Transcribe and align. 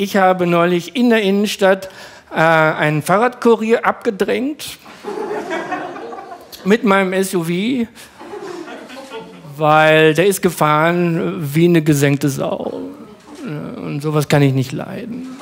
Ich 0.00 0.16
habe 0.16 0.46
neulich 0.46 0.96
in 0.96 1.10
der 1.10 1.20
Innenstadt 1.20 1.90
äh, 2.34 2.36
einen 2.36 3.02
Fahrradkurier 3.02 3.84
abgedrängt 3.84 4.78
mit 6.64 6.84
meinem 6.84 7.22
SUV, 7.22 7.86
weil 9.58 10.14
der 10.14 10.24
ist 10.24 10.40
gefahren 10.40 11.54
wie 11.54 11.66
eine 11.66 11.82
gesenkte 11.82 12.30
Sau. 12.30 12.80
Und 13.44 14.00
sowas 14.00 14.26
kann 14.26 14.40
ich 14.40 14.54
nicht 14.54 14.72
leiden. 14.72 15.36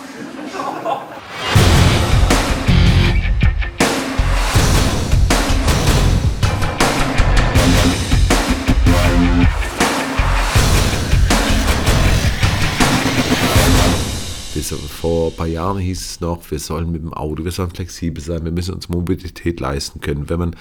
Vor 14.63 15.31
ein 15.31 15.37
paar 15.37 15.47
Jahren 15.47 15.79
hieß 15.79 16.01
es 16.01 16.21
noch, 16.21 16.51
wir 16.51 16.59
sollen 16.59 16.93
mit 16.93 17.03
dem 17.03 17.13
Auto, 17.15 17.45
wir 17.45 17.53
sollen 17.53 17.71
flexibel 17.71 18.23
sein, 18.23 18.45
wir 18.45 18.53
müssen 18.53 18.75
uns 18.75 18.89
Mobilität 18.89 19.61
leisten 19.61 20.01
können. 20.01 20.29
Wenn 20.29 20.39
man, 20.39 20.57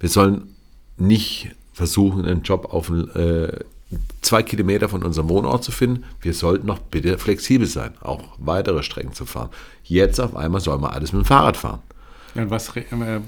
wir 0.00 0.08
sollen 0.08 0.54
nicht 0.96 1.54
versuchen, 1.72 2.24
einen 2.24 2.42
Job 2.42 2.72
auf 2.72 2.90
äh, 2.90 3.52
zwei 4.20 4.42
Kilometer 4.42 4.88
von 4.88 5.02
unserem 5.02 5.28
Wohnort 5.28 5.64
zu 5.64 5.72
finden. 5.72 6.04
Wir 6.20 6.34
sollten 6.34 6.66
noch 6.66 6.78
bitte 6.78 7.18
flexibel 7.18 7.66
sein, 7.66 7.94
auch 8.00 8.22
weitere 8.38 8.82
Strecken 8.82 9.12
zu 9.12 9.24
fahren. 9.24 9.50
Jetzt 9.84 10.20
auf 10.20 10.36
einmal 10.36 10.60
soll 10.60 10.78
man 10.78 10.90
alles 10.90 11.12
mit 11.12 11.22
dem 11.22 11.26
Fahrrad 11.26 11.56
fahren. 11.56 11.80
Ja, 12.34 12.50
was, 12.50 12.76
äh, 12.76 13.20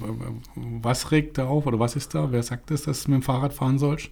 was 0.55 1.11
regt 1.11 1.39
da 1.39 1.47
auf 1.47 1.67
oder 1.67 1.79
was 1.79 1.97
ist 1.97 2.15
da? 2.15 2.31
Wer 2.31 2.43
sagt 2.43 2.71
das, 2.71 2.83
dass 2.83 3.05
du 3.05 3.11
mit 3.11 3.23
dem 3.23 3.23
Fahrrad 3.23 3.55
fahren 3.55 3.79
sollst? 3.79 4.11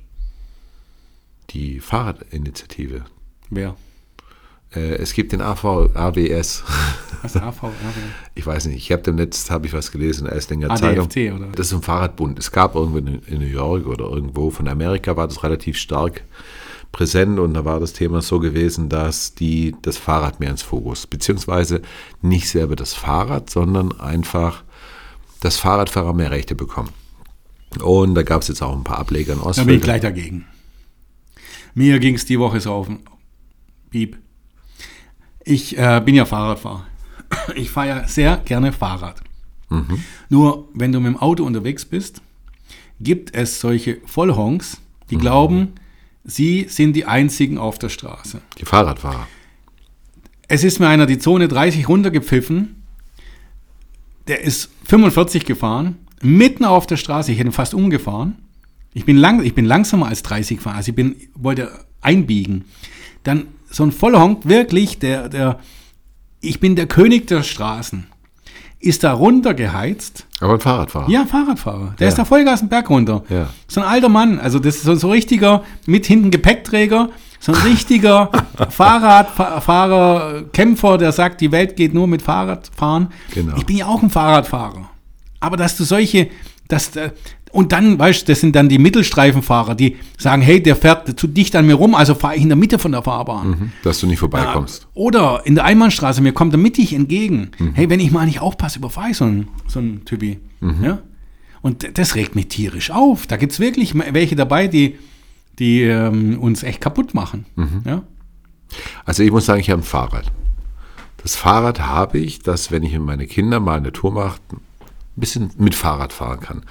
Die 1.50 1.80
Fahrradinitiative. 1.80 3.04
Wer? 3.50 3.76
Äh, 4.74 4.96
es 4.96 5.12
gibt 5.12 5.32
den 5.32 5.40
AV, 5.40 5.94
AWS. 5.94 6.64
Was 7.22 7.36
AV, 7.36 7.64
AWS? 7.64 7.72
Ich 8.34 8.46
weiß 8.46 8.66
nicht, 8.66 8.76
ich 8.76 8.92
habe 8.92 9.02
dem 9.02 9.16
Netz, 9.16 9.50
habe 9.50 9.66
ich 9.66 9.72
was 9.72 9.90
gelesen, 9.90 10.20
in 10.20 10.26
der 10.26 10.36
Esslinger 10.36 10.74
Zeitung. 10.76 11.08
oder? 11.08 11.48
Das 11.54 11.68
ist 11.68 11.72
ein 11.72 11.82
Fahrradbund. 11.82 12.38
Es 12.38 12.52
gab 12.52 12.74
irgendwo 12.74 12.98
in 12.98 13.38
New 13.38 13.46
York 13.46 13.86
oder 13.86 14.04
irgendwo 14.06 14.50
von 14.50 14.68
Amerika 14.68 15.16
war 15.16 15.26
das 15.26 15.42
relativ 15.42 15.76
stark 15.78 16.22
präsent 16.92 17.38
und 17.38 17.54
da 17.54 17.64
war 17.64 17.80
das 17.80 17.92
Thema 17.92 18.22
so 18.22 18.40
gewesen, 18.40 18.88
dass 18.88 19.34
die 19.34 19.74
das 19.82 19.98
Fahrrad 19.98 20.40
mehr 20.40 20.50
ins 20.50 20.62
Fokus, 20.62 21.06
beziehungsweise 21.06 21.82
nicht 22.22 22.48
selber 22.48 22.76
das 22.76 22.94
Fahrrad, 22.94 23.50
sondern 23.50 23.98
einfach, 24.00 24.64
dass 25.40 25.56
Fahrradfahrer 25.58 26.14
mehr 26.14 26.30
Rechte 26.30 26.54
bekommen. 26.54 26.90
Und 27.82 28.14
da 28.14 28.22
gab 28.22 28.42
es 28.42 28.48
jetzt 28.48 28.62
auch 28.62 28.74
ein 28.74 28.84
paar 28.84 28.98
Ableger 28.98 29.34
in 29.34 29.40
Ostfriesland. 29.40 29.66
Da 29.66 29.70
bin 29.70 29.76
ich 29.76 29.82
gleich 29.82 30.00
dagegen. 30.00 30.46
Mir 31.74 31.98
ging 31.98 32.14
es 32.14 32.24
die 32.24 32.38
Woche 32.38 32.60
so 32.60 32.72
auf 32.72 32.86
den 32.86 33.00
Piep. 33.90 34.16
Ich 35.48 35.78
äh, 35.78 36.02
bin 36.04 36.14
ja 36.14 36.26
Fahrradfahrer. 36.26 36.86
Ich 37.54 37.70
fahre 37.70 37.88
ja 37.88 38.08
sehr 38.08 38.36
gerne 38.44 38.70
Fahrrad. 38.70 39.22
Mhm. 39.70 40.04
Nur 40.28 40.68
wenn 40.74 40.92
du 40.92 41.00
mit 41.00 41.14
dem 41.14 41.16
Auto 41.16 41.44
unterwegs 41.44 41.86
bist, 41.86 42.20
gibt 43.00 43.34
es 43.34 43.58
solche 43.58 43.98
Vollhonks, 44.04 44.78
die 45.08 45.16
mhm. 45.16 45.20
glauben, 45.20 45.72
sie 46.22 46.66
sind 46.68 46.94
die 46.94 47.06
einzigen 47.06 47.56
auf 47.56 47.78
der 47.78 47.88
Straße. 47.88 48.42
Die 48.58 48.66
Fahrradfahrer. 48.66 49.26
Es 50.48 50.64
ist 50.64 50.80
mir 50.80 50.88
einer 50.88 51.06
die 51.06 51.18
Zone 51.18 51.48
30 51.48 51.88
runtergepfiffen. 51.88 52.82
Der 54.26 54.42
ist 54.42 54.70
45 54.84 55.46
gefahren, 55.46 55.96
mitten 56.20 56.66
auf 56.66 56.86
der 56.86 56.98
Straße. 56.98 57.32
Ich 57.32 57.38
hätte 57.38 57.52
fast 57.52 57.72
umgefahren. 57.72 58.36
Ich 58.92 59.06
bin, 59.06 59.16
lang, 59.16 59.42
ich 59.42 59.54
bin 59.54 59.64
langsamer 59.64 60.08
als 60.08 60.22
30 60.22 60.58
gefahren. 60.58 60.76
Also 60.76 60.90
ich 60.90 60.96
bin, 60.96 61.16
wollte 61.34 61.70
einbiegen. 62.02 62.66
Dann 63.22 63.46
so 63.70 63.84
ein 63.84 63.92
Vollhonk, 63.92 64.46
wirklich, 64.48 64.98
der, 64.98 65.28
der, 65.28 65.58
ich 66.40 66.60
bin 66.60 66.76
der 66.76 66.86
König 66.86 67.26
der 67.26 67.42
Straßen, 67.42 68.06
ist 68.80 69.04
da 69.04 69.12
runtergeheizt. 69.12 70.26
Aber 70.40 70.54
ein 70.54 70.60
Fahrradfahrer. 70.60 71.10
Ja, 71.10 71.26
Fahrradfahrer. 71.26 71.94
Der 71.98 72.06
ja. 72.06 72.08
ist 72.08 72.18
da 72.18 72.24
Vollgas 72.24 72.60
den 72.60 72.68
Berg 72.68 72.88
runter. 72.90 73.24
Ja. 73.28 73.48
So 73.66 73.80
ein 73.80 73.86
alter 73.86 74.08
Mann, 74.08 74.38
also 74.38 74.58
das 74.58 74.76
ist 74.76 74.84
so, 74.84 74.94
so 74.94 75.10
richtiger, 75.10 75.64
mit 75.86 76.06
hinten 76.06 76.30
Gepäckträger, 76.30 77.10
so 77.40 77.52
ein 77.52 77.58
richtiger 77.62 78.30
Fahrradfahrer, 78.70 80.44
Kämpfer, 80.52 80.98
der 80.98 81.12
sagt, 81.12 81.40
die 81.40 81.52
Welt 81.52 81.76
geht 81.76 81.92
nur 81.94 82.06
mit 82.06 82.22
Fahrradfahren. 82.22 83.08
Genau. 83.34 83.56
Ich 83.56 83.66
bin 83.66 83.76
ja 83.76 83.86
auch 83.86 84.02
ein 84.02 84.10
Fahrradfahrer. 84.10 84.88
Aber 85.40 85.56
dass 85.56 85.76
du 85.76 85.84
solche, 85.84 86.28
dass, 86.68 86.92
und 87.50 87.72
dann, 87.72 87.98
weißt 87.98 88.22
du, 88.22 88.32
das 88.32 88.40
sind 88.40 88.54
dann 88.54 88.68
die 88.68 88.78
Mittelstreifenfahrer, 88.78 89.74
die 89.74 89.96
sagen, 90.18 90.42
hey, 90.42 90.62
der 90.62 90.76
fährt 90.76 91.18
zu 91.18 91.26
dicht 91.26 91.56
an 91.56 91.66
mir 91.66 91.74
rum, 91.74 91.94
also 91.94 92.14
fahre 92.14 92.36
ich 92.36 92.42
in 92.42 92.48
der 92.48 92.56
Mitte 92.56 92.78
von 92.78 92.92
der 92.92 93.02
Fahrbahn. 93.02 93.50
Mhm, 93.50 93.72
dass 93.82 94.00
du 94.00 94.06
nicht 94.06 94.18
vorbeikommst. 94.18 94.82
Ja, 94.82 94.88
oder 94.94 95.42
in 95.44 95.54
der 95.54 95.64
Einbahnstraße, 95.64 96.20
mir 96.20 96.32
kommt 96.32 96.52
er 96.54 96.58
mittig 96.58 96.92
entgegen. 96.92 97.50
Mhm. 97.58 97.74
Hey, 97.74 97.90
wenn 97.90 98.00
ich 98.00 98.10
mal 98.10 98.26
nicht 98.26 98.40
aufpasse, 98.40 98.78
überfahre 98.78 99.10
ich 99.10 99.16
so 99.16 99.24
einen, 99.24 99.48
so 99.66 99.78
einen 99.78 100.04
Typi. 100.04 100.38
Mhm. 100.60 100.84
Ja? 100.84 100.98
Und 101.62 101.98
das 101.98 102.14
regt 102.14 102.34
mich 102.34 102.48
tierisch 102.48 102.90
auf. 102.90 103.26
Da 103.26 103.36
gibt 103.36 103.52
es 103.52 103.60
wirklich 103.60 103.94
welche 103.94 104.36
dabei, 104.36 104.68
die, 104.68 104.96
die 105.58 105.82
ähm, 105.82 106.38
uns 106.38 106.62
echt 106.62 106.80
kaputt 106.80 107.14
machen. 107.14 107.46
Mhm. 107.56 107.82
Ja? 107.84 108.02
Also 109.04 109.22
ich 109.22 109.30
muss 109.30 109.46
sagen, 109.46 109.60
ich 109.60 109.70
habe 109.70 109.82
ein 109.82 109.84
Fahrrad. 109.84 110.30
Das 111.22 111.34
Fahrrad 111.34 111.80
habe 111.80 112.18
ich, 112.18 112.40
dass 112.40 112.70
wenn 112.70 112.82
ich 112.82 112.92
mit 112.92 113.02
meinen 113.02 113.28
Kindern 113.28 113.64
mal 113.64 113.78
eine 113.78 113.92
Tour 113.92 114.12
mache, 114.12 114.38
ein 114.52 114.60
bisschen 115.16 115.50
mit 115.58 115.74
Fahrrad 115.74 116.12
fahren 116.12 116.40
kann. 116.40 116.62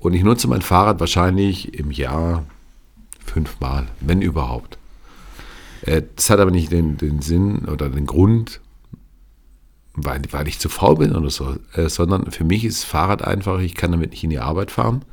Und 0.00 0.14
ich 0.14 0.24
nutze 0.24 0.48
mein 0.48 0.62
Fahrrad 0.62 0.98
wahrscheinlich 0.98 1.74
im 1.78 1.90
Jahr 1.90 2.44
fünfmal, 3.24 3.86
wenn 4.00 4.22
überhaupt. 4.22 4.78
Äh, 5.82 6.02
das 6.16 6.30
hat 6.30 6.40
aber 6.40 6.50
nicht 6.50 6.72
den, 6.72 6.96
den 6.96 7.22
Sinn 7.22 7.66
oder 7.66 7.88
den 7.90 8.06
Grund, 8.06 8.60
weil, 9.94 10.22
weil 10.30 10.48
ich 10.48 10.58
zu 10.58 10.68
faul 10.68 10.96
bin 10.96 11.14
oder 11.14 11.30
so, 11.30 11.56
äh, 11.74 11.88
sondern 11.88 12.30
für 12.30 12.44
mich 12.44 12.64
ist 12.64 12.84
Fahrrad 12.84 13.22
einfach, 13.22 13.60
ich 13.60 13.74
kann 13.74 13.92
damit 13.92 14.10
nicht 14.10 14.24
in 14.24 14.30
die 14.30 14.38
Arbeit 14.38 14.70
fahren. 14.70 15.04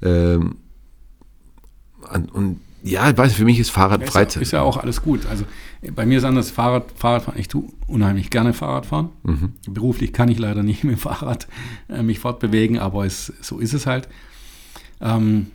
Ähm, 0.00 0.56
und 2.32 2.60
ja, 2.84 3.10
ich 3.10 3.16
weiß, 3.16 3.32
für 3.32 3.44
mich 3.44 3.58
ist 3.58 3.70
Fahrrad 3.70 4.02
ist 4.02 4.10
Freizeit. 4.10 4.42
Ist 4.42 4.52
ja 4.52 4.62
auch 4.62 4.76
alles 4.76 5.02
gut. 5.02 5.26
Also 5.26 5.44
bei 5.94 6.04
mir 6.04 6.18
ist 6.18 6.24
anders 6.24 6.50
Fahrrad, 6.50 6.92
Fahrradfahren. 6.94 7.40
Ich 7.40 7.48
tue 7.48 7.64
unheimlich 7.86 8.30
gerne 8.30 8.52
Fahrradfahren. 8.52 9.08
Mhm. 9.22 9.52
Beruflich 9.68 10.12
kann 10.12 10.28
ich 10.28 10.38
leider 10.38 10.62
nicht 10.62 10.84
mit 10.84 10.96
dem 10.96 10.98
Fahrrad 10.98 11.48
äh, 11.88 12.02
mich 12.02 12.18
fortbewegen, 12.18 12.78
aber 12.78 13.06
es, 13.06 13.32
so 13.40 13.58
ist 13.58 13.72
es 13.72 13.86
halt. 13.86 14.08
Ähm, 15.00 15.46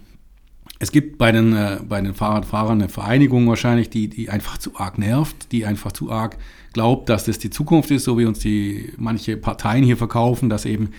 es 0.79 0.91
gibt 0.91 1.17
bei 1.17 1.31
den, 1.31 1.55
äh, 1.55 1.79
bei 1.87 2.01
den 2.01 2.15
Fahrradfahrern 2.15 2.81
eine 2.81 2.89
Vereinigung 2.89 3.47
wahrscheinlich, 3.47 3.89
die, 3.89 4.07
die 4.07 4.29
einfach 4.29 4.57
zu 4.57 4.77
arg 4.77 4.97
nervt, 4.97 5.51
die 5.51 5.65
einfach 5.65 5.91
zu 5.91 6.11
arg 6.11 6.37
glaubt, 6.73 7.09
dass 7.09 7.25
das 7.25 7.37
die 7.37 7.49
Zukunft 7.49 7.91
ist, 7.91 8.05
so 8.05 8.17
wie 8.17 8.25
uns 8.25 8.39
die 8.39 8.91
manche 8.97 9.37
Parteien 9.37 9.83
hier 9.83 9.97
verkaufen, 9.97 10.49
dass 10.49 10.65
eben 10.65 10.91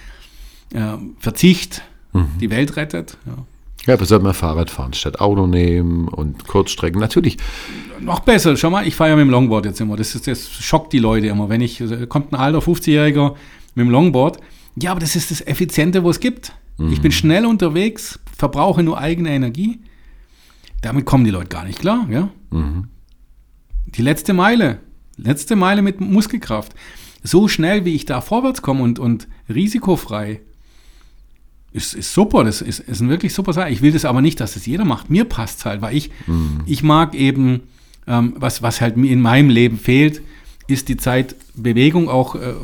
äh, 0.72 0.96
Verzicht 1.18 1.82
mhm. 2.12 2.28
die 2.40 2.50
Welt 2.50 2.76
rettet. 2.76 3.16
Ja. 3.26 3.44
Ja, 3.86 3.98
wir 3.98 4.06
sollten 4.06 4.24
mal 4.24 4.34
Fahrrad 4.34 4.70
fahren 4.70 4.92
statt 4.92 5.20
Auto 5.20 5.46
nehmen 5.46 6.08
und 6.08 6.46
Kurzstrecken. 6.46 7.00
Natürlich. 7.00 7.38
Noch 8.00 8.20
besser. 8.20 8.56
Schau 8.56 8.70
mal, 8.70 8.86
ich 8.86 8.94
fahre 8.94 9.10
ja 9.10 9.16
mit 9.16 9.24
dem 9.24 9.30
Longboard 9.30 9.66
jetzt 9.66 9.80
immer. 9.80 9.96
Das, 9.96 10.14
ist, 10.14 10.26
das 10.26 10.50
schockt 10.50 10.92
die 10.92 10.98
Leute 10.98 11.28
immer. 11.28 11.48
Wenn 11.48 11.60
ich, 11.60 11.80
also, 11.80 12.06
kommt 12.06 12.32
ein 12.32 12.36
alter 12.36 12.58
50-Jähriger 12.58 13.34
mit 13.74 13.86
dem 13.86 13.90
Longboard. 13.90 14.38
Ja, 14.76 14.90
aber 14.90 15.00
das 15.00 15.16
ist 15.16 15.30
das 15.30 15.40
Effiziente, 15.46 16.04
wo 16.04 16.10
es 16.10 16.20
gibt. 16.20 16.52
Mhm. 16.76 16.92
Ich 16.92 17.00
bin 17.00 17.10
schnell 17.10 17.46
unterwegs, 17.46 18.20
verbrauche 18.36 18.82
nur 18.82 18.98
eigene 18.98 19.30
Energie. 19.30 19.80
Damit 20.82 21.06
kommen 21.06 21.24
die 21.24 21.30
Leute 21.30 21.48
gar 21.48 21.64
nicht 21.64 21.80
klar. 21.80 22.06
Ja? 22.10 22.28
Mhm. 22.50 22.88
Die 23.86 24.02
letzte 24.02 24.34
Meile. 24.34 24.80
Letzte 25.16 25.56
Meile 25.56 25.82
mit 25.82 26.00
Muskelkraft. 26.00 26.74
So 27.22 27.48
schnell, 27.48 27.84
wie 27.84 27.94
ich 27.94 28.06
da 28.06 28.20
vorwärts 28.20 28.62
komme 28.62 28.82
und, 28.82 28.98
und 28.98 29.28
risikofrei 29.48 30.40
ist, 31.72 31.94
ist 31.94 32.12
super, 32.12 32.44
das 32.44 32.62
ist, 32.62 32.80
ist 32.80 33.00
ein 33.00 33.08
wirklich 33.08 33.32
super 33.32 33.52
Sache. 33.52 33.70
Ich 33.70 33.82
will 33.82 33.92
das 33.92 34.04
aber 34.04 34.22
nicht, 34.22 34.40
dass 34.40 34.54
das 34.54 34.66
jeder 34.66 34.84
macht. 34.84 35.10
Mir 35.10 35.24
passt 35.24 35.60
es 35.60 35.64
halt, 35.64 35.82
weil 35.82 35.96
ich, 35.96 36.10
mhm. 36.26 36.62
ich 36.66 36.82
mag 36.82 37.14
eben, 37.14 37.60
ähm, 38.06 38.34
was, 38.36 38.62
was 38.62 38.80
halt 38.80 38.96
mir 38.96 39.10
in 39.10 39.20
meinem 39.20 39.50
Leben 39.50 39.78
fehlt, 39.78 40.20
ist 40.66 40.88
die 40.88 40.96
Zeit, 40.96 41.36
Bewegung 41.54 42.08
auch 42.08 42.34
äh, 42.34 42.54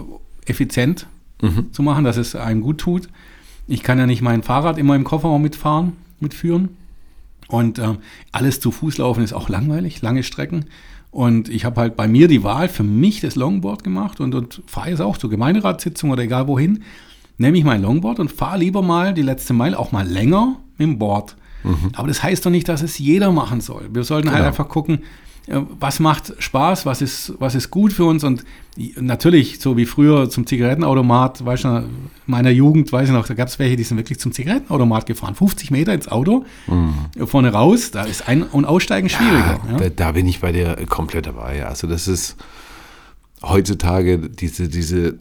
effizient 0.46 1.06
mhm. 1.40 1.72
zu 1.72 1.82
machen, 1.82 2.04
dass 2.04 2.16
es 2.16 2.34
einem 2.34 2.62
gut 2.62 2.78
tut. 2.78 3.08
Ich 3.68 3.82
kann 3.82 3.98
ja 3.98 4.06
nicht 4.06 4.22
mein 4.22 4.42
Fahrrad 4.42 4.78
immer 4.78 4.96
im 4.96 5.04
Kofferraum 5.04 5.42
mitfahren, 5.42 5.92
mitführen. 6.20 6.70
Und 7.48 7.78
ähm, 7.78 7.98
alles 8.32 8.58
zu 8.58 8.72
Fuß 8.72 8.98
laufen 8.98 9.22
ist 9.22 9.32
auch 9.32 9.48
langweilig, 9.48 10.02
lange 10.02 10.24
Strecken. 10.24 10.66
Und 11.12 11.48
ich 11.48 11.64
habe 11.64 11.80
halt 11.80 11.96
bei 11.96 12.08
mir 12.08 12.26
die 12.26 12.42
Wahl 12.42 12.68
für 12.68 12.82
mich 12.82 13.20
das 13.20 13.36
Longboard 13.36 13.84
gemacht 13.84 14.20
und, 14.20 14.34
und 14.34 14.62
fahre 14.66 14.90
jetzt 14.90 15.00
auch 15.00 15.16
zur 15.16 15.30
Gemeinderatssitzung 15.30 16.10
oder 16.10 16.24
egal 16.24 16.48
wohin 16.48 16.82
nehme 17.38 17.58
ich 17.58 17.64
mein 17.64 17.82
Longboard 17.82 18.18
und 18.18 18.30
fahre 18.30 18.58
lieber 18.58 18.82
mal 18.82 19.14
die 19.14 19.22
letzte 19.22 19.52
Meile 19.52 19.78
auch 19.78 19.92
mal 19.92 20.06
länger 20.06 20.56
mit 20.78 20.88
dem 20.88 20.98
Board. 20.98 21.36
Mhm. 21.62 21.90
Aber 21.94 22.08
das 22.08 22.22
heißt 22.22 22.44
doch 22.46 22.50
nicht, 22.50 22.68
dass 22.68 22.82
es 22.82 22.98
jeder 22.98 23.32
machen 23.32 23.60
soll. 23.60 23.88
Wir 23.92 24.04
sollten 24.04 24.28
halt 24.28 24.38
genau. 24.38 24.46
halt 24.46 24.58
einfach 24.58 24.68
gucken, 24.68 25.00
äh, 25.46 25.60
was 25.78 26.00
macht 26.00 26.34
Spaß, 26.38 26.86
was 26.86 27.02
ist, 27.02 27.34
was 27.38 27.54
ist 27.54 27.70
gut 27.70 27.92
für 27.92 28.04
uns 28.04 28.24
und 28.24 28.44
natürlich, 29.00 29.60
so 29.60 29.76
wie 29.76 29.86
früher 29.86 30.28
zum 30.28 30.46
Zigarettenautomat, 30.46 31.44
weißt 31.44 31.64
du, 31.64 31.68
in 31.68 31.84
meiner 32.26 32.50
Jugend, 32.50 32.92
weiß 32.92 33.08
ich 33.08 33.14
noch, 33.14 33.26
da 33.26 33.34
gab 33.34 33.48
es 33.48 33.58
welche, 33.58 33.76
die 33.76 33.84
sind 33.84 33.96
wirklich 33.96 34.18
zum 34.18 34.32
Zigarettenautomat 34.32 35.06
gefahren, 35.06 35.34
50 35.34 35.70
Meter 35.70 35.94
ins 35.94 36.08
Auto, 36.08 36.44
mhm. 36.66 37.26
vorne 37.26 37.52
raus, 37.52 37.90
da 37.90 38.04
ist 38.04 38.28
Ein- 38.28 38.42
und 38.42 38.64
Aussteigen 38.64 39.08
schwieriger. 39.08 39.60
Ja, 39.66 39.72
ja. 39.72 39.76
Da, 39.78 39.88
da, 39.88 40.12
bin 40.12 40.26
ich 40.26 40.40
bei 40.40 40.52
dir 40.52 40.76
komplett 40.88 41.26
dabei, 41.26 41.64
also 41.64 41.86
das 41.86 42.08
ist, 42.08 42.36
heutzutage 43.42 44.18
diese, 44.18 44.68
diese 44.68 45.18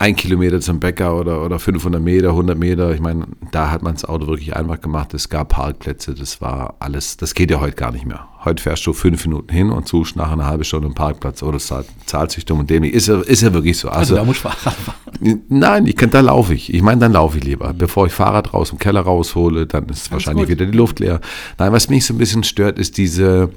ein 0.00 0.14
Kilometer 0.14 0.60
zum 0.60 0.78
Bäcker 0.78 1.18
oder, 1.18 1.44
oder 1.44 1.58
500 1.58 2.00
Meter, 2.00 2.28
100 2.28 2.56
Meter. 2.56 2.94
Ich 2.94 3.00
meine, 3.00 3.26
da 3.50 3.72
hat 3.72 3.82
man 3.82 3.94
das 3.94 4.04
Auto 4.04 4.28
wirklich 4.28 4.54
einfach 4.54 4.80
gemacht. 4.80 5.12
Es 5.12 5.28
gab 5.28 5.48
Parkplätze, 5.48 6.14
das 6.14 6.40
war 6.40 6.76
alles, 6.78 7.16
das 7.16 7.34
geht 7.34 7.50
ja 7.50 7.58
heute 7.58 7.74
gar 7.74 7.90
nicht 7.90 8.06
mehr. 8.06 8.28
Heute 8.44 8.62
fährst 8.62 8.86
du 8.86 8.92
fünf 8.92 9.26
Minuten 9.26 9.52
hin 9.52 9.70
und 9.70 9.88
suchst 9.88 10.14
nach 10.14 10.30
einer 10.30 10.46
halben 10.46 10.62
Stunde 10.62 10.86
einen 10.86 10.94
Parkplatz 10.94 11.42
oder 11.42 11.58
zahlt, 11.58 11.86
zahlt 12.06 12.30
sich 12.30 12.44
dumm 12.44 12.60
und 12.60 12.70
dämlich. 12.70 12.94
Ist 12.94 13.08
ja, 13.08 13.20
ist 13.20 13.42
ja 13.42 13.52
wirklich 13.52 13.76
so. 13.76 13.88
Also, 13.88 13.98
also 13.98 14.14
da 14.14 14.24
muss 14.24 14.36
ich 14.36 14.42
Fahrrad 14.42 14.74
fahren. 14.74 15.42
Nein, 15.48 15.86
ich 15.86 15.96
kann, 15.96 16.10
da 16.10 16.20
laufe 16.20 16.54
ich. 16.54 16.72
Ich 16.72 16.80
meine, 16.80 17.00
dann 17.00 17.12
laufe 17.12 17.38
ich 17.38 17.44
lieber. 17.44 17.72
Bevor 17.72 18.06
ich 18.06 18.12
Fahrrad 18.12 18.54
raus 18.54 18.70
im 18.70 18.78
Keller 18.78 19.00
raushole, 19.00 19.66
dann 19.66 19.86
ist 19.86 19.88
Ganz 19.88 20.12
wahrscheinlich 20.12 20.44
gut. 20.44 20.50
wieder 20.50 20.66
die 20.66 20.78
Luft 20.78 21.00
leer. 21.00 21.20
Nein, 21.58 21.72
was 21.72 21.88
mich 21.88 22.06
so 22.06 22.14
ein 22.14 22.18
bisschen 22.18 22.44
stört, 22.44 22.78
ist 22.78 22.98
diese 22.98 23.50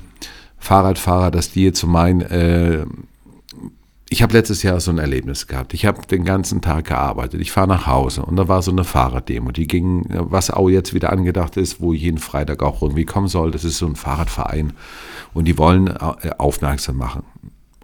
Fahrradfahrer, 0.58 1.30
dass 1.30 1.52
die 1.52 1.66
jetzt 1.66 1.80
so 1.80 1.86
meinen, 1.86 2.22
äh, 2.22 2.86
ich 4.12 4.22
habe 4.22 4.34
letztes 4.34 4.62
Jahr 4.62 4.78
so 4.82 4.92
ein 4.92 4.98
Erlebnis 4.98 5.48
gehabt. 5.48 5.74
Ich 5.74 5.86
habe 5.86 6.06
den 6.06 6.26
ganzen 6.26 6.62
Tag 6.62 6.88
gearbeitet. 6.88 7.40
Ich 7.40 7.54
fahre 7.54 7.70
nach 7.70 7.88
Hause 7.88 8.24
und 8.24 8.36
da 8.36 8.50
war 8.50 8.62
so 8.62 8.70
eine 8.70 8.84
Fahrraddemo. 8.84 9.54
Die 9.54 9.68
ging, 9.68 10.06
was 10.10 10.52
auch 10.52 10.68
jetzt 10.68 10.94
wieder 10.94 11.14
angedacht 11.14 11.56
ist, 11.56 11.80
wo 11.80 11.94
jeden 11.94 12.18
Freitag 12.18 12.62
auch 12.62 12.82
irgendwie 12.82 13.06
kommen 13.06 13.30
soll. 13.30 13.52
Das 13.52 13.64
ist 13.64 13.78
so 13.78 13.86
ein 13.86 13.96
Fahrradverein 13.96 14.74
und 15.34 15.46
die 15.46 15.58
wollen 15.58 15.88
äh, 15.88 16.32
aufmerksam 16.38 16.98
machen. 16.98 17.24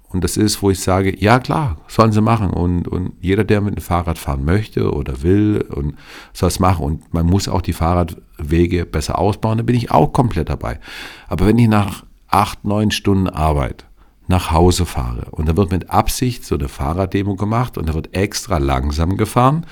Und 0.09 0.21
das 0.25 0.35
ist, 0.35 0.62
wo 0.62 0.69
ich 0.69 0.81
sage, 0.81 1.18
ja 1.18 1.39
klar, 1.39 1.77
sollen 1.88 2.12
sie 2.12 2.21
machen. 2.21 2.50
Und, 2.50 2.89
und 2.89 3.13
jeder, 3.21 3.45
der 3.45 3.62
mit 3.62 3.77
dem 3.77 3.81
Fahrrad 3.81 4.18
fahren 4.18 4.44
möchte 4.44 4.91
oder 4.91 5.21
will, 5.24 5.65
und 5.74 5.95
soll 6.33 6.50
es 6.50 6.59
machen. 6.59 6.83
Und 6.83 7.13
man 7.13 7.25
muss 7.25 7.47
auch 7.47 7.62
die 7.62 7.74
Fahrradwege 7.74 8.85
besser 8.85 9.18
ausbauen, 9.18 9.59
da 9.59 9.63
bin 9.63 9.77
ich 9.77 9.91
auch 9.91 10.12
komplett 10.12 10.50
dabei. 10.50 10.81
Aber 11.29 11.45
wenn 11.45 11.57
ich 11.57 11.69
nach 11.69 12.03
acht, 12.27 12.65
neun 12.65 12.91
Stunden 12.91 13.29
Arbeit 13.29 13.87
nach 14.27 14.51
Hause 14.51 14.85
fahre. 14.85 15.27
Und 15.31 15.47
da 15.47 15.56
wird 15.56 15.71
mit 15.71 15.89
Absicht 15.89 16.45
so 16.45 16.56
eine 16.56 16.68
Fahrraddemo 16.68 17.35
gemacht 17.35 17.77
und 17.77 17.89
da 17.89 17.94
wird 17.94 18.15
extra 18.15 18.57
langsam 18.57 19.18
gefahren. 19.18 19.65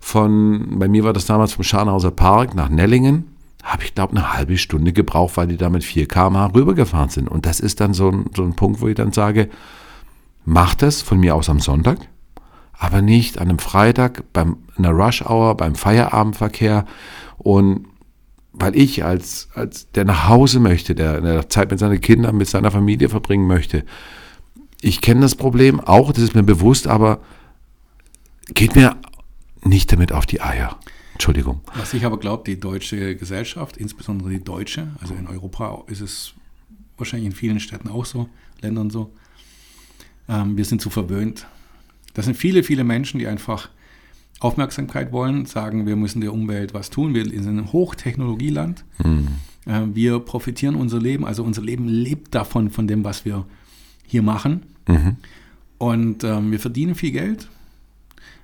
Von, 0.00 0.78
bei 0.78 0.88
mir 0.88 1.04
war 1.04 1.12
das 1.12 1.26
damals 1.26 1.54
vom 1.54 1.64
Scharnhauser 1.64 2.10
Park 2.10 2.54
nach 2.54 2.68
Nellingen, 2.68 3.34
habe 3.62 3.84
ich 3.84 3.94
glaube 3.94 4.16
eine 4.16 4.34
halbe 4.34 4.58
Stunde 4.58 4.92
gebraucht, 4.92 5.36
weil 5.36 5.46
die 5.46 5.56
da 5.56 5.70
mit 5.70 5.82
4 5.82 6.06
km/h 6.06 6.46
rübergefahren 6.54 7.08
sind. 7.08 7.28
Und 7.28 7.46
das 7.46 7.60
ist 7.60 7.80
dann 7.80 7.94
so 7.94 8.10
ein, 8.10 8.26
so 8.36 8.42
ein 8.42 8.54
Punkt, 8.54 8.80
wo 8.80 8.88
ich 8.88 8.94
dann 8.94 9.12
sage, 9.12 9.48
macht 10.44 10.82
das 10.82 11.00
von 11.00 11.18
mir 11.18 11.34
aus 11.34 11.48
am 11.48 11.60
Sonntag, 11.60 11.98
aber 12.78 13.00
nicht 13.00 13.38
an 13.38 13.48
einem 13.48 13.58
Freitag 13.58 14.24
beim 14.34 14.58
einer 14.76 14.90
Rush 14.90 15.22
Hour, 15.22 15.56
beim 15.56 15.74
Feierabendverkehr 15.74 16.84
und 17.38 17.86
weil 18.54 18.76
ich 18.76 19.04
als, 19.04 19.48
als 19.54 19.90
der 19.92 20.04
nach 20.04 20.28
Hause 20.28 20.60
möchte, 20.60 20.94
der, 20.94 21.20
der 21.20 21.48
Zeit 21.48 21.70
mit 21.70 21.80
seinen 21.80 22.00
Kindern, 22.00 22.36
mit 22.36 22.48
seiner 22.48 22.70
Familie 22.70 23.08
verbringen 23.08 23.46
möchte, 23.46 23.84
ich 24.80 25.00
kenne 25.00 25.22
das 25.22 25.34
Problem 25.34 25.80
auch, 25.80 26.12
das 26.12 26.22
ist 26.22 26.34
mir 26.34 26.42
bewusst, 26.42 26.86
aber 26.86 27.20
geht 28.48 28.76
mir 28.76 28.96
nicht 29.62 29.90
damit 29.92 30.12
auf 30.12 30.26
die 30.26 30.40
Eier. 30.40 30.78
Entschuldigung. 31.14 31.60
Was 31.74 31.94
ich 31.94 32.04
aber 32.04 32.18
glaube, 32.18 32.44
die 32.44 32.58
deutsche 32.58 33.16
Gesellschaft, 33.16 33.76
insbesondere 33.76 34.30
die 34.30 34.42
deutsche, 34.42 34.88
also 35.00 35.14
in 35.14 35.26
Europa 35.26 35.84
ist 35.86 36.00
es 36.00 36.34
wahrscheinlich 36.96 37.26
in 37.26 37.32
vielen 37.32 37.60
Städten 37.60 37.88
auch 37.88 38.04
so, 38.04 38.28
Ländern 38.60 38.90
so, 38.90 39.12
ähm, 40.28 40.56
wir 40.56 40.64
sind 40.64 40.80
zu 40.80 40.90
verwöhnt. 40.90 41.46
Das 42.14 42.26
sind 42.26 42.36
viele, 42.36 42.62
viele 42.62 42.84
Menschen, 42.84 43.18
die 43.18 43.26
einfach 43.26 43.68
Aufmerksamkeit 44.44 45.10
wollen, 45.10 45.46
sagen, 45.46 45.86
wir 45.86 45.96
müssen 45.96 46.20
der 46.20 46.32
Umwelt 46.32 46.74
was 46.74 46.90
tun. 46.90 47.14
Wir 47.14 47.24
sind 47.24 47.58
ein 47.58 47.72
Hochtechnologieland. 47.72 48.84
Mhm. 49.02 49.28
Wir 49.94 50.18
profitieren 50.18 50.74
unser 50.74 51.00
Leben, 51.00 51.24
also 51.24 51.42
unser 51.42 51.62
Leben 51.62 51.88
lebt 51.88 52.34
davon, 52.34 52.70
von 52.70 52.86
dem, 52.86 53.02
was 53.02 53.24
wir 53.24 53.46
hier 54.06 54.22
machen. 54.22 54.64
Mhm. 54.86 55.16
Und 55.78 56.24
ähm, 56.24 56.50
wir 56.50 56.60
verdienen 56.60 56.94
viel 56.94 57.12
Geld. 57.12 57.48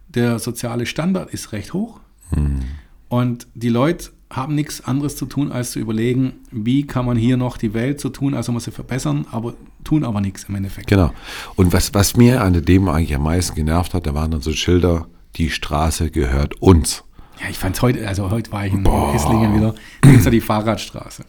Der 0.09 0.39
soziale 0.39 0.87
Standard 0.87 1.33
ist 1.35 1.53
recht 1.53 1.75
hoch. 1.75 2.01
Mhm. 2.35 2.61
Und 3.09 3.47
die 3.55 3.69
Leute 3.69 4.11
haben 4.31 4.55
nichts 4.55 4.83
anderes 4.83 5.17
zu 5.17 5.27
tun, 5.27 5.53
als 5.53 5.73
zu 5.73 5.81
überlegen, 5.81 6.35
wie 6.51 6.87
kann 6.87 7.05
man 7.05 7.17
hier 7.17 7.37
noch 7.37 7.59
die 7.59 7.75
Welt 7.75 8.01
so 8.01 8.09
tun, 8.09 8.33
also 8.33 8.53
muss 8.53 8.65
sie 8.65 8.71
verbessern, 8.71 9.27
aber 9.31 9.55
tun 9.85 10.05
aber 10.05 10.21
nichts 10.21 10.45
im 10.45 10.55
Endeffekt. 10.55 10.87
Genau. 10.87 11.13
Und 11.57 11.73
was, 11.73 11.93
was 11.93 12.17
mir 12.17 12.41
an 12.41 12.65
Demo 12.65 12.93
eigentlich 12.93 13.15
am 13.15 13.25
meisten 13.25 13.57
genervt 13.57 13.93
hat, 13.93 14.07
da 14.07 14.15
waren 14.15 14.31
dann 14.31 14.41
so 14.41 14.53
Schilder, 14.53 15.09
die 15.37 15.51
Straße 15.51 16.11
gehört 16.11 16.61
uns. 16.61 17.05
Ja, 17.41 17.49
ich 17.49 17.59
fand 17.59 17.77
es 17.77 17.83
heute, 17.83 18.07
also 18.07 18.31
heute 18.31 18.53
war 18.53 18.67
ich 18.67 18.73
in 18.73 18.83
Boah. 18.83 19.15
Esslingen 19.15 19.55
wieder, 19.55 19.75
da 20.03 20.11
gibt 20.11 20.25
ja 20.25 20.31
die 20.31 20.41
Fahrradstraße. 20.41 21.25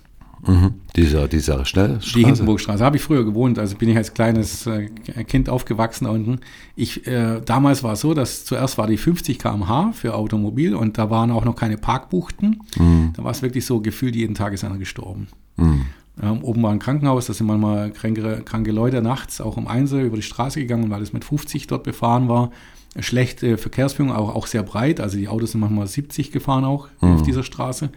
Mhm. 0.46 0.74
Dieser, 0.96 1.28
dieser 1.28 1.66
Schnellstraße? 1.66 2.18
Die 2.18 2.26
Hindenburgstraße 2.26 2.84
habe 2.84 2.98
ich 2.98 3.04
früher 3.04 3.24
gewohnt, 3.24 3.60
also 3.60 3.76
bin 3.78 3.90
ich 3.90 3.98
als 3.98 4.14
kleines 4.14 4.66
äh, 4.66 4.88
Kind 5.26 5.50
aufgewachsen 5.50 6.08
unten. 6.08 6.40
Ich, 6.76 7.06
äh, 7.06 7.42
damals 7.46 7.84
war 7.84 7.94
es 7.94 8.02
so, 8.02 8.14
dass 8.14 8.44
zuerst 8.46 8.78
war 8.78 8.88
die 8.88 8.98
50 8.98 9.38
km/h 9.38 9.92
für 9.94 10.16
Automobil 10.16 10.76
und 10.76 10.98
da 10.98 11.10
waren 11.10 11.32
auch 11.32 11.46
noch 11.46 11.56
keine 11.56 11.78
Parkbuchten. 11.78 12.64
Mhm. 12.78 13.14
Da 13.16 13.24
war 13.24 13.32
es 13.32 13.42
wirklich 13.42 13.66
so, 13.66 13.82
gefühlt 13.82 14.16
jeden 14.16 14.36
Tag 14.36 14.54
ist 14.54 14.64
einer 14.64 14.78
gestorben. 14.78 15.28
Mhm. 15.58 15.86
Ähm, 16.22 16.44
oben 16.44 16.64
war 16.64 16.72
ein 16.72 16.80
Krankenhaus, 16.80 17.28
da 17.28 17.34
sind 17.34 17.48
manchmal 17.48 17.92
kranke, 17.92 18.42
kranke 18.44 18.72
Leute 18.72 19.02
nachts 19.02 19.42
auch 19.42 19.58
um 19.58 19.68
Einser 19.68 20.02
über 20.02 20.16
die 20.16 20.24
Straße 20.24 20.60
gegangen, 20.60 20.90
weil 20.90 21.02
es 21.02 21.14
mit 21.14 21.24
50 21.24 21.68
dort 21.68 21.84
befahren 21.84 22.28
war 22.28 22.52
schlechte 23.00 23.58
Verkehrsführung, 23.58 24.12
auch, 24.12 24.36
auch 24.36 24.48
sehr 24.48 24.64
breit. 24.64 25.00
Also 25.00 25.18
die 25.18 25.28
Autos 25.28 25.52
sind 25.52 25.62
manchmal 25.62 25.88
70 25.88 26.32
gefahren 26.32 26.66
auch 26.66 26.88
mhm. 27.00 27.16
auf 27.16 27.22
dieser 27.22 27.44
Straße. 27.44 27.90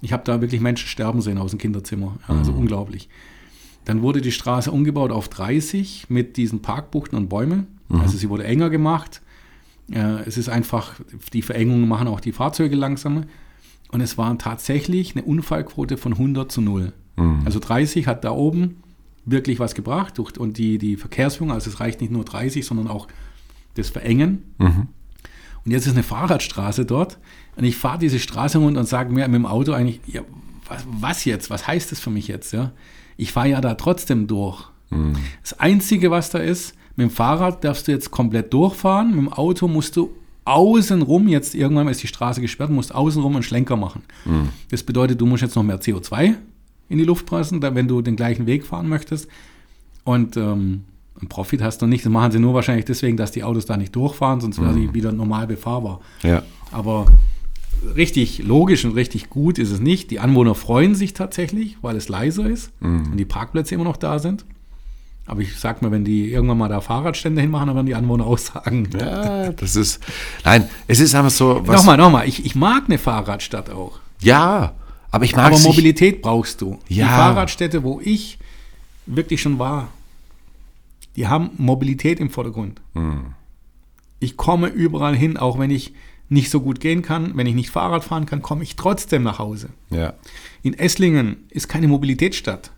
Ich 0.00 0.12
habe 0.12 0.22
da 0.24 0.40
wirklich 0.40 0.60
Menschen 0.60 0.88
sterben 0.88 1.20
sehen 1.20 1.38
aus 1.38 1.50
dem 1.50 1.58
Kinderzimmer. 1.58 2.18
Ja, 2.28 2.36
also 2.36 2.52
mhm. 2.52 2.58
unglaublich. 2.58 3.08
Dann 3.84 4.02
wurde 4.02 4.20
die 4.20 4.32
Straße 4.32 4.70
umgebaut 4.70 5.12
auf 5.12 5.28
30 5.28 6.06
mit 6.08 6.36
diesen 6.36 6.62
Parkbuchten 6.62 7.18
und 7.18 7.28
Bäumen. 7.28 7.66
Mhm. 7.88 8.00
Also 8.00 8.16
sie 8.16 8.30
wurde 8.30 8.44
enger 8.44 8.70
gemacht. 8.70 9.20
Es 10.26 10.38
ist 10.38 10.48
einfach, 10.48 10.94
die 11.34 11.42
Verengungen 11.42 11.86
machen 11.86 12.08
auch 12.08 12.20
die 12.20 12.32
Fahrzeuge 12.32 12.74
langsamer. 12.74 13.24
Und 13.92 14.00
es 14.00 14.16
war 14.16 14.36
tatsächlich 14.38 15.14
eine 15.14 15.24
Unfallquote 15.24 15.98
von 15.98 16.12
100 16.12 16.50
zu 16.50 16.62
0. 16.62 16.94
Mhm. 17.16 17.42
Also 17.44 17.58
30 17.60 18.06
hat 18.06 18.24
da 18.24 18.30
oben 18.30 18.76
wirklich 19.26 19.58
was 19.60 19.74
gebracht. 19.74 20.18
Und 20.18 20.56
die, 20.56 20.78
die 20.78 20.96
Verkehrsführung, 20.96 21.52
also 21.52 21.68
es 21.68 21.80
reicht 21.80 22.00
nicht 22.00 22.10
nur 22.10 22.24
30, 22.24 22.64
sondern 22.64 22.88
auch 22.88 23.08
das 23.74 23.90
Verengen. 23.90 24.54
Mhm. 24.58 24.88
Und 25.64 25.70
jetzt 25.70 25.86
ist 25.86 25.92
eine 25.92 26.02
Fahrradstraße 26.02 26.84
dort. 26.84 27.18
Und 27.56 27.64
ich 27.64 27.76
fahre 27.76 27.98
diese 27.98 28.18
Straße 28.18 28.58
runter 28.58 28.80
und 28.80 28.86
sage 28.86 29.12
mir 29.12 29.26
mit 29.28 29.36
dem 29.36 29.46
Auto 29.46 29.72
eigentlich, 29.72 30.00
ja, 30.06 30.22
was, 30.68 30.84
was, 30.86 31.24
jetzt? 31.24 31.50
Was 31.50 31.66
heißt 31.66 31.92
das 31.92 32.00
für 32.00 32.10
mich 32.10 32.28
jetzt? 32.28 32.52
Ja? 32.52 32.72
Ich 33.16 33.32
fahre 33.32 33.48
ja 33.48 33.60
da 33.60 33.74
trotzdem 33.74 34.26
durch. 34.26 34.64
Mhm. 34.90 35.14
Das 35.42 35.58
Einzige, 35.58 36.10
was 36.10 36.30
da 36.30 36.38
ist, 36.38 36.74
mit 36.96 37.08
dem 37.08 37.10
Fahrrad 37.10 37.64
darfst 37.64 37.88
du 37.88 37.92
jetzt 37.92 38.10
komplett 38.10 38.52
durchfahren, 38.52 39.10
mit 39.10 39.18
dem 39.18 39.32
Auto 39.32 39.68
musst 39.68 39.96
du 39.96 40.10
außenrum, 40.44 41.28
jetzt 41.28 41.54
irgendwann 41.54 41.88
ist 41.88 42.02
die 42.02 42.06
Straße 42.06 42.40
gesperrt, 42.40 42.70
musst 42.70 42.94
außenrum 42.94 43.34
einen 43.34 43.42
Schlenker 43.42 43.76
machen. 43.76 44.02
Mhm. 44.24 44.50
Das 44.70 44.82
bedeutet, 44.82 45.20
du 45.20 45.26
musst 45.26 45.42
jetzt 45.42 45.56
noch 45.56 45.62
mehr 45.62 45.80
CO2 45.80 46.34
in 46.88 46.98
die 46.98 47.04
Luft 47.04 47.26
pressen, 47.26 47.62
wenn 47.62 47.88
du 47.88 48.02
den 48.02 48.16
gleichen 48.16 48.46
Weg 48.46 48.66
fahren 48.66 48.88
möchtest. 48.88 49.28
Und 50.04 50.36
ähm, 50.36 50.84
einen 51.24 51.28
Profit 51.28 51.62
hast 51.62 51.82
du 51.82 51.86
nicht. 51.86 52.04
Das 52.04 52.12
machen 52.12 52.32
sie 52.32 52.38
nur 52.38 52.54
wahrscheinlich 52.54 52.84
deswegen, 52.84 53.16
dass 53.16 53.32
die 53.32 53.42
Autos 53.44 53.66
da 53.66 53.76
nicht 53.76 53.96
durchfahren, 53.96 54.40
sonst 54.40 54.60
wäre 54.60 54.72
mhm. 54.72 54.88
sie 54.88 54.94
wieder 54.94 55.12
normal 55.12 55.46
befahrbar. 55.46 56.00
Ja. 56.22 56.42
Aber 56.70 57.06
richtig 57.96 58.42
logisch 58.42 58.84
und 58.84 58.92
richtig 58.92 59.30
gut 59.30 59.58
ist 59.58 59.70
es 59.70 59.80
nicht. 59.80 60.10
Die 60.10 60.20
Anwohner 60.20 60.54
freuen 60.54 60.94
sich 60.94 61.14
tatsächlich, 61.14 61.78
weil 61.82 61.96
es 61.96 62.08
leiser 62.08 62.46
ist 62.46 62.70
mhm. 62.80 63.12
und 63.12 63.16
die 63.16 63.24
Parkplätze 63.24 63.74
immer 63.74 63.84
noch 63.84 63.96
da 63.96 64.18
sind. 64.18 64.44
Aber 65.26 65.40
ich 65.40 65.58
sag 65.58 65.80
mal, 65.80 65.90
wenn 65.90 66.04
die 66.04 66.30
irgendwann 66.30 66.58
mal 66.58 66.68
da 66.68 66.82
Fahrradstände 66.82 67.40
hinmachen, 67.40 67.68
dann 67.68 67.76
werden 67.76 67.86
die 67.86 67.94
Anwohner 67.94 68.26
auch 68.26 68.36
sagen. 68.38 68.90
Ja, 68.92 69.52
das 69.52 69.74
ist. 69.74 70.00
Nein, 70.44 70.68
es 70.86 71.00
ist 71.00 71.14
einfach 71.14 71.30
so. 71.30 71.62
Was 71.64 71.76
nochmal, 71.76 71.96
nochmal. 71.96 72.28
Ich, 72.28 72.44
ich 72.44 72.54
mag 72.54 72.84
eine 72.86 72.98
Fahrradstadt 72.98 73.70
auch. 73.70 74.00
Ja, 74.20 74.74
aber 75.10 75.24
ich 75.24 75.34
mag 75.34 75.46
Aber 75.46 75.58
Mobilität 75.58 76.20
brauchst 76.20 76.60
du. 76.60 76.78
Ja. 76.88 77.06
Die 77.06 77.10
Fahrradstädte, 77.10 77.82
wo 77.82 78.00
ich 78.04 78.38
wirklich 79.06 79.40
schon 79.40 79.58
war, 79.58 79.88
die 81.16 81.28
haben 81.28 81.50
Mobilität 81.56 82.20
im 82.20 82.30
Vordergrund. 82.30 82.80
Mhm. 82.94 83.34
Ich 84.20 84.36
komme 84.36 84.68
überall 84.68 85.14
hin, 85.16 85.36
auch 85.36 85.58
wenn 85.58 85.70
ich 85.70 85.92
nicht 86.28 86.50
so 86.50 86.60
gut 86.60 86.80
gehen 86.80 87.02
kann, 87.02 87.36
wenn 87.36 87.46
ich 87.46 87.54
nicht 87.54 87.70
Fahrrad 87.70 88.04
fahren 88.04 88.26
kann, 88.26 88.42
komme 88.42 88.62
ich 88.62 88.76
trotzdem 88.76 89.22
nach 89.22 89.38
Hause. 89.38 89.68
Ja. 89.90 90.14
In 90.62 90.74
Esslingen 90.74 91.44
ist 91.50 91.68
keine 91.68 91.88
Mobilitätsstadt. 91.88 92.70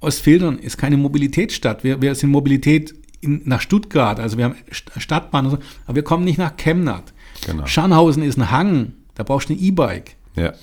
Ostfildern 0.00 0.58
ist 0.58 0.78
keine 0.78 0.96
Mobilitätsstadt. 0.96 1.84
Wir, 1.84 2.00
wir 2.02 2.14
sind 2.14 2.30
Mobilität 2.30 2.94
in, 3.20 3.42
nach 3.44 3.60
Stuttgart, 3.60 4.18
also 4.18 4.38
wir 4.38 4.46
haben 4.46 4.56
Stadtbahn, 4.70 5.46
und 5.46 5.50
so, 5.52 5.58
aber 5.86 5.96
wir 5.96 6.02
kommen 6.02 6.24
nicht 6.24 6.38
nach 6.38 6.56
Chemnat. 6.56 7.12
Genau. 7.46 7.66
Scharnhausen 7.66 8.22
ist 8.22 8.38
ein 8.38 8.50
Hang, 8.50 8.92
da 9.14 9.22
brauchst 9.22 9.48
du 9.48 9.54
ein 9.54 9.58
E-Bike. 9.58 10.16
Ja. 10.36 10.54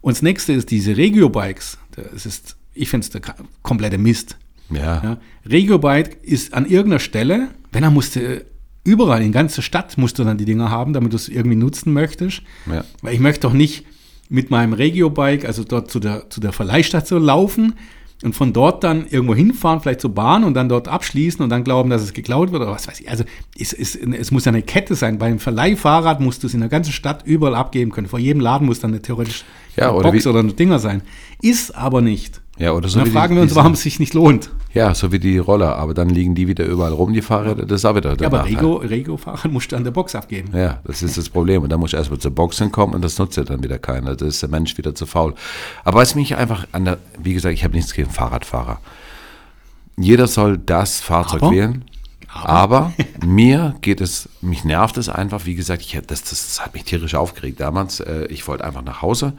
Und 0.00 0.16
das 0.16 0.22
nächste 0.22 0.52
ist 0.52 0.70
diese 0.70 0.96
Regio-Bikes. 0.96 1.78
Das 1.92 2.24
ist, 2.24 2.56
ich 2.72 2.88
finde 2.88 3.04
es 3.04 3.10
der 3.10 3.20
komplette 3.62 3.98
Mist. 3.98 4.36
Ja. 4.70 5.02
ja. 5.02 5.16
Regiobyte 5.48 6.14
ist 6.22 6.54
an 6.54 6.66
irgendeiner 6.66 7.00
Stelle, 7.00 7.48
wenn 7.72 7.82
er 7.82 7.90
musste, 7.90 8.46
überall 8.84 9.22
in 9.22 9.32
ganzer 9.32 9.62
Stadt 9.62 9.98
musst 9.98 10.18
du 10.18 10.24
dann 10.24 10.38
die 10.38 10.44
Dinger 10.44 10.70
haben, 10.70 10.92
damit 10.92 11.12
du 11.12 11.16
es 11.16 11.28
irgendwie 11.28 11.56
nutzen 11.56 11.92
möchtest. 11.92 12.42
Ja. 12.66 12.84
Weil 13.02 13.14
ich 13.14 13.20
möchte 13.20 13.42
doch 13.42 13.52
nicht 13.52 13.84
mit 14.28 14.50
meinem 14.50 14.74
Regiobike, 14.74 15.46
also 15.46 15.64
dort 15.64 15.90
zu 15.90 16.00
der, 16.00 16.28
zu 16.30 16.40
der 16.40 16.52
Verleihstation 16.52 17.22
laufen, 17.22 17.74
und 18.24 18.34
von 18.34 18.52
dort 18.52 18.82
dann 18.82 19.06
irgendwo 19.06 19.34
hinfahren, 19.34 19.80
vielleicht 19.80 20.00
zur 20.00 20.12
Bahn 20.12 20.42
und 20.42 20.54
dann 20.54 20.68
dort 20.68 20.88
abschließen 20.88 21.40
und 21.40 21.50
dann 21.50 21.62
glauben, 21.62 21.88
dass 21.88 22.02
es 22.02 22.12
geklaut 22.12 22.50
wird 22.50 22.62
oder 22.62 22.72
was 22.72 22.88
weiß 22.88 23.00
ich. 23.00 23.08
Also 23.08 23.24
es, 23.56 23.72
es, 23.72 23.94
es 23.94 24.30
muss 24.32 24.44
ja 24.44 24.50
eine 24.50 24.62
Kette 24.62 24.96
sein. 24.96 25.18
Beim 25.18 25.38
Verleihfahrrad 25.38 26.20
musst 26.20 26.42
du 26.42 26.48
es 26.48 26.54
in 26.54 26.60
der 26.60 26.68
ganzen 26.68 26.92
Stadt 26.92 27.24
überall 27.24 27.54
abgeben 27.54 27.92
können. 27.92 28.08
Vor 28.08 28.18
jedem 28.18 28.40
Laden 28.40 28.66
muss 28.66 28.80
dann 28.80 28.90
eine 28.90 29.02
theoretisch 29.02 29.44
Ja, 29.76 29.90
eine 29.90 29.98
oder 29.98 30.10
Box 30.10 30.26
oder 30.26 30.40
ein 30.40 30.56
Dinger 30.56 30.80
sein. 30.80 31.02
Ist 31.40 31.76
aber 31.76 32.00
nicht. 32.00 32.40
Ja, 32.58 32.72
oder 32.72 32.88
so 32.88 32.98
dann 32.98 33.06
wie 33.06 33.10
die- 33.10 33.16
fragen 33.16 33.34
wir 33.36 33.42
uns, 33.42 33.54
warum 33.54 33.72
es 33.72 33.82
sich 33.82 34.00
nicht 34.00 34.14
lohnt. 34.14 34.50
Ja, 34.74 34.94
so 34.94 35.12
wie 35.12 35.18
die 35.18 35.38
Roller, 35.38 35.76
aber 35.76 35.94
dann 35.94 36.10
liegen 36.10 36.34
die 36.34 36.46
wieder 36.48 36.64
überall 36.66 36.92
rum, 36.92 37.12
die 37.12 37.22
Fahrräder, 37.22 37.64
das 37.64 37.80
ist 37.80 37.84
auch 37.84 37.94
wieder 37.96 38.16
der 38.16 38.28
Ja, 38.28 38.36
aber. 38.38 38.44
Rego, 38.48 38.76
Rego-Fahrrad 38.76 39.50
musst 39.50 39.72
du 39.72 39.76
an 39.76 39.84
der 39.84 39.90
Box 39.92 40.14
abgeben. 40.14 40.50
Ja, 40.56 40.80
das 40.84 41.02
ist 41.02 41.16
das 41.16 41.28
Problem. 41.30 41.62
Und 41.62 41.70
dann 41.70 41.80
muss 41.80 41.92
ich 41.92 41.98
erstmal 41.98 42.18
zur 42.18 42.32
Boxen 42.32 42.70
kommen 42.70 42.94
und 42.94 43.02
das 43.02 43.16
nutzt 43.18 43.36
ja 43.36 43.44
dann 43.44 43.62
wieder 43.62 43.78
keiner. 43.78 44.14
Da 44.16 44.26
ist 44.26 44.42
der 44.42 44.48
Mensch 44.50 44.76
wieder 44.76 44.94
zu 44.94 45.06
faul. 45.06 45.34
Aber 45.84 45.98
was 46.00 46.14
mich 46.14 46.36
einfach 46.36 46.66
an 46.72 46.84
der, 46.84 46.98
wie 47.18 47.32
gesagt, 47.34 47.54
ich 47.54 47.64
habe 47.64 47.74
nichts 47.74 47.94
gegen 47.94 48.10
Fahrradfahrer. 48.10 48.80
Jeder 49.96 50.26
soll 50.26 50.58
das 50.58 51.00
Fahrzeug 51.00 51.42
Aber? 51.42 51.52
wählen. 51.52 51.84
Aber 52.30 52.92
mir 53.24 53.74
geht 53.80 54.00
es, 54.00 54.28
mich 54.42 54.64
nervt 54.64 54.96
es 54.98 55.08
einfach, 55.08 55.46
wie 55.46 55.54
gesagt, 55.54 55.82
ich, 55.82 55.92
das, 56.06 56.22
das, 56.22 56.30
das 56.30 56.60
hat 56.64 56.74
mich 56.74 56.84
tierisch 56.84 57.14
aufgeregt 57.14 57.58
damals. 57.60 58.00
Äh, 58.00 58.26
Ich 58.28 58.46
wollte 58.46 58.64
einfach 58.64 58.82
nach 58.82 59.00
Hause 59.02 59.32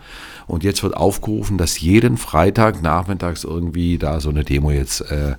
und 0.49 0.63
jetzt 0.63 0.81
wird 0.81 0.97
aufgerufen, 0.97 1.57
dass 1.57 1.79
jeden 1.79 2.17
Freitag 2.17 2.81
nachmittags 2.81 3.43
irgendwie 3.43 3.99
da 3.99 4.19
so 4.19 4.29
eine 4.29 4.43
Demo 4.43 4.71
jetzt 4.71 5.01
äh, 5.01 5.35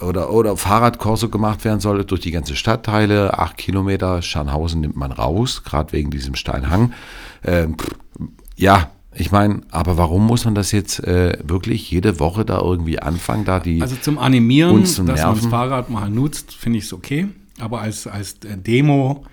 oder, 0.00 0.32
oder 0.32 0.56
Fahrradkorso 0.56 1.28
gemacht 1.28 1.64
werden 1.64 1.80
sollte 1.80 2.04
durch 2.04 2.20
die 2.20 2.30
ganze 2.30 2.54
Stadtteile. 2.54 3.36
Acht 3.38 3.56
Kilometer 3.56 4.22
Scharnhausen 4.22 4.80
nimmt 4.80 4.96
man 4.96 5.10
raus, 5.10 5.64
gerade 5.64 5.92
wegen 5.92 6.10
diesem 6.10 6.36
Steinhang. 6.36 6.92
Ähm, 7.44 7.76
ja, 8.56 8.90
ich 9.12 9.32
meine, 9.32 9.62
aber 9.72 9.96
warum 9.96 10.24
muss 10.24 10.44
man 10.44 10.54
das 10.54 10.70
jetzt 10.70 11.00
äh, 11.00 11.36
wirklich 11.42 11.90
jede 11.90 12.20
Woche 12.20 12.44
da 12.44 12.60
irgendwie 12.60 13.00
anfangen, 13.00 13.44
da 13.44 13.58
die 13.58 13.82
Also 13.82 13.96
zum 13.96 14.18
Animieren, 14.18 14.86
zum 14.86 15.06
dass 15.06 15.22
man 15.22 15.34
das. 15.34 15.46
Fahrrad 15.46 15.90
mal 15.90 16.10
nutzt, 16.10 16.54
finde 16.54 16.78
ich 16.78 16.84
es 16.84 16.92
okay. 16.92 17.26
Aber 17.58 17.80
als, 17.80 18.06
als 18.06 18.34
äh, 18.44 18.56
Demo, 18.56 19.24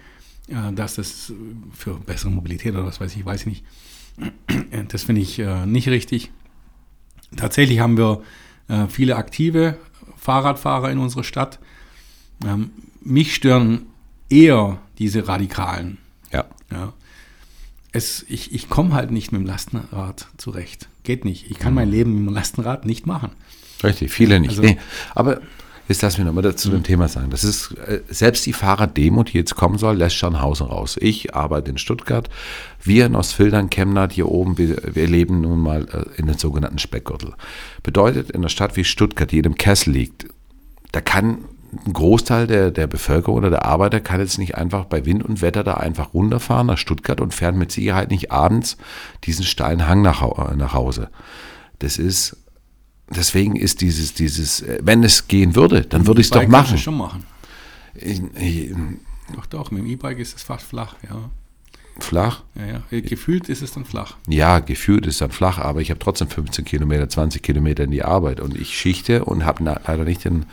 äh, 0.48 0.74
dass 0.74 0.96
das 0.96 1.32
für 1.74 1.94
bessere 1.96 2.32
Mobilität 2.32 2.74
oder 2.74 2.86
was 2.86 3.00
weiß 3.00 3.16
ich, 3.16 3.24
weiß 3.24 3.42
ich 3.42 3.48
nicht, 3.48 3.64
das 4.90 5.04
finde 5.04 5.22
ich 5.22 5.40
äh, 5.40 5.66
nicht 5.66 5.88
richtig. 5.90 6.32
Tatsächlich 7.36 7.80
haben 7.80 7.98
wir 7.98 8.22
äh, 8.68 8.88
viele 8.88 9.16
aktive 9.16 9.78
Fahrradfahrer 10.18 10.92
in 10.92 11.00
unserer 11.00 11.24
Stadt. 11.24 11.60
Ähm, 12.46 12.72
mich 13.02 13.36
stören 13.36 13.86
eher 14.30 14.80
diese 14.98 15.28
Radikalen. 15.28 15.98
ja, 16.32 16.46
Ja. 16.72 16.94
Es, 17.92 18.26
ich 18.28 18.54
ich 18.54 18.68
komme 18.68 18.94
halt 18.94 19.12
nicht 19.12 19.32
mit 19.32 19.40
dem 19.42 19.48
Lastenrad 19.48 20.28
zurecht. 20.38 20.90
Geht 21.04 21.24
nicht. 21.24 21.50
Ich 21.50 21.60
kann 21.60 21.74
mein 21.74 21.90
Leben 21.90 22.12
mit 22.14 22.28
dem 22.28 22.34
Lastenrad 22.34 22.86
nicht 22.86 23.06
machen. 23.06 23.32
Richtig, 23.84 24.12
viele 24.12 24.40
nicht. 24.42 24.50
Also- 24.50 24.64
nee, 24.64 24.78
aber 25.14 25.40
jetzt 25.88 26.02
lass 26.02 26.18
mich 26.18 26.26
nochmal 26.26 26.44
dazu 26.44 26.70
dem 26.70 26.84
Thema 26.84 27.08
sagen. 27.08 27.30
Das 27.30 27.44
ist, 27.44 27.72
äh, 27.88 28.02
selbst 28.10 28.46
die 28.46 28.54
Fahrraddemo, 28.54 29.24
die 29.24 29.38
jetzt 29.38 29.56
kommen 29.56 29.78
soll, 29.78 29.98
lässt 29.98 30.16
Scharnhausen 30.16 30.68
raus. 30.68 30.98
Ich 31.00 31.36
arbeite 31.36 31.72
in 31.72 31.78
Stuttgart. 31.78 32.30
Wir 32.82 33.06
in 33.06 33.16
Ostfildern, 33.16 33.70
Chemnat 33.70 34.14
hier 34.14 34.30
oben, 34.30 34.58
wir, 34.58 34.78
wir 34.94 35.08
leben 35.08 35.42
nun 35.42 35.60
mal 35.60 35.88
äh, 35.92 36.20
in 36.20 36.28
den 36.28 36.38
sogenannten 36.38 36.80
Speckgürtel. 36.80 37.34
Bedeutet, 37.84 38.32
in 38.32 38.38
einer 38.38 38.50
Stadt 38.50 38.76
wie 38.78 38.84
Stuttgart, 38.84 39.32
die 39.32 39.40
in 39.40 39.46
einem 39.46 39.56
Kessel 39.56 39.92
liegt, 39.94 40.28
da 40.92 41.02
kann 41.02 41.40
ein 41.86 41.94
Großteil 41.94 42.48
der, 42.48 42.72
der 42.72 42.88
Bevölkerung 42.88 43.38
oder 43.38 43.50
der 43.50 43.66
Arbeiter 43.66 44.00
kann 44.00 44.20
jetzt 44.20 44.38
nicht 44.38 44.56
einfach 44.56 44.86
bei 44.86 45.06
Wind 45.06 45.24
und 45.24 45.42
Wetter 45.42 45.64
da 45.64 45.76
einfach 45.76 46.14
runterfahren 46.14 46.68
nach 46.68 46.78
Stuttgart 46.78 47.20
und 47.20 47.34
fährt 47.34 47.56
mit 47.56 47.72
Sicherheit 47.72 48.12
nicht 48.12 48.32
abends 48.32 48.78
diesen 49.24 49.44
steilen 49.44 49.88
Hang 49.88 50.02
nach, 50.02 50.22
äh, 50.22 50.56
nach 50.56 50.74
Hause. 50.74 51.10
Das 51.80 51.98
ist, 51.98 52.38
deswegen 53.10 53.56
ist 53.56 53.82
dieses, 53.82 54.14
dieses, 54.14 54.62
äh, 54.62 54.80
wenn 54.82 55.04
es 55.04 55.28
gehen 55.28 55.56
würde, 55.56 55.82
dann 55.82 56.08
würde 56.08 56.22
ich 56.22 56.28
es 56.28 56.32
doch 56.32 56.42
E-Bike 56.42 56.52
kannst 56.52 56.72
du 56.72 56.74
machen. 56.74 56.84
schon 56.84 56.98
machen. 56.98 57.24
Ich, 57.96 58.22
ich, 58.40 58.76
Doch, 59.34 59.46
doch, 59.46 59.72
mit 59.72 59.84
dem 59.84 59.90
E-Bike 59.90 60.20
ist 60.20 60.36
es 60.36 60.44
fast 60.44 60.66
flach, 60.66 60.96
ja. 61.04 61.30
flach? 62.00 62.44
ja, 62.56 62.82
ja. 62.92 63.02
Gefühlt 63.02 63.48
ist 63.50 63.62
es 63.62 63.72
dann 63.72 63.86
flach. 63.86 64.18
Ja, 64.28 64.60
gefühlt 64.60 65.06
ist 65.06 65.22
dann 65.22 65.32
flach, 65.32 65.60
aber 65.60 65.82
ich 65.82 65.90
habe 65.90 66.00
trotzdem 66.00 66.28
15 66.28 66.66
Kilometer, 66.66 67.08
20 67.08 67.42
Kilometer 67.42 67.84
in 67.84 67.92
die 67.92 68.04
Arbeit 68.04 68.40
und 68.40 68.56
ich 68.56 68.78
schichte 68.78 69.24
und 69.26 69.46
habe 69.46 69.64
leider 69.64 70.04
nicht 70.04 70.26
den 70.26 70.46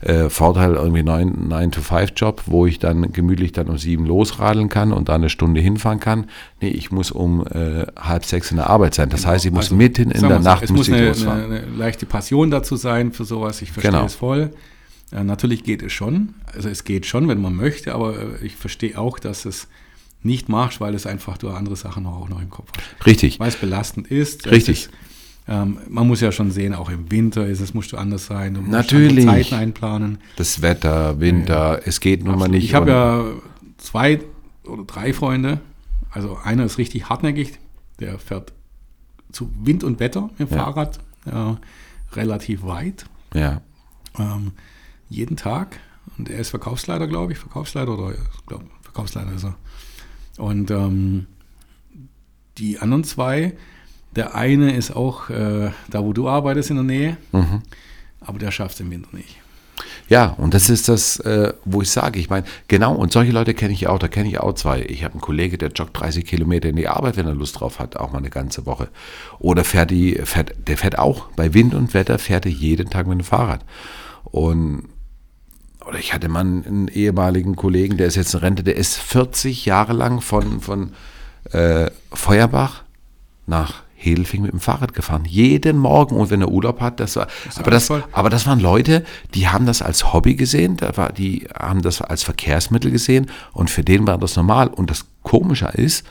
äh, 0.00 0.28
Vorteil 0.28 0.74
irgendwie 0.74 1.02
9-to-5-Job, 1.02 2.42
wo 2.46 2.66
ich 2.66 2.78
dann 2.78 3.12
gemütlich 3.12 3.52
dann 3.52 3.68
um 3.68 3.78
sieben 3.78 4.06
losradeln 4.06 4.68
kann 4.68 4.92
und 4.92 5.08
da 5.08 5.14
eine 5.14 5.28
Stunde 5.30 5.60
hinfahren 5.60 6.00
kann. 6.00 6.26
Nee, 6.60 6.68
ich 6.68 6.90
muss 6.90 7.10
um 7.10 7.46
äh, 7.46 7.86
halb 7.98 8.24
sechs 8.24 8.50
in 8.50 8.56
der 8.56 8.68
Arbeit 8.70 8.94
sein. 8.94 9.08
Das 9.08 9.26
heißt, 9.26 9.44
ich 9.44 9.52
muss 9.52 9.66
Also, 9.66 9.76
mitten 9.76 10.10
in 10.10 10.22
der 10.28 10.38
so, 10.38 10.44
Nacht 10.44 10.62
Es 10.64 10.70
muss 10.70 10.88
eine, 10.90 11.08
losfahren. 11.08 11.44
eine, 11.44 11.56
eine 11.62 11.66
leichte 11.76 12.06
Passion 12.06 12.50
dazu 12.50 12.76
sein 12.76 13.12
für 13.12 13.24
sowas. 13.24 13.62
Ich 13.62 13.72
verstehe 13.72 13.92
Genau. 13.92 14.04
es 14.06 14.14
voll. 14.14 14.50
Äh, 15.12 15.24
natürlich 15.24 15.64
geht 15.64 15.82
es 15.82 15.92
schon. 15.92 16.34
Also 16.54 16.68
es 16.68 16.84
geht 16.84 17.06
schon, 17.06 17.28
wenn 17.28 17.40
man 17.40 17.54
möchte, 17.54 17.94
aber 17.94 18.14
äh, 18.18 18.44
ich 18.44 18.56
verstehe 18.56 18.98
auch, 18.98 19.18
dass 19.18 19.44
es 19.44 19.68
nicht 20.22 20.48
machst, 20.48 20.80
weil 20.80 20.94
es 20.94 21.06
einfach 21.06 21.38
du 21.38 21.50
andere 21.50 21.76
Sachen 21.76 22.04
auch 22.06 22.28
noch 22.28 22.40
im 22.42 22.50
Kopf 22.50 22.70
hast. 22.76 23.06
Richtig. 23.06 23.38
Weil 23.38 23.48
es 23.48 23.56
belastend 23.56 24.08
ist. 24.08 24.50
Richtig. 24.50 24.84
Ist, 24.86 24.90
ähm, 25.48 25.78
man 25.88 26.06
muss 26.08 26.20
ja 26.20 26.32
schon 26.32 26.50
sehen, 26.50 26.74
auch 26.74 26.90
im 26.90 27.10
Winter 27.10 27.46
ist 27.46 27.60
es, 27.60 27.72
musst 27.74 27.92
du 27.92 27.96
anders 27.96 28.26
sein. 28.26 28.54
Du 28.54 28.60
musst 28.60 28.72
Natürlich. 28.72 29.24
Zeiten 29.24 29.54
einplanen. 29.54 30.18
Das 30.36 30.60
Wetter, 30.62 31.20
Winter, 31.20 31.80
es 31.84 32.00
geht 32.00 32.24
nun 32.24 32.38
mal 32.38 32.48
nicht. 32.48 32.64
Ich 32.64 32.74
habe 32.74 32.90
ja 32.90 33.24
zwei 33.78 34.20
oder 34.64 34.84
drei 34.84 35.12
Freunde. 35.12 35.60
Also 36.10 36.36
einer 36.42 36.64
ist 36.64 36.78
richtig 36.78 37.08
hartnäckig, 37.08 37.58
der 38.00 38.18
fährt 38.18 38.52
zu 39.32 39.50
Wind 39.62 39.84
und 39.84 40.00
Wetter 40.00 40.30
mit 40.38 40.50
dem 40.50 40.56
Ja. 40.56 40.64
Fahrrad 40.64 40.98
äh, 41.26 41.54
relativ 42.16 42.62
weit, 42.64 43.06
Ja, 43.34 43.60
ähm, 44.18 44.52
jeden 45.08 45.36
Tag. 45.36 45.78
Und 46.16 46.30
er 46.30 46.38
ist 46.38 46.50
Verkaufsleiter, 46.50 47.06
glaube 47.06 47.32
ich, 47.32 47.38
Verkaufsleiter 47.38 47.98
oder 47.98 48.12
ich 48.14 48.46
glaube, 48.46 48.64
Verkaufsleiter 48.82 49.32
ist 49.32 49.44
er. 49.44 49.56
Und 50.38 50.70
ähm, 50.70 51.26
die 52.58 52.78
anderen 52.78 53.04
zwei, 53.04 53.54
der 54.16 54.34
eine 54.34 54.74
ist 54.74 54.94
auch 54.96 55.30
äh, 55.30 55.70
da, 55.88 56.02
wo 56.02 56.12
du 56.12 56.28
arbeitest 56.28 56.70
in 56.70 56.76
der 56.76 56.84
Nähe, 56.84 57.16
Mhm. 57.32 57.62
aber 58.20 58.38
der 58.38 58.50
schafft 58.50 58.74
es 58.74 58.80
im 58.80 58.90
Winter 58.90 59.08
nicht. 59.12 59.36
Ja, 60.08 60.26
und 60.38 60.54
das 60.54 60.70
ist 60.70 60.88
das, 60.88 61.18
äh, 61.20 61.52
wo 61.64 61.82
ich 61.82 61.90
sage, 61.90 62.18
ich 62.20 62.30
meine, 62.30 62.46
genau, 62.68 62.94
und 62.94 63.12
solche 63.12 63.32
Leute 63.32 63.54
kenne 63.54 63.74
ich 63.74 63.88
auch, 63.88 63.98
da 63.98 64.06
kenne 64.08 64.28
ich 64.28 64.38
auch 64.38 64.54
zwei. 64.54 64.82
Ich 64.82 65.02
habe 65.04 65.14
einen 65.14 65.20
Kollege, 65.20 65.58
der 65.58 65.70
joggt 65.70 65.98
30 65.98 66.24
Kilometer 66.24 66.68
in 66.68 66.76
die 66.76 66.88
Arbeit, 66.88 67.16
wenn 67.16 67.26
er 67.26 67.34
Lust 67.34 67.60
drauf 67.60 67.78
hat, 67.80 67.96
auch 67.96 68.12
mal 68.12 68.18
eine 68.18 68.30
ganze 68.30 68.66
Woche. 68.66 68.88
Oder 69.40 69.64
fährt 69.64 69.90
die, 69.90 70.14
fährt, 70.24 70.54
der 70.68 70.78
fährt 70.78 70.98
auch, 70.98 71.26
bei 71.36 71.52
Wind 71.54 71.74
und 71.74 71.92
Wetter 71.92 72.18
fährt 72.18 72.46
er 72.46 72.52
jeden 72.52 72.88
Tag 72.88 73.06
mit 73.08 73.18
dem 73.18 73.24
Fahrrad. 73.24 73.64
Und 74.24 74.84
oder 75.86 75.98
ich 75.98 76.12
hatte 76.14 76.28
mal 76.28 76.40
einen 76.40 76.88
ehemaligen 76.88 77.54
Kollegen, 77.54 77.96
der 77.96 78.06
ist 78.08 78.16
jetzt 78.16 78.34
in 78.34 78.40
Rente, 78.40 78.64
der 78.64 78.76
ist 78.76 78.96
40 78.96 79.66
Jahre 79.66 79.92
lang 79.92 80.20
von, 80.20 80.60
von 80.60 80.92
äh, 81.52 81.90
Feuerbach 82.12 82.82
nach 83.46 83.82
Hedelfing 83.96 84.42
mit 84.42 84.52
dem 84.52 84.60
Fahrrad 84.60 84.92
gefahren. 84.92 85.24
Jeden 85.24 85.78
Morgen 85.78 86.16
und 86.16 86.30
wenn 86.30 86.42
er 86.42 86.48
Urlaub 86.48 86.80
hat, 86.80 87.00
das 87.00 87.16
war, 87.16 87.26
aber 87.56 87.70
das, 87.70 87.90
aber 87.90 88.30
das 88.30 88.46
waren 88.46 88.60
Leute, 88.60 89.04
die 89.34 89.48
haben 89.48 89.66
das 89.66 89.82
als 89.82 90.12
Hobby 90.12 90.34
gesehen, 90.34 90.76
die 91.16 91.48
haben 91.58 91.82
das 91.82 92.02
als 92.02 92.22
Verkehrsmittel 92.22 92.90
gesehen 92.90 93.30
und 93.52 93.70
für 93.70 93.82
den 93.82 94.06
war 94.06 94.18
das 94.18 94.36
normal. 94.36 94.68
Und 94.68 94.90
das 94.90 95.06
Komische 95.22 95.66
ist, 95.66 96.06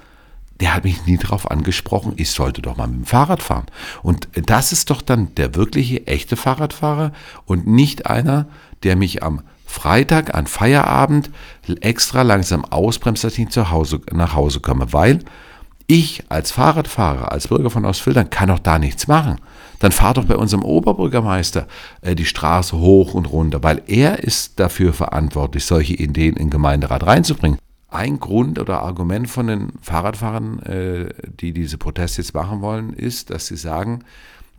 der 0.60 0.74
hat 0.74 0.84
mich 0.84 1.06
nie 1.06 1.18
darauf 1.18 1.52
angesprochen, 1.52 2.14
ich 2.16 2.32
sollte 2.32 2.62
doch 2.62 2.78
mal 2.78 2.88
mit 2.88 2.98
dem 2.98 3.06
Fahrrad 3.06 3.44
fahren. 3.44 3.66
Und 4.04 4.30
das 4.34 4.72
ist 4.72 4.90
doch 4.90 5.02
dann 5.02 5.36
der 5.36 5.56
wirkliche, 5.56 6.08
echte 6.08 6.38
Fahrradfahrer 6.38 7.12
und 7.46 7.68
nicht 7.68 8.08
einer, 8.08 8.48
der 8.84 8.96
mich 8.96 9.22
am 9.22 9.42
Freitag 9.66 10.34
an 10.34 10.48
Feierabend 10.48 11.30
extra 11.82 12.22
langsam 12.22 12.64
ausbremst, 12.64 13.24
dass 13.24 13.34
ich 13.34 13.40
nicht 13.40 13.52
zu 13.52 13.72
Hause, 13.72 14.00
nach 14.12 14.34
Hause 14.34 14.62
komme. 14.62 14.94
Weil 14.94 15.20
ich 15.88 16.24
als 16.30 16.52
Fahrradfahrer, 16.52 17.32
als 17.32 17.48
Bürger 17.48 17.70
von 17.70 17.86
Ostfildern, 17.86 18.30
kann 18.30 18.50
doch 18.50 18.60
da 18.60 18.80
nichts 18.80 19.08
machen. 19.08 19.40
Dann 19.80 19.92
fahr 19.92 20.14
doch 20.14 20.26
bei 20.26 20.36
unserem 20.36 20.64
Oberbürgermeister 20.64 21.68
äh, 22.02 22.16
die 22.16 22.26
Straße 22.26 22.78
hoch 22.78 23.14
und 23.14 23.26
runter, 23.26 23.62
weil 23.64 23.82
er 23.88 24.24
ist 24.24 24.60
dafür 24.60 24.94
verantwortlich, 24.94 25.66
solche 25.66 25.94
Ideen 25.94 26.36
in 26.38 26.50
Gemeinderat 26.50 27.06
reinzubringen. 27.06 27.60
Ein 27.90 28.20
Grund 28.20 28.60
oder 28.60 28.82
Argument 28.82 29.30
von 29.30 29.48
den 29.48 29.74
Fahrradfahrern, 29.82 30.60
äh, 30.64 31.14
die 31.40 31.54
diese 31.54 31.78
Proteste 31.78 32.22
jetzt 32.22 32.34
machen 32.34 32.62
wollen, 32.62 32.94
ist, 32.94 33.30
dass 33.30 33.48
sie 33.48 33.58
sagen, 33.58 34.04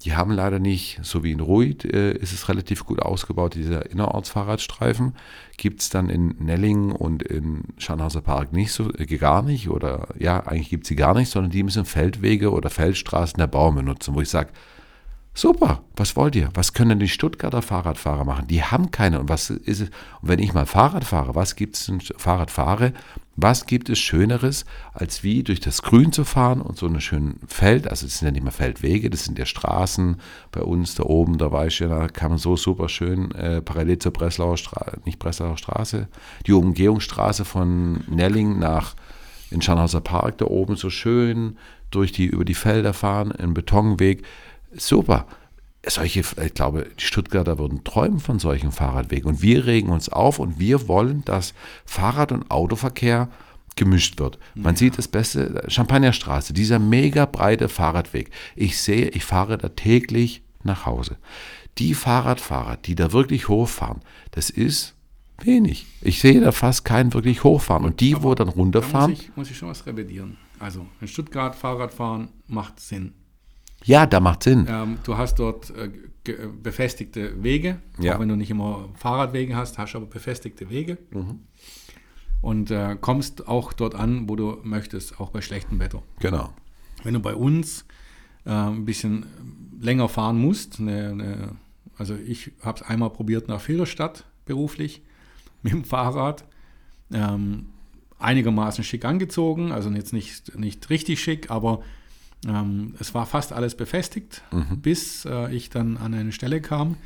die 0.05 0.15
haben 0.15 0.33
leider 0.33 0.59
nicht, 0.59 1.00
so 1.03 1.25
wie 1.25 1.33
in 1.33 1.41
Ruid 1.41 1.85
äh, 1.85 2.12
ist 2.12 2.33
es 2.33 2.49
relativ 2.49 2.85
gut 2.85 3.00
ausgebaut, 3.00 3.55
dieser 3.55 3.91
Innerortsfahrradstreifen. 3.91 5.15
Gibt 5.57 5.81
es 5.81 5.88
dann 5.88 6.11
in 6.11 6.37
Nellingen 6.38 6.93
und 6.93 7.23
in 7.23 7.65
Scharnhauser 7.79 8.21
Park 8.21 8.53
nicht 8.53 8.73
so, 8.73 8.93
äh, 8.93 9.07
gar 9.07 9.43
nicht. 9.43 9.71
Oder 9.71 10.09
ja, 10.19 10.41
eigentlich 10.47 10.69
gibt 10.69 10.85
es 10.85 10.88
sie 10.88 10.97
gar 10.97 11.15
nicht, 11.15 11.31
sondern 11.31 11.50
die 11.50 11.62
müssen 11.62 11.87
Feldwege 11.87 12.53
oder 12.53 12.69
Feldstraßen 12.69 13.38
der 13.38 13.47
Bauern 13.47 13.75
benutzen, 13.75 14.15
wo 14.15 14.21
ich 14.21 14.29
sage, 14.29 14.50
Super, 15.38 15.83
was 15.97 16.16
wollt 16.16 16.35
ihr? 16.35 16.49
Was 16.55 16.73
können 16.73 16.88
denn 16.88 16.99
die 16.99 17.09
Stuttgarter 17.09 17.61
Fahrradfahrer 17.61 18.25
machen? 18.25 18.47
Die 18.47 18.62
haben 18.62 18.90
keine. 18.90 19.21
Und 19.21 19.28
was 19.28 19.50
ist 19.50 19.81
es? 19.83 19.90
Und 20.23 20.31
wenn 20.31 20.38
ich 20.38 20.55
mal 20.55 20.64
Fahrrad 20.64 21.05
fahre, 21.05 21.35
was 21.35 21.57
gibt 21.57 21.76
es 21.76 21.85
denn 21.85 22.00
Fahrrad 22.00 22.50
fahre? 22.50 22.95
Was 23.37 23.66
gibt 23.66 23.90
es 23.90 23.99
Schöneres, 23.99 24.64
als 24.95 25.23
wie 25.23 25.43
durch 25.43 25.61
das 25.61 25.83
Grün 25.83 26.11
zu 26.11 26.25
fahren 26.25 26.62
und 26.62 26.78
so 26.78 26.87
eine 26.87 27.02
schöne 27.02 27.35
Feld, 27.47 27.87
also 27.87 28.07
es 28.07 28.19
sind 28.19 28.28
ja 28.28 28.33
nicht 28.33 28.45
mehr 28.45 28.50
Feldwege, 28.50 29.11
das 29.11 29.25
sind 29.25 29.38
ja 29.38 29.45
Straßen 29.45 30.16
bei 30.52 30.62
uns 30.62 30.95
da 30.95 31.02
oben, 31.02 31.37
da 31.37 31.52
weiß 31.52 31.71
ich 31.71 31.81
ja, 31.81 31.88
da 31.88 32.09
kann 32.09 32.31
man 32.31 32.38
so 32.38 32.57
super 32.57 32.88
schön 32.88 33.31
äh, 33.33 33.61
parallel 33.61 33.99
zur 33.99 34.14
Breslauer 34.14 34.57
Straße, 34.57 35.00
nicht 35.05 35.19
Breslauer 35.19 35.59
Straße, 35.59 36.09
die 36.47 36.55
Umgehungsstraße 36.55 37.45
von 37.45 38.05
Nelling 38.09 38.59
nach 38.59 38.95
in 39.50 39.61
Scharnhauser 39.61 40.00
Park 40.00 40.38
da 40.38 40.47
oben 40.47 40.76
so 40.76 40.88
schön 40.88 41.59
durch 41.90 42.12
die, 42.12 42.26
über 42.26 42.45
die 42.45 42.55
Felder 42.55 42.95
fahren, 42.95 43.33
einen 43.33 43.55
Betonweg 43.55 44.25
super. 44.78 45.26
Solche, 45.88 46.21
ich 46.21 46.54
glaube, 46.54 46.88
die 46.99 47.04
Stuttgarter 47.04 47.59
würden 47.59 47.85
träumen 47.85 48.18
von 48.18 48.40
solchen 48.40 48.73
Fahrradwegen. 48.73 49.28
Und 49.28 49.42
wir 49.42 49.66
regen 49.66 49.90
uns 49.90 50.09
auf 50.09 50.40
und 50.40 50.59
wir 50.59 50.88
wollen, 50.88 51.25
dass 51.25 51.54
Fahrrad- 51.85 52.33
und 52.33 52.50
Autoverkehr 52.50 53.28
gemischt 53.76 54.18
wird. 54.18 54.38
Man 54.54 54.75
ja. 54.75 54.78
sieht 54.78 54.99
das 54.99 55.06
Beste, 55.06 55.62
Champagnerstraße, 55.68 56.52
dieser 56.52 56.78
mega 56.78 57.26
breite 57.26 57.68
Fahrradweg. 57.68 58.30
Ich 58.56 58.80
sehe, 58.80 59.09
ich 59.11 59.25
fahre 59.25 59.59
da 59.59 59.68
täglich 59.68 60.42
nach 60.64 60.87
Hause. 60.87 61.18
Die 61.78 61.95
Fahrradfahrer, 61.95 62.78
die 62.78 62.95
da 62.95 63.12
wirklich 63.12 63.49
hochfahren, 63.49 64.00
das 64.30 64.50
ist 64.50 64.95
wenig. 65.42 65.87
Ich 66.00 66.21
sehe 66.21 66.40
da 66.40 66.52
fast 66.52 66.85
keinen 66.85 67.12
wirklich 67.12 67.45
hochfahren. 67.45 67.85
Und 67.85 68.00
die, 68.00 68.14
Aber 68.14 68.25
wo 68.25 68.35
dann 68.35 68.49
runterfahren. 68.49 69.12
Da 69.12 69.16
muss 69.16 69.23
ich, 69.23 69.37
muss 69.37 69.50
ich 69.50 69.59
schon 69.59 69.68
was 69.68 69.87
revidieren. 69.87 70.38
Also 70.59 70.87
in 71.00 71.09
Stuttgart 71.09 71.54
Fahrradfahren 71.54 72.28
macht 72.49 72.80
Sinn. 72.80 73.12
Ja, 73.85 74.06
da 74.06 74.21
macht 74.21 74.42
Sinn. 74.42 74.66
Ähm, 74.68 74.99
du 75.04 75.16
hast 75.16 75.38
dort 75.38 75.71
äh, 75.71 75.90
befestigte 76.62 77.42
Wege, 77.42 77.80
ja. 77.99 78.16
auch 78.16 78.21
wenn 78.21 78.28
du 78.28 78.37
nicht 78.37 78.50
immer 78.50 78.88
Fahrradwege 78.95 79.54
hast, 79.56 79.78
hast 79.78 79.95
du 79.95 79.99
aber 79.99 80.06
befestigte 80.06 80.71
Wege. 80.71 80.99
Mhm. 81.11 81.40
Und 82.42 82.71
äh, 82.71 82.97
kommst 83.00 83.49
auch 83.49 83.73
dort 83.73 83.95
an, 83.95 84.28
wo 84.28 84.37
du 84.37 84.59
möchtest, 84.62 85.21
auch 85.21 85.30
bei 85.30 85.40
schlechtem 85.40 85.78
Wetter. 85.78 86.02
Genau. 86.21 86.52
Wenn 87.02 87.14
du 87.14 87.21
bei 87.21 87.35
uns 87.35 87.85
äh, 88.45 88.50
ein 88.50 88.85
bisschen 88.85 89.26
länger 89.80 90.09
fahren 90.09 90.38
musst, 90.38 90.80
eine, 90.80 91.11
eine, 91.11 91.56
also 91.97 92.14
ich 92.14 92.52
habe 92.62 92.80
es 92.80 92.87
einmal 92.87 93.11
probiert 93.11 93.49
nach 93.49 93.61
Filderstadt 93.61 94.25
beruflich 94.45 95.02
mit 95.62 95.73
dem 95.73 95.85
Fahrrad. 95.85 96.45
Ähm, 97.12 97.66
einigermaßen 98.18 98.83
schick 98.83 99.04
angezogen, 99.04 99.73
also 99.73 99.90
jetzt 99.90 100.12
nicht, 100.12 100.59
nicht 100.59 100.88
richtig 100.90 101.21
schick, 101.21 101.50
aber 101.50 101.83
ähm, 102.49 102.95
es 102.99 103.15
war 103.15 103.26
fast 103.26 103.53
alles 103.53 103.76
befestigt, 103.76 104.43
mhm. 104.53 104.81
bis 104.81 105.25
äh, 105.25 105.55
ich 105.55 105.71
dann 105.71 105.97
an 105.97 106.15
eine 106.15 106.33
Stelle 106.33 106.61
kam, 106.61 106.97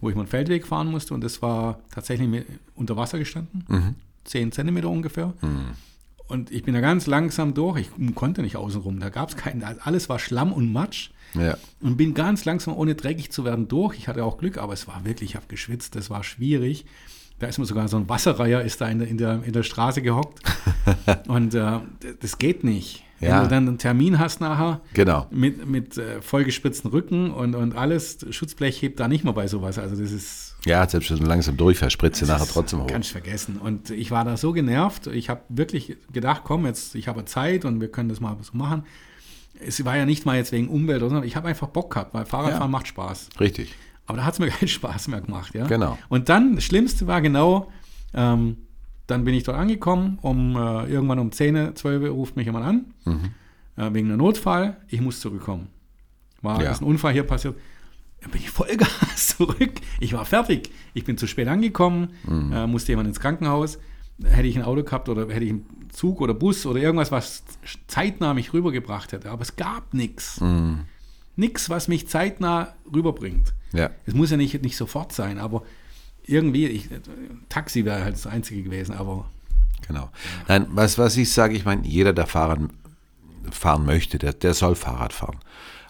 wo 0.00 0.10
ich 0.10 0.16
meinen 0.16 0.26
Feldweg 0.26 0.66
fahren 0.66 0.88
musste 0.88 1.14
und 1.14 1.24
es 1.24 1.42
war 1.42 1.80
tatsächlich 1.90 2.44
unter 2.74 2.96
Wasser 2.96 3.18
gestanden, 3.18 3.64
mhm. 3.68 3.94
10 4.24 4.52
Zentimeter 4.52 4.88
ungefähr. 4.88 5.34
Mhm. 5.40 5.72
Und 6.28 6.52
ich 6.52 6.62
bin 6.62 6.74
da 6.74 6.80
ganz 6.80 7.06
langsam 7.06 7.54
durch, 7.54 7.80
ich 7.80 8.14
konnte 8.14 8.42
nicht 8.42 8.56
außenrum, 8.56 9.00
da 9.00 9.08
gab 9.08 9.30
es 9.30 9.36
keinen, 9.36 9.64
alles 9.64 10.08
war 10.08 10.18
Schlamm 10.18 10.52
und 10.52 10.72
Matsch. 10.72 11.10
Ja. 11.34 11.56
Und 11.80 11.96
bin 11.96 12.14
ganz 12.14 12.44
langsam, 12.44 12.76
ohne 12.76 12.94
dreckig 12.94 13.30
zu 13.30 13.44
werden, 13.44 13.68
durch. 13.68 13.96
Ich 13.96 14.08
hatte 14.08 14.24
auch 14.24 14.38
Glück, 14.38 14.58
aber 14.58 14.72
es 14.72 14.88
war 14.88 15.04
wirklich, 15.04 15.30
ich 15.30 15.36
habe 15.36 15.46
geschwitzt, 15.46 15.94
das 15.94 16.10
war 16.10 16.24
schwierig. 16.24 16.86
Da 17.38 17.46
ist 17.46 17.58
mir 17.58 17.66
sogar 17.66 17.88
so 17.88 17.96
ein 17.96 18.08
Wasserreiher, 18.08 18.62
ist 18.62 18.80
da 18.80 18.88
in 18.88 18.98
der, 18.98 19.08
in 19.08 19.16
der, 19.16 19.42
in 19.44 19.52
der 19.52 19.62
Straße 19.62 20.02
gehockt. 20.02 20.40
und 21.28 21.54
äh, 21.54 21.78
das 22.20 22.38
geht 22.38 22.64
nicht. 22.64 23.04
Ja. 23.20 23.36
Wenn 23.36 23.42
du 23.42 23.48
dann 23.48 23.68
einen 23.68 23.78
Termin 23.78 24.18
hast 24.18 24.40
nachher 24.40 24.80
genau. 24.94 25.26
mit, 25.30 25.66
mit 25.66 25.98
äh, 25.98 26.22
vollgespritzten 26.22 26.90
Rücken 26.90 27.30
und, 27.30 27.54
und 27.54 27.76
alles, 27.76 28.18
Schutzblech 28.30 28.80
hebt 28.80 28.98
da 28.98 29.08
nicht 29.08 29.24
mal 29.24 29.32
bei 29.32 29.46
sowas. 29.46 29.78
Also 29.78 29.94
das 29.96 30.10
ist. 30.10 30.56
Ja, 30.64 30.88
selbst 30.88 31.10
wenn 31.10 31.18
du 31.18 31.26
langsam 31.26 31.56
durchfährst, 31.56 31.92
spritzt 31.92 32.22
du 32.22 32.26
nachher 32.26 32.46
trotzdem 32.46 32.82
hoch. 32.82 32.86
Kannst 32.86 33.10
vergessen. 33.10 33.58
Und 33.58 33.90
ich 33.90 34.10
war 34.10 34.24
da 34.24 34.38
so 34.38 34.52
genervt. 34.52 35.06
Ich 35.08 35.28
habe 35.28 35.42
wirklich 35.50 35.96
gedacht, 36.12 36.42
komm, 36.44 36.64
jetzt, 36.64 36.94
ich 36.94 37.08
habe 37.08 37.24
Zeit 37.26 37.66
und 37.66 37.80
wir 37.80 37.88
können 37.88 38.08
das 38.08 38.20
mal 38.20 38.36
so 38.40 38.56
machen. 38.56 38.84
Es 39.58 39.84
war 39.84 39.96
ja 39.96 40.06
nicht 40.06 40.24
mal 40.24 40.36
jetzt 40.36 40.52
wegen 40.52 40.68
Umwelt, 40.68 41.00
sondern 41.00 41.24
ich 41.24 41.36
habe 41.36 41.48
einfach 41.48 41.68
Bock 41.68 41.92
gehabt, 41.92 42.14
weil 42.14 42.24
Fahrradfahren 42.24 42.68
ja. 42.68 42.68
macht 42.68 42.88
Spaß. 42.88 43.28
Richtig. 43.38 43.74
Aber 44.06 44.18
da 44.18 44.24
hat 44.24 44.34
es 44.34 44.38
mir 44.38 44.48
keinen 44.50 44.68
Spaß 44.68 45.08
mehr 45.08 45.20
gemacht, 45.20 45.54
ja. 45.54 45.66
Genau. 45.66 45.98
Und 46.08 46.30
dann, 46.30 46.54
das 46.54 46.64
Schlimmste 46.64 47.06
war 47.06 47.20
genau, 47.20 47.70
ähm, 48.14 48.56
dann 49.10 49.24
bin 49.24 49.34
ich 49.34 49.44
dort 49.44 49.58
angekommen, 49.58 50.18
um 50.22 50.56
äh, 50.56 50.86
irgendwann 50.86 51.18
um 51.18 51.32
10, 51.32 51.76
12 51.76 52.10
ruft 52.10 52.36
mich 52.36 52.46
jemand 52.46 52.64
an, 52.64 52.84
mhm. 53.04 53.30
äh, 53.76 53.92
wegen 53.92 54.08
einem 54.08 54.18
Notfall, 54.18 54.76
ich 54.88 55.00
muss 55.00 55.20
zurückkommen. 55.20 55.68
War 56.42 56.62
ja. 56.62 56.70
ist 56.70 56.80
ein 56.80 56.86
Unfall 56.86 57.12
hier 57.12 57.24
passiert. 57.24 57.56
Dann 58.20 58.30
bin 58.30 58.40
ich 58.40 58.50
Vollgas 58.50 59.36
zurück. 59.36 59.72
Ich 59.98 60.12
war 60.12 60.24
fertig. 60.24 60.70
Ich 60.94 61.04
bin 61.04 61.16
zu 61.18 61.26
spät 61.26 61.48
angekommen, 61.48 62.10
mhm. 62.26 62.52
äh, 62.52 62.66
musste 62.66 62.92
jemand 62.92 63.08
ins 63.08 63.20
Krankenhaus. 63.20 63.78
Hätte 64.22 64.48
ich 64.48 64.56
ein 64.56 64.64
Auto 64.64 64.82
gehabt 64.82 65.08
oder 65.08 65.22
hätte 65.28 65.44
ich 65.44 65.50
einen 65.50 65.88
Zug 65.90 66.20
oder 66.20 66.34
Bus 66.34 66.66
oder 66.66 66.78
irgendwas, 66.80 67.10
was 67.10 67.42
zeitnah 67.86 68.34
mich 68.34 68.52
rübergebracht 68.52 69.12
hätte. 69.12 69.30
Aber 69.30 69.42
es 69.42 69.56
gab 69.56 69.94
nichts. 69.94 70.40
Mhm. 70.40 70.80
Nichts, 71.36 71.70
was 71.70 71.88
mich 71.88 72.06
zeitnah 72.08 72.74
rüberbringt. 72.94 73.54
Ja. 73.72 73.90
Es 74.04 74.14
muss 74.14 74.30
ja 74.30 74.36
nicht, 74.36 74.62
nicht 74.62 74.76
sofort 74.76 75.12
sein, 75.12 75.38
aber 75.38 75.62
irgendwie, 76.30 76.66
ich, 76.66 76.88
Taxi 77.48 77.84
wäre 77.84 78.04
halt 78.04 78.14
das 78.14 78.26
Einzige 78.26 78.62
gewesen, 78.62 78.94
aber. 78.94 79.26
Genau. 79.86 80.10
Nein, 80.48 80.66
was, 80.70 80.98
was 80.98 81.16
ich 81.16 81.32
sage, 81.32 81.54
ich 81.54 81.64
meine, 81.64 81.86
jeder, 81.86 82.12
der 82.12 82.26
fahren, 82.26 82.70
fahren 83.50 83.84
möchte, 83.84 84.18
der, 84.18 84.32
der 84.32 84.54
soll 84.54 84.74
Fahrrad 84.74 85.12
fahren. 85.12 85.38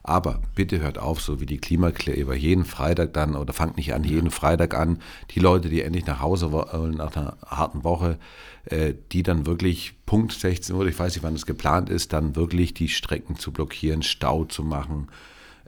Aber 0.02 0.40
bitte 0.54 0.80
hört 0.80 0.98
auf, 0.98 1.20
so 1.20 1.40
wie 1.40 1.46
die 1.46 1.58
Klimakleber 1.58 2.34
jeden 2.34 2.64
Freitag 2.64 3.12
dann, 3.12 3.36
oder 3.36 3.52
fangt 3.52 3.76
nicht 3.76 3.92
an, 3.92 4.02
jeden 4.02 4.30
Freitag 4.30 4.74
an, 4.74 5.00
die 5.32 5.40
Leute, 5.40 5.68
die 5.68 5.82
endlich 5.82 6.06
nach 6.06 6.20
Hause 6.20 6.52
wollen 6.52 6.94
nach 6.94 7.14
einer 7.14 7.36
harten 7.46 7.84
Woche, 7.84 8.18
äh, 8.64 8.94
die 9.12 9.22
dann 9.22 9.44
wirklich 9.44 9.94
Punkt 10.06 10.32
16 10.32 10.74
Uhr, 10.74 10.86
ich 10.86 10.98
weiß 10.98 11.14
nicht, 11.14 11.22
wann 11.22 11.34
es 11.34 11.44
geplant 11.44 11.90
ist, 11.90 12.14
dann 12.14 12.34
wirklich 12.34 12.72
die 12.72 12.88
Strecken 12.88 13.36
zu 13.36 13.52
blockieren, 13.52 14.02
Stau 14.02 14.44
zu 14.44 14.64
machen, 14.64 15.08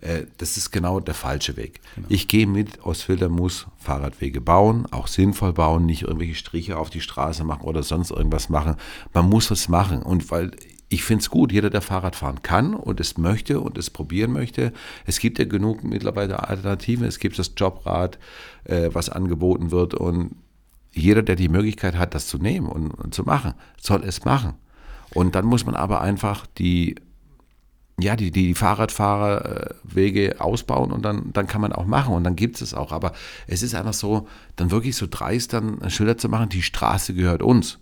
äh, 0.03 0.27
das 0.39 0.57
ist 0.57 0.71
genau 0.71 1.01
der 1.01 1.15
falsche 1.15 1.57
Weg. 1.57 1.81
Genau. 1.95 2.09
Ich 2.11 2.29
gehe 2.29 2.47
mit, 2.47 2.83
Ausfilter 2.83 3.29
muss 3.29 3.67
Fahrradwege 3.79 4.41
bauen, 4.41 4.87
auch 4.91 5.07
sinnvoll 5.07 5.53
bauen, 5.53 5.87
nicht 5.87 6.03
irgendwelche 6.03 6.35
Striche 6.35 6.77
auf 6.77 6.91
die 6.91 7.01
Straße 7.01 7.45
machen 7.45 7.63
oder 7.63 7.83
sonst 7.83 8.11
irgendwas 8.11 8.49
machen. 8.49 8.77
Man 9.15 9.29
muss 9.29 9.51
was 9.51 9.69
machen. 9.69 10.03
Und 10.03 10.31
weil 10.31 10.51
ich 10.89 11.05
finde 11.05 11.23
es 11.23 11.31
gut, 11.31 11.53
jeder, 11.53 11.71
der 11.71 11.81
Fahrrad 11.81 12.17
fahren 12.17 12.43
kann 12.43 12.75
und 12.75 13.01
es 13.01 13.17
möchte 13.17 13.61
und 13.61 13.79
es 13.79 13.89
probieren 13.89 14.33
möchte. 14.33 14.73
Es 15.07 15.21
gibt 15.21 15.39
ja 15.39 15.47
genug 15.47 15.85
mittlerweile 15.85 16.49
Alternativen. 16.49 17.07
Es 17.07 17.19
gibt 17.19 17.39
das 17.39 17.53
Jobrad, 17.57 18.19
äh, 18.65 18.91
was 18.93 19.09
angeboten 19.09 19.71
wird. 19.71 19.95
Und 19.95 20.37
jeder, 20.93 21.23
der 21.23 21.37
die 21.37 21.49
Möglichkeit 21.49 21.97
hat, 21.97 22.15
das 22.15 22.27
zu 22.27 22.39
nehmen 22.39 22.67
und, 22.67 22.91
und 22.91 23.15
zu 23.15 23.23
machen, 23.23 23.55
soll 23.81 24.03
es 24.05 24.25
machen. 24.25 24.55
Und 25.15 25.35
dann 25.35 25.47
muss 25.47 25.65
man 25.65 25.77
aber 25.77 26.01
einfach 26.01 26.47
die 26.59 26.97
ja, 28.01 28.17
die, 28.17 28.31
die 28.31 28.55
Fahrradfahrerwege 28.55 30.41
ausbauen 30.41 30.93
und 30.93 31.03
dann, 31.05 31.33
dann 31.33 31.47
kann 31.47 31.61
man 31.61 31.73
auch 31.73 31.87
machen 31.87 32.15
und 32.15 32.25
dann 32.25 32.37
gibt 32.37 32.57
es 32.57 32.63
es 32.63 32.75
auch. 32.75 32.93
Aber 32.93 33.13
es 33.47 33.63
ist 33.63 33.75
einfach 33.75 33.93
so, 33.93 34.29
dann 34.57 34.71
wirklich 34.71 34.97
so 34.97 35.07
dreist, 35.09 35.53
dann 35.53 35.79
Schilder 35.91 36.19
zu 36.19 36.29
machen, 36.29 36.49
die 36.49 36.63
Straße 36.63 37.15
gehört 37.15 37.43
uns. 37.43 37.79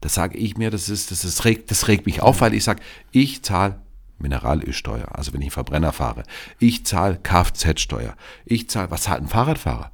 Das 0.00 0.14
sage 0.14 0.36
ich 0.36 0.56
mir, 0.58 0.70
das, 0.70 0.88
ist, 0.88 1.10
das, 1.10 1.24
ist, 1.24 1.44
regt, 1.44 1.70
das 1.70 1.88
regt 1.88 2.06
mich 2.06 2.20
auf, 2.20 2.40
weil 2.40 2.54
ich 2.54 2.64
sage, 2.64 2.82
ich 3.10 3.42
zahle 3.42 3.80
Mineralölsteuer, 4.18 5.08
also 5.16 5.32
wenn 5.32 5.42
ich 5.42 5.52
Verbrenner 5.52 5.92
fahre. 5.92 6.24
Ich 6.58 6.84
zahle 6.84 7.18
Kfz-Steuer. 7.22 8.14
Ich 8.44 8.68
zahle, 8.68 8.90
was 8.90 9.02
zahlt 9.02 9.22
ein 9.22 9.28
Fahrradfahrer? 9.28 9.90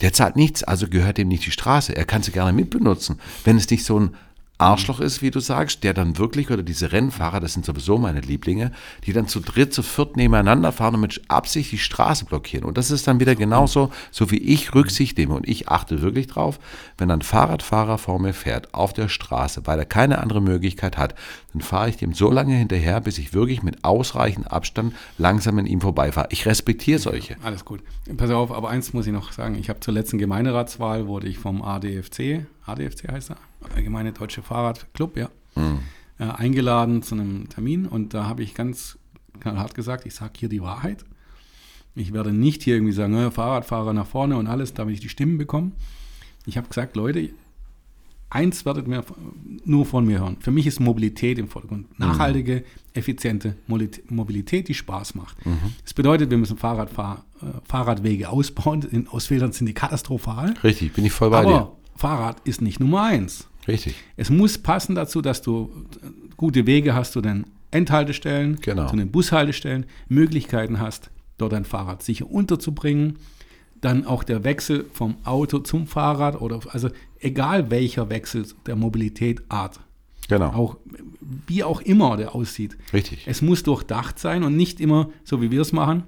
Der 0.00 0.12
zahlt 0.12 0.36
nichts, 0.36 0.62
also 0.62 0.88
gehört 0.88 1.18
dem 1.18 1.28
nicht 1.28 1.44
die 1.44 1.50
Straße. 1.50 1.96
Er 1.96 2.04
kann 2.04 2.22
sie 2.22 2.30
gerne 2.30 2.52
mitbenutzen. 2.52 3.20
Wenn 3.44 3.56
es 3.56 3.68
nicht 3.68 3.84
so 3.84 3.98
ein 3.98 4.14
Arschloch 4.58 4.98
ist, 4.98 5.22
wie 5.22 5.30
du 5.30 5.38
sagst, 5.38 5.84
der 5.84 5.94
dann 5.94 6.18
wirklich, 6.18 6.50
oder 6.50 6.64
diese 6.64 6.90
Rennfahrer, 6.90 7.38
das 7.38 7.52
sind 7.52 7.64
sowieso 7.64 7.96
meine 7.96 8.20
Lieblinge, 8.20 8.72
die 9.04 9.12
dann 9.12 9.28
zu 9.28 9.38
dritt, 9.38 9.72
zu 9.72 9.84
viert 9.84 10.16
nebeneinander 10.16 10.72
fahren 10.72 10.96
und 10.96 11.02
mit 11.02 11.22
Absicht 11.28 11.70
die 11.70 11.78
Straße 11.78 12.24
blockieren. 12.24 12.64
Und 12.64 12.76
das 12.76 12.90
ist 12.90 13.06
dann 13.06 13.20
wieder 13.20 13.36
genauso, 13.36 13.90
so 14.10 14.32
wie 14.32 14.38
ich 14.38 14.74
Rücksicht 14.74 15.16
nehme. 15.16 15.34
Und 15.34 15.48
ich 15.48 15.68
achte 15.68 16.02
wirklich 16.02 16.26
drauf, 16.26 16.58
wenn 16.98 17.10
ein 17.10 17.22
Fahrradfahrer 17.22 17.98
vor 17.98 18.18
mir 18.18 18.34
fährt, 18.34 18.74
auf 18.74 18.92
der 18.92 19.08
Straße, 19.08 19.62
weil 19.66 19.78
er 19.78 19.84
keine 19.84 20.18
andere 20.18 20.42
Möglichkeit 20.42 20.98
hat, 20.98 21.14
dann 21.52 21.62
fahre 21.62 21.88
ich 21.88 21.96
dem 21.96 22.12
so 22.12 22.30
lange 22.30 22.54
hinterher, 22.54 23.00
bis 23.00 23.18
ich 23.18 23.32
wirklich 23.32 23.62
mit 23.62 23.84
ausreichend 23.84 24.50
Abstand 24.50 24.92
langsam 25.18 25.58
an 25.58 25.66
ihm 25.66 25.80
vorbeifahre. 25.80 26.28
Ich 26.30 26.46
respektiere 26.46 26.98
solche. 26.98 27.36
Alles 27.44 27.64
gut. 27.64 27.80
Pass 28.16 28.30
auf, 28.30 28.50
aber 28.50 28.70
eins 28.70 28.92
muss 28.92 29.06
ich 29.06 29.12
noch 29.12 29.32
sagen. 29.32 29.54
Ich 29.54 29.68
habe 29.68 29.80
zur 29.80 29.94
letzten 29.94 30.18
Gemeinderatswahl, 30.18 31.06
wurde 31.06 31.28
ich 31.28 31.38
vom 31.38 31.62
ADFC, 31.62 32.46
ADFC 32.66 33.08
heißt 33.10 33.30
er, 33.30 33.36
Allgemeine 33.74 34.12
Deutsche 34.12 34.42
Fahrradclub, 34.42 35.16
ja, 35.16 35.28
mhm. 35.54 35.80
äh, 36.18 36.24
eingeladen 36.24 37.02
zu 37.02 37.14
einem 37.14 37.48
Termin 37.48 37.86
und 37.86 38.14
da 38.14 38.26
habe 38.26 38.42
ich 38.42 38.54
ganz 38.54 38.98
hart 39.44 39.74
gesagt, 39.74 40.06
ich 40.06 40.14
sage 40.14 40.32
hier 40.36 40.48
die 40.48 40.62
Wahrheit. 40.62 41.04
Ich 41.94 42.12
werde 42.12 42.32
nicht 42.32 42.62
hier 42.62 42.76
irgendwie 42.76 42.92
sagen, 42.92 43.14
äh, 43.14 43.30
Fahrradfahrer 43.30 43.92
nach 43.92 44.06
vorne 44.06 44.36
und 44.36 44.46
alles, 44.46 44.74
damit 44.74 44.94
ich 44.94 45.00
die 45.00 45.08
Stimmen 45.08 45.38
bekomme. 45.38 45.72
Ich 46.46 46.56
habe 46.56 46.68
gesagt, 46.68 46.96
Leute, 46.96 47.30
eins 48.30 48.64
werdet 48.64 48.86
mir 48.86 49.04
nur 49.64 49.86
von 49.86 50.04
mir 50.06 50.20
hören. 50.20 50.36
Für 50.40 50.50
mich 50.50 50.66
ist 50.66 50.80
Mobilität 50.80 51.38
im 51.38 51.48
Vordergrund. 51.48 51.98
Nachhaltige, 51.98 52.64
effiziente 52.94 53.56
Mobilität, 53.66 54.68
die 54.68 54.74
Spaß 54.74 55.14
macht. 55.14 55.36
Das 55.82 55.94
bedeutet, 55.94 56.30
wir 56.30 56.38
müssen 56.38 56.56
Fahrradfahr 56.56 57.24
äh, 57.40 57.46
Fahrradwege 57.64 58.28
ausbauen. 58.28 58.82
In 58.82 59.08
Ostfildern 59.08 59.52
sind 59.52 59.66
die 59.66 59.74
katastrophal. 59.74 60.54
Richtig, 60.62 60.92
bin 60.92 61.04
ich 61.04 61.12
voll 61.12 61.30
bei 61.30 61.38
Aber 61.38 61.76
Fahrrad 61.96 62.40
ist 62.44 62.62
nicht 62.62 62.80
Nummer 62.80 63.02
eins. 63.02 63.48
Richtig. 63.68 63.94
Es 64.16 64.30
muss 64.30 64.58
passen 64.58 64.94
dazu, 64.94 65.20
dass 65.20 65.42
du 65.42 65.70
gute 66.36 66.66
Wege 66.66 66.94
hast 66.94 67.12
zu 67.12 67.20
den 67.20 67.44
Endhaltestellen, 67.70 68.56
Genau. 68.62 68.88
zu 68.88 68.96
den 68.96 69.10
Bushaltestellen, 69.10 69.86
Möglichkeiten 70.08 70.80
hast, 70.80 71.10
dort 71.36 71.52
dein 71.52 71.64
Fahrrad 71.66 72.02
sicher 72.02 72.30
unterzubringen. 72.30 73.18
Dann 73.80 74.06
auch 74.06 74.24
der 74.24 74.42
Wechsel 74.42 74.86
vom 74.92 75.16
Auto 75.24 75.58
zum 75.60 75.86
Fahrrad 75.86 76.40
oder 76.40 76.60
also 76.72 76.88
egal 77.20 77.70
welcher 77.70 78.10
Wechsel 78.10 78.44
der 78.66 78.74
Mobilitätart, 78.74 79.78
Genau. 80.28 80.48
auch 80.52 80.76
wie 81.46 81.62
auch 81.62 81.80
immer 81.82 82.16
der 82.16 82.34
aussieht. 82.34 82.76
Richtig. 82.92 83.24
Es 83.26 83.40
muss 83.42 83.62
durchdacht 83.62 84.18
sein 84.18 84.42
und 84.42 84.56
nicht 84.56 84.80
immer 84.80 85.10
so, 85.24 85.40
wie 85.40 85.50
wir 85.50 85.60
es 85.60 85.72
machen. 85.72 86.02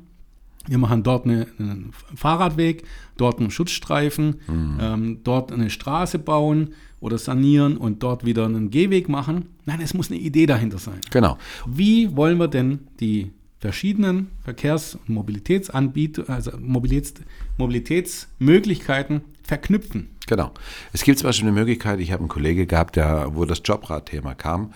Wir 0.67 0.79
machen 0.79 1.03
dort 1.03 1.25
eine, 1.25 1.47
einen 1.59 1.93
Fahrradweg, 2.15 2.85
dort 3.17 3.41
einen 3.41 3.51
Schutzstreifen, 3.51 4.41
ähm, 4.81 5.21
dort 5.25 5.53
eine 5.53 5.71
Straße 5.71 6.19
bauen 6.19 6.75
oder 7.01 7.19
sanieren 7.19 7.77
und 7.77 8.03
dort 8.03 8.25
wieder 8.25 8.45
einen 8.45 8.71
Gehweg 8.71 9.09
machen. 9.09 9.47
Nein, 9.65 9.81
es 9.81 9.95
muss 9.95 10.11
eine 10.11 10.21
Idee 10.21 10.47
dahinter 10.47 10.79
sein. 10.79 11.01
Genau. 11.11 11.39
Wie 11.67 12.15
wollen 12.15 12.39
wir 12.39 12.49
denn 12.49 12.81
die 13.01 13.33
verschiedenen 13.59 14.31
Verkehrs- 14.45 14.97
und 14.97 15.09
Mobilitätsanbieter, 15.09 16.29
also 16.29 16.53
Mobilitäts, 16.59 17.23
Mobilitätsmöglichkeiten 17.57 19.23
verknüpfen? 19.43 20.09
Genau. 20.27 20.53
Es 20.93 21.03
gibt 21.03 21.19
zum 21.19 21.29
Beispiel 21.29 21.49
eine 21.49 21.59
Möglichkeit, 21.59 22.01
ich 22.01 22.13
habe 22.13 22.21
einen 22.21 22.29
Kollege 22.29 22.67
gehabt, 22.67 22.97
der, 22.97 23.35
wo 23.35 23.45
das 23.45 23.63
Jobrad-Thema 23.65 24.35
kam, 24.35 24.73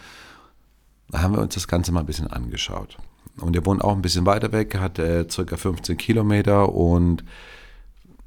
da 1.10 1.22
haben 1.22 1.34
wir 1.34 1.42
uns 1.42 1.54
das 1.54 1.68
Ganze 1.68 1.92
mal 1.92 2.00
ein 2.00 2.06
bisschen 2.06 2.26
angeschaut. 2.26 2.96
Und 3.40 3.56
er 3.56 3.66
wohnt 3.66 3.82
auch 3.82 3.94
ein 3.94 4.02
bisschen 4.02 4.26
weiter 4.26 4.52
weg, 4.52 4.76
hat 4.78 4.98
äh, 4.98 5.26
circa 5.28 5.56
15 5.56 5.96
Kilometer 5.96 6.72
und 6.72 7.24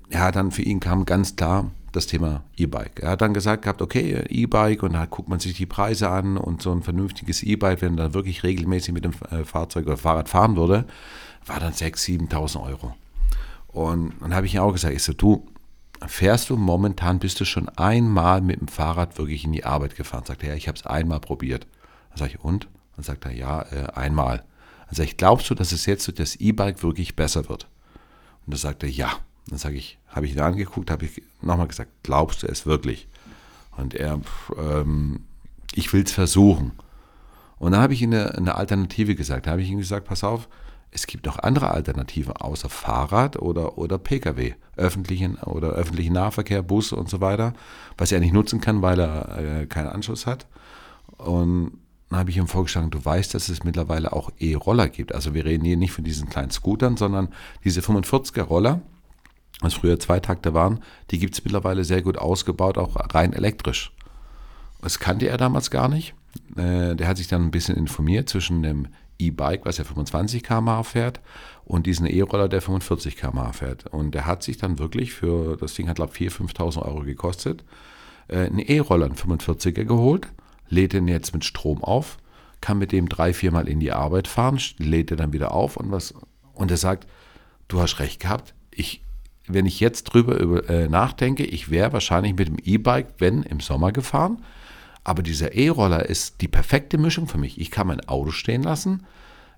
ja, 0.10 0.32
dann 0.32 0.52
für 0.52 0.62
ihn 0.62 0.80
kam 0.80 1.06
ganz 1.06 1.36
klar 1.36 1.72
das 1.92 2.08
Thema 2.08 2.44
E-Bike. 2.58 3.00
Er 3.02 3.12
hat 3.12 3.22
dann 3.22 3.34
gesagt 3.34 3.64
gehabt, 3.64 3.82
okay, 3.82 4.24
E-Bike 4.30 4.84
und 4.84 4.94
da 4.94 5.06
guckt 5.06 5.30
man 5.30 5.40
sich 5.40 5.56
die 5.56 5.66
Preise 5.66 6.10
an 6.10 6.38
und 6.38 6.62
so 6.62 6.72
ein 6.72 6.84
vernünftiges 6.84 7.44
E-Bike, 7.44 7.82
wenn 7.82 7.94
er 7.94 8.06
dann 8.06 8.14
wirklich 8.14 8.44
regelmäßig 8.44 8.94
mit 8.94 9.06
dem 9.06 9.14
äh, 9.32 9.44
Fahrzeug 9.44 9.88
oder 9.88 9.98
Fahrrad 9.98 10.30
fahren 10.30 10.56
würde, 10.56 10.86
war 11.46 11.60
dann 11.60 11.74
6.000, 11.74 12.30
7.000 12.30 12.64
Euro. 12.64 12.94
Und 13.68 14.14
dann 14.22 14.34
habe 14.34 14.46
ich 14.46 14.56
ihm 14.56 14.62
auch 14.62 14.74
gesagt, 14.74 14.94
ich 14.94 15.04
so, 15.04 15.14
du, 15.14 15.48
fährst 16.06 16.50
du 16.50 16.58
momentan, 16.58 17.20
bist 17.20 17.40
du 17.40 17.46
schon 17.46 17.70
einmal 17.70 18.42
mit 18.42 18.60
dem 18.60 18.68
Fahrrad 18.68 19.18
wirklich 19.18 19.46
in 19.46 19.52
die 19.52 19.66
Arbeit 19.66 19.96
gefahren? 19.96 20.26
Sagt 20.26 20.44
er, 20.44 20.50
ja, 20.50 20.56
ich 20.56 20.68
habe 20.68 20.78
es 20.78 20.86
einmal 20.86 21.20
probiert. 21.20 21.68
Dann 22.10 22.18
sage 22.18 22.34
ich, 22.36 22.44
und? 22.44 22.68
Dann 22.96 23.04
sagt 23.04 23.26
er, 23.26 23.32
ja, 23.32 23.62
äh, 23.62 23.88
einmal. 23.94 24.44
Sage 24.92 25.10
ich, 25.10 25.18
glaubst 25.18 25.50
du, 25.50 25.56
dass 25.56 25.72
es 25.72 25.86
jetzt 25.86 26.08
durch 26.08 26.16
das 26.16 26.36
E-Bike 26.36 26.82
wirklich 26.82 27.16
besser 27.16 27.50
wird? 27.50 27.68
Und 28.46 28.54
dann 28.54 28.60
sagt 28.60 28.84
er, 28.84 28.90
ja. 28.90 29.12
Dann 29.50 29.60
sage 29.60 29.76
ich, 29.76 29.98
habe 30.08 30.26
ich 30.26 30.34
ihn 30.34 30.40
angeguckt, 30.42 30.92
habe 30.92 31.06
ich 31.06 31.22
nochmal 31.42 31.68
gesagt, 31.68 31.92
glaubst 32.04 32.44
du 32.44 32.48
es 32.48 32.66
wirklich? 32.66 33.08
Und 33.78 33.94
er, 33.94 34.20
ähm, 34.58 35.22
ich 35.74 35.94
will 35.94 36.04
es 36.04 36.12
versuchen. 36.12 36.72
Und 37.60 37.72
dann 37.72 37.82
habe 37.82 37.94
ich 37.94 38.02
ihm 38.02 38.12
eine, 38.12 38.36
eine 38.36 38.56
Alternative 38.56 39.16
gesagt. 39.16 39.46
Da 39.48 39.52
habe 39.52 39.62
ich 39.62 39.70
ihm 39.70 39.78
gesagt, 39.78 40.08
pass 40.08 40.24
auf, 40.24 40.50
es 40.92 41.08
gibt 41.08 41.26
noch 41.26 41.40
andere 41.40 41.72
Alternativen 41.72 42.34
außer 42.34 42.70
Fahrrad 42.70 43.38
oder, 43.38 43.78
oder 43.78 43.98
Pkw, 43.98 44.56
öffentlichen 44.76 45.36
oder 45.36 45.70
öffentlichen 45.70 46.14
Nahverkehr, 46.14 46.62
Bus 46.62 46.92
und 46.92 47.10
so 47.10 47.22
weiter, 47.22 47.54
was 47.98 48.12
er 48.12 48.20
nicht 48.20 48.34
nutzen 48.34 48.62
kann, 48.62 48.82
weil 48.82 49.00
er 49.00 49.38
äh, 49.38 49.66
keinen 49.66 49.88
Anschluss 49.88 50.26
hat. 50.26 50.48
Und 51.18 51.80
dann 52.10 52.20
habe 52.20 52.30
ich 52.30 52.38
ihm 52.38 52.48
vorgeschlagen, 52.48 52.90
du 52.90 53.04
weißt, 53.04 53.34
dass 53.34 53.50
es 53.50 53.64
mittlerweile 53.64 54.14
auch 54.14 54.32
E-Roller 54.40 54.88
gibt. 54.88 55.14
Also 55.14 55.34
wir 55.34 55.46
reden 55.46 55.66
hier 55.66 55.78
nicht 55.78 55.92
von 55.92 56.04
diesen 56.06 56.30
kleinen 56.30 56.52
Scootern, 56.52 56.96
sondern 56.96 57.30
diese 57.64 57.82
45er 57.82 58.44
Roller, 58.44 58.82
was 59.60 59.74
früher 59.74 60.00
Zweitakter 60.00 60.54
waren, 60.54 60.80
die 61.12 61.20
gibt 61.20 61.34
es 61.34 61.44
mittlerweile 61.44 61.84
sehr 61.84 62.02
gut 62.02 62.18
ausgebaut, 62.18 62.78
auch 62.78 62.96
rein 63.14 63.34
elektrisch. 63.34 63.92
Das 64.82 65.00
kannte 65.00 65.28
er 65.28 65.38
damals 65.38 65.72
gar 65.72 65.90
nicht. 65.90 66.14
Äh, 66.56 66.96
Der 66.96 67.08
hat 67.08 67.18
sich 67.18 67.28
dann 67.28 67.44
ein 67.44 67.52
bisschen 67.52 67.76
informiert 67.76 68.30
zwischen 68.30 68.64
dem 68.64 68.88
E-Bike, 69.20 69.66
was 69.66 69.78
ja 69.78 69.84
25 69.84 70.44
km/h 70.44 70.84
fährt, 70.84 71.20
und 71.66 71.88
diesen 71.88 72.06
E-Roller, 72.06 72.48
der 72.48 72.62
45 72.62 73.18
km/h 73.18 73.52
fährt. 73.54 73.88
Und 73.88 74.12
der 74.14 74.26
hat 74.26 74.44
sich 74.44 74.58
dann 74.58 74.80
wirklich 74.80 75.12
für, 75.12 75.58
das 75.58 75.74
Ding 75.74 75.90
hat 75.90 75.96
glaube 75.96 76.14
ich 76.18 76.32
4.000, 76.32 76.54
5.000 76.56 76.82
Euro 76.84 77.02
gekostet, 77.02 77.64
äh, 78.28 78.46
einen 78.46 78.60
E-Roller, 78.60 79.08
einen 79.08 79.16
45er 79.16 79.84
geholt, 79.84 80.28
lädt 80.70 80.94
den 80.94 81.08
jetzt 81.08 81.34
mit 81.34 81.46
Strom 81.46 81.84
auf, 81.84 82.18
kann 82.62 82.78
mit 82.78 82.92
dem 82.92 83.10
drei, 83.10 83.34
viermal 83.34 83.68
in 83.68 83.80
die 83.80 83.92
Arbeit 83.92 84.28
fahren, 84.28 84.60
lädt 84.78 85.12
er 85.12 85.18
dann 85.18 85.34
wieder 85.34 85.52
auf 85.52 85.78
und 85.78 85.92
was. 85.92 86.14
Und 86.54 86.72
er 86.72 86.78
sagt, 86.78 87.08
du 87.68 87.80
hast 87.80 88.00
recht 88.00 88.20
gehabt, 88.20 88.54
ich, 88.72 89.04
wenn 89.48 89.66
ich 89.66 89.80
jetzt 89.80 90.04
drüber 90.04 90.40
über, 90.40 90.70
äh, 90.70 90.88
nachdenke, 90.88 91.44
ich 91.44 91.70
wäre 91.70 91.94
wahrscheinlich 91.94 92.36
mit 92.36 92.48
dem 92.48 92.58
E-Bike, 92.64 93.16
wenn 93.20 93.44
im 93.44 93.60
Sommer 93.60 93.92
gefahren, 93.92 94.44
aber 95.04 95.24
dieser 95.24 95.54
E-Roller 95.54 96.06
ist 96.06 96.42
die 96.42 96.50
perfekte 96.50 96.98
Mischung 96.98 97.28
für 97.28 97.38
mich. 97.38 97.62
Ich 97.62 97.72
kann 97.72 97.88
mein 97.88 98.06
Auto 98.10 98.32
stehen 98.32 98.64
lassen, 98.64 99.06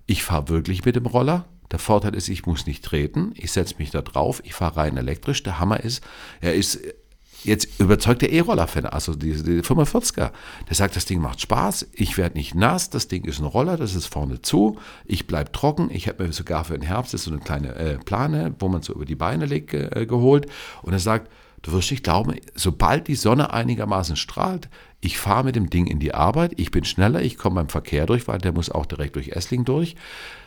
ich 0.06 0.22
fahre 0.22 0.48
wirklich 0.48 0.84
mit 0.84 0.96
dem 0.96 1.06
Roller. 1.06 1.46
Der 1.70 1.78
Vorteil 1.78 2.14
ist, 2.14 2.28
ich 2.28 2.46
muss 2.46 2.66
nicht 2.66 2.84
treten, 2.84 3.32
ich 3.36 3.52
setze 3.52 3.76
mich 3.78 3.90
da 3.90 4.02
drauf, 4.02 4.42
ich 4.44 4.54
fahre 4.54 4.76
rein 4.76 4.96
elektrisch. 4.96 5.42
Der 5.44 5.60
Hammer 5.60 5.80
ist, 5.80 6.04
er 6.40 6.54
ist 6.54 6.80
jetzt 7.44 7.80
überzeugt 7.80 8.22
der 8.22 8.32
E-Roller-Fan, 8.32 8.86
also 8.86 9.14
diese, 9.14 9.44
diese 9.44 9.60
45er. 9.60 10.30
Der 10.68 10.74
sagt, 10.74 10.96
das 10.96 11.04
Ding 11.04 11.20
macht 11.20 11.40
Spaß, 11.40 11.88
ich 11.92 12.18
werde 12.18 12.36
nicht 12.36 12.54
nass, 12.54 12.90
das 12.90 13.08
Ding 13.08 13.24
ist 13.24 13.40
ein 13.40 13.46
Roller, 13.46 13.76
das 13.76 13.94
ist 13.94 14.06
vorne 14.06 14.42
zu, 14.42 14.78
ich 15.04 15.26
bleibe 15.26 15.52
trocken. 15.52 15.90
Ich 15.90 16.08
habe 16.08 16.24
mir 16.24 16.32
sogar 16.32 16.64
für 16.64 16.74
den 16.74 16.82
Herbst 16.82 17.16
so 17.16 17.30
eine 17.30 17.40
kleine 17.40 17.74
äh, 17.74 17.98
Plane, 17.98 18.54
wo 18.58 18.68
man 18.68 18.82
so 18.82 18.94
über 18.94 19.04
die 19.04 19.14
Beine 19.14 19.46
legt, 19.46 19.74
äh, 19.74 20.06
geholt. 20.06 20.46
Und 20.82 20.92
er 20.92 20.98
sagt, 20.98 21.30
du 21.62 21.72
wirst 21.72 21.90
nicht 21.90 22.04
glauben, 22.04 22.36
sobald 22.54 23.08
die 23.08 23.14
Sonne 23.14 23.52
einigermaßen 23.52 24.16
strahlt, 24.16 24.68
ich 25.00 25.18
fahre 25.18 25.44
mit 25.44 25.56
dem 25.56 25.70
Ding 25.70 25.86
in 25.86 25.98
die 25.98 26.14
Arbeit, 26.14 26.52
ich 26.56 26.70
bin 26.70 26.84
schneller, 26.84 27.22
ich 27.22 27.38
komme 27.38 27.56
beim 27.56 27.68
Verkehr 27.68 28.06
durch, 28.06 28.28
weil 28.28 28.38
der 28.38 28.52
muss 28.52 28.70
auch 28.70 28.86
direkt 28.86 29.16
durch 29.16 29.30
Essling 29.30 29.64
durch. 29.64 29.96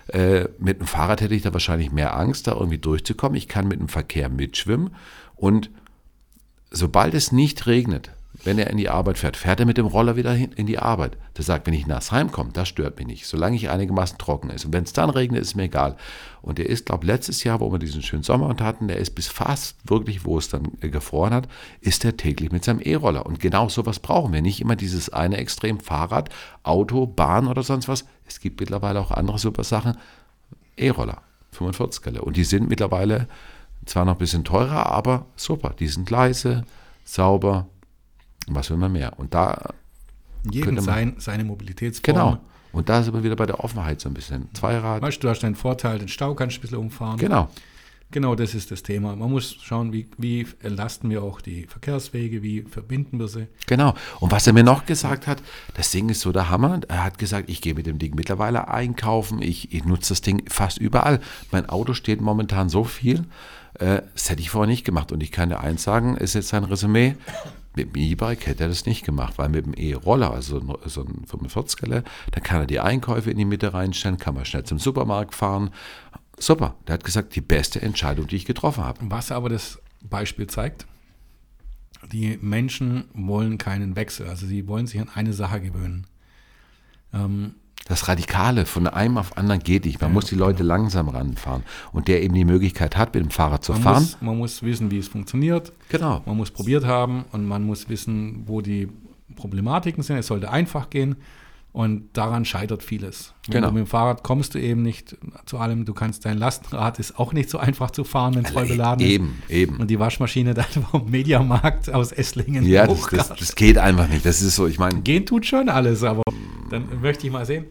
Äh, 0.08 0.45
mit 0.60 0.79
dem 0.79 0.88
Fahrrad 0.88 1.21
hätte 1.21 1.34
ich 1.34 1.41
da 1.41 1.53
wahrscheinlich 1.53 1.91
mehr 1.91 2.15
Angst, 2.15 2.47
da 2.47 2.53
irgendwie 2.53 2.77
durchzukommen. 2.77 3.36
Ich 3.36 3.47
kann 3.47 3.67
mit 3.67 3.79
dem 3.79 3.89
Verkehr 3.89 4.29
mitschwimmen 4.29 4.95
und 5.36 5.71
sobald 6.74 7.14
es 7.14 7.32
nicht 7.32 7.66
regnet, 7.68 8.12
wenn 8.44 8.58
er 8.58 8.70
in 8.70 8.78
die 8.78 8.90
Arbeit 8.90 9.18
fährt, 9.18 9.38
fährt 9.38 9.60
er 9.60 9.66
mit 9.66 9.78
dem 9.78 9.86
Roller 9.86 10.16
wieder 10.16 10.34
hin 10.34 10.52
in 10.54 10.66
die 10.66 10.80
Arbeit. 10.80 11.18
Der 11.38 11.44
sagt, 11.44 11.68
wenn 11.68 11.74
ich 11.74 11.88
nass 11.88 12.12
heimkomme, 12.12 12.50
das 12.52 12.68
stört 12.68 12.98
mich 12.98 13.08
nicht, 13.08 13.26
solange 13.26 13.56
ich 13.56 13.70
einigermaßen 13.70 14.18
trocken 14.18 14.50
ist. 14.50 14.66
Und 14.66 14.74
wenn 14.74 14.84
es 14.84 14.92
dann 14.92 15.10
regnet, 15.10 15.42
ist 15.42 15.56
mir 15.56 15.64
egal. 15.64 15.96
Und 16.42 16.58
der 16.58 16.68
ist, 16.68 16.88
glaube 16.88 17.06
letztes 17.06 17.44
Jahr, 17.44 17.60
wo 17.60 17.72
wir 17.72 17.80
diesen 17.80 18.02
schönen 18.02 18.24
Sommer 18.24 18.54
hatten, 18.60 18.88
der 18.88 18.98
ist 18.98 19.12
bis 19.12 19.28
fast 19.28 19.78
wirklich, 19.86 20.26
wo 20.26 20.38
es 20.38 20.50
dann 20.50 20.72
äh, 20.82 20.90
gefroren 20.90 21.34
hat, 21.34 21.48
ist 21.80 22.04
er 22.04 22.18
täglich 22.18 22.52
mit 22.52 22.66
seinem 22.66 22.82
E-Roller. 22.82 23.26
Und 23.26 23.40
genau 23.40 23.70
sowas 23.70 24.00
brauchen 24.00 24.34
wir. 24.34 24.42
Nicht 24.42 24.60
immer 24.60 24.76
dieses 24.76 25.10
eine 25.10 25.38
Extrem 25.38 25.80
Fahrrad, 25.80 26.30
Auto, 26.64 27.06
Bahn 27.06 27.48
oder 27.48 27.64
sonst 27.64 27.88
was. 27.88 28.06
Es 28.26 28.40
gibt 28.40 28.60
mittlerweile 28.60 29.00
auch 29.00 29.12
andere 29.12 29.40
super 29.40 29.64
Sachen. 29.64 29.96
E-Roller, 30.76 31.22
45er. 31.56 32.20
Und 32.20 32.36
die 32.36 32.44
sind 32.44 32.68
mittlerweile 32.68 33.28
zwar 33.86 34.06
noch 34.06 34.13
ein 34.13 34.17
bisschen 34.19 34.43
teurer, 34.43 34.88
aber 34.88 35.26
super. 35.36 35.74
Die 35.80 35.88
sind 35.88 36.10
leise, 36.10 36.63
sauber. 37.04 37.67
Was 38.48 38.69
will 38.69 38.78
man 38.78 38.91
mehr? 38.91 39.17
Und 39.17 39.34
da, 39.34 39.69
Könnte 40.52 40.72
man- 40.74 40.84
sein, 40.84 41.15
seine 41.17 41.43
Mobilitätsform. 41.43 42.15
genau. 42.15 42.38
Und 42.74 42.89
da 42.89 43.04
sind 43.04 43.13
wir 43.13 43.24
wieder 43.24 43.36
bei 43.36 43.46
der 43.46 43.63
Offenheit 43.63 44.02
so 44.02 44.10
ein 44.10 44.13
bisschen. 44.15 44.50
Zweirad. 44.54 45.02
Weißt 45.02 45.17
du, 45.17 45.22
du 45.22 45.30
hast 45.30 45.43
einen 45.43 45.56
Vorteil, 45.56 46.00
den 46.00 46.08
Stau 46.08 46.34
kannst 46.34 46.58
du 46.58 46.60
ein 46.60 46.62
bisschen 46.62 46.78
umfahren. 46.80 47.17
Genau. 47.17 47.48
Genau, 48.10 48.36
das 48.36 48.54
ist 48.54 48.69
das 48.69 48.84
Thema. 48.84 49.15
Man 49.15 49.32
muss 49.32 49.56
schauen, 49.62 49.91
wie, 49.93 50.08
wie 50.17 50.46
entlasten 50.62 51.10
wir 51.10 51.24
auch 51.24 51.41
die 51.41 51.65
Verkehrswege, 51.65 52.43
wie 52.43 52.62
verbinden 52.62 53.17
wir 53.19 53.28
sie. 53.28 53.48
Genau. 53.65 53.96
Und 54.19 54.32
was 54.32 54.46
er 54.46 54.54
mir 54.54 54.63
noch 54.63 54.86
gesagt 54.86 55.26
hat, 55.26 55.41
das 55.76 55.89
Ding 55.91 56.10
ist 56.10 56.22
so 56.22 56.32
der 56.32 56.50
Hammer. 56.50 56.82
Er 56.89 57.04
hat 57.04 57.17
gesagt, 57.17 57.50
ich 57.50 57.60
gehe 57.62 57.74
mit 57.74 57.88
dem 57.88 57.98
Ding 57.98 58.13
mittlerweile 58.15 58.67
einkaufen. 58.67 59.41
Ich, 59.41 59.74
ich 59.74 59.86
nutze 59.86 60.10
das 60.10 60.22
Ding 60.22 60.43
fast 60.48 60.78
überall. 60.78 61.22
Mein 61.52 61.67
Auto 61.69 61.93
steht 61.96 62.22
momentan 62.22 62.69
so 62.69 62.84
viel. 62.84 63.26
Äh, 63.76 64.02
das 64.14 64.30
hätte 64.30 64.42
ich 64.42 64.50
vorher 64.50 64.68
nicht 64.70 64.86
gemacht. 64.86 65.12
Und 65.12 65.22
ich 65.24 65.32
kann 65.32 65.50
dir 65.50 65.60
eins 65.60 65.84
sagen, 65.84 66.16
ist 66.18 66.34
jetzt 66.36 66.50
sein 66.50 66.64
Resümee. 66.64 67.16
Mit 67.76 67.96
dem 67.96 68.02
E-Bike 68.04 68.46
hätte 68.46 68.64
er 68.64 68.70
das 68.70 68.86
nicht 68.86 69.04
gemacht, 69.04 69.34
weil 69.38 69.50
mit 69.50 69.66
dem 69.66 69.74
E-Roller, 69.74 70.32
also 70.32 70.60
so 70.60 71.02
ein- 71.04 71.24
so 71.26 71.38
ein 71.38 71.48
45er, 71.48 72.04
da 72.32 72.40
kann 72.40 72.62
er 72.62 72.68
die 72.68 72.80
Einkäufe 72.80 73.32
in 73.32 73.38
die 73.38 73.46
Mitte 73.46 73.74
reinstellen, 73.74 74.18
kann 74.20 74.36
man 74.36 74.46
schnell 74.46 74.64
zum 74.64 74.78
Supermarkt 74.78 75.34
fahren. 75.34 75.72
Super. 76.38 76.76
Der 76.88 76.94
hat 76.96 77.04
gesagt, 77.04 77.36
die 77.36 77.42
beste 77.42 77.82
Entscheidung, 77.82 78.28
die 78.28 78.36
ich 78.36 78.46
getroffen 78.46 78.84
habe. 78.84 79.00
Was 79.10 79.32
aber 79.32 79.50
das 79.50 79.80
Beispiel 80.04 80.46
zeigt, 80.48 80.86
die 82.12 82.38
Menschen 82.42 83.06
wollen 83.14 83.58
keinen 83.58 83.96
Wechsel. 83.96 84.28
Also 84.28 84.46
sie 84.46 84.68
wollen 84.68 84.86
sich 84.86 85.00
an 85.02 85.10
eine 85.16 85.34
Sache 85.34 85.62
gewöhnen. 85.62 86.06
Ähm, 87.14 87.56
Das 87.86 88.08
Radikale 88.08 88.65
von 88.65 88.88
einem 88.88 89.17
auf 89.17 89.38
anderen 89.38 89.62
geht 89.62 89.86
nicht. 89.86 90.00
Man 90.02 90.13
muss 90.13 90.26
die 90.26 90.36
Leute 90.36 90.63
langsam 90.63 91.10
ranfahren. 91.10 91.63
Und 91.91 92.08
der 92.08 92.24
eben 92.24 92.34
die 92.34 92.46
Möglichkeit 92.46 92.96
hat, 92.96 93.13
mit 93.13 93.24
dem 93.24 93.30
Fahrrad 93.30 93.63
zu 93.63 93.74
Man 93.74 93.82
fahren. 93.82 94.04
muss, 94.04 94.17
man 94.22 94.38
muss 94.38 94.63
wissen, 94.63 94.89
wie 94.89 95.00
es 95.00 95.10
funktioniert. 95.10 95.74
Genau. 95.89 96.22
Man 96.26 96.38
muss 96.38 96.52
probiert 96.52 96.86
haben 96.86 97.26
und 97.34 97.46
man 97.46 97.63
muss 97.63 97.89
wissen, 97.89 98.43
wo 98.46 98.62
die 98.62 98.88
Problematiken 99.36 100.02
sind. 100.04 100.17
Es 100.17 100.28
sollte 100.28 100.50
einfach 100.50 100.89
gehen 100.89 101.17
und 101.74 102.10
daran 102.14 102.46
scheitert 102.46 102.84
vieles. 102.84 103.34
Wenn 103.48 103.54
Genau. 103.56 103.68
du 103.70 103.74
mit 103.74 103.86
dem 103.86 103.88
Fahrrad 103.88 104.24
kommst 104.24 104.54
du 104.56 104.60
eben 104.60 104.82
nicht 104.84 105.18
zu 105.46 105.58
allem. 105.58 105.84
Du 105.86 105.94
kannst 105.94 106.24
dein 106.24 106.38
Lastenrad 106.38 107.00
ist 107.00 107.20
auch 107.20 107.34
nicht 107.34 107.50
so 107.50 107.58
einfach 107.58 107.92
zu 107.92 108.04
fahren, 108.04 108.36
wenn 108.36 108.46
es 108.46 108.52
voll 108.52 108.68
beladen 108.68 109.04
ist. 109.06 109.12
Eben, 109.12 109.42
eben. 109.50 109.78
Und 109.78 109.90
die 109.90 110.00
Waschmaschine 110.00 110.54
dann 110.54 110.66
vom 110.92 111.10
Mediamarkt 111.10 111.92
aus 111.92 112.12
Esslingen 112.12 112.64
Ja, 112.66 112.88
das, 112.88 113.08
das, 113.12 113.30
das 113.30 113.56
geht 113.56 113.78
einfach 113.80 114.08
nicht. 114.08 114.24
Das 114.26 114.42
ist 114.42 114.56
so, 114.56 114.68
ich 114.68 114.78
meine, 114.80 115.02
Gehen 115.02 115.26
tut 115.26 115.46
schon 115.48 115.68
alles, 115.68 116.04
aber 116.04 116.22
dann 116.70 117.02
möchte 117.02 117.26
ich 117.28 117.34
mal 117.34 117.46
sehen. 117.46 117.66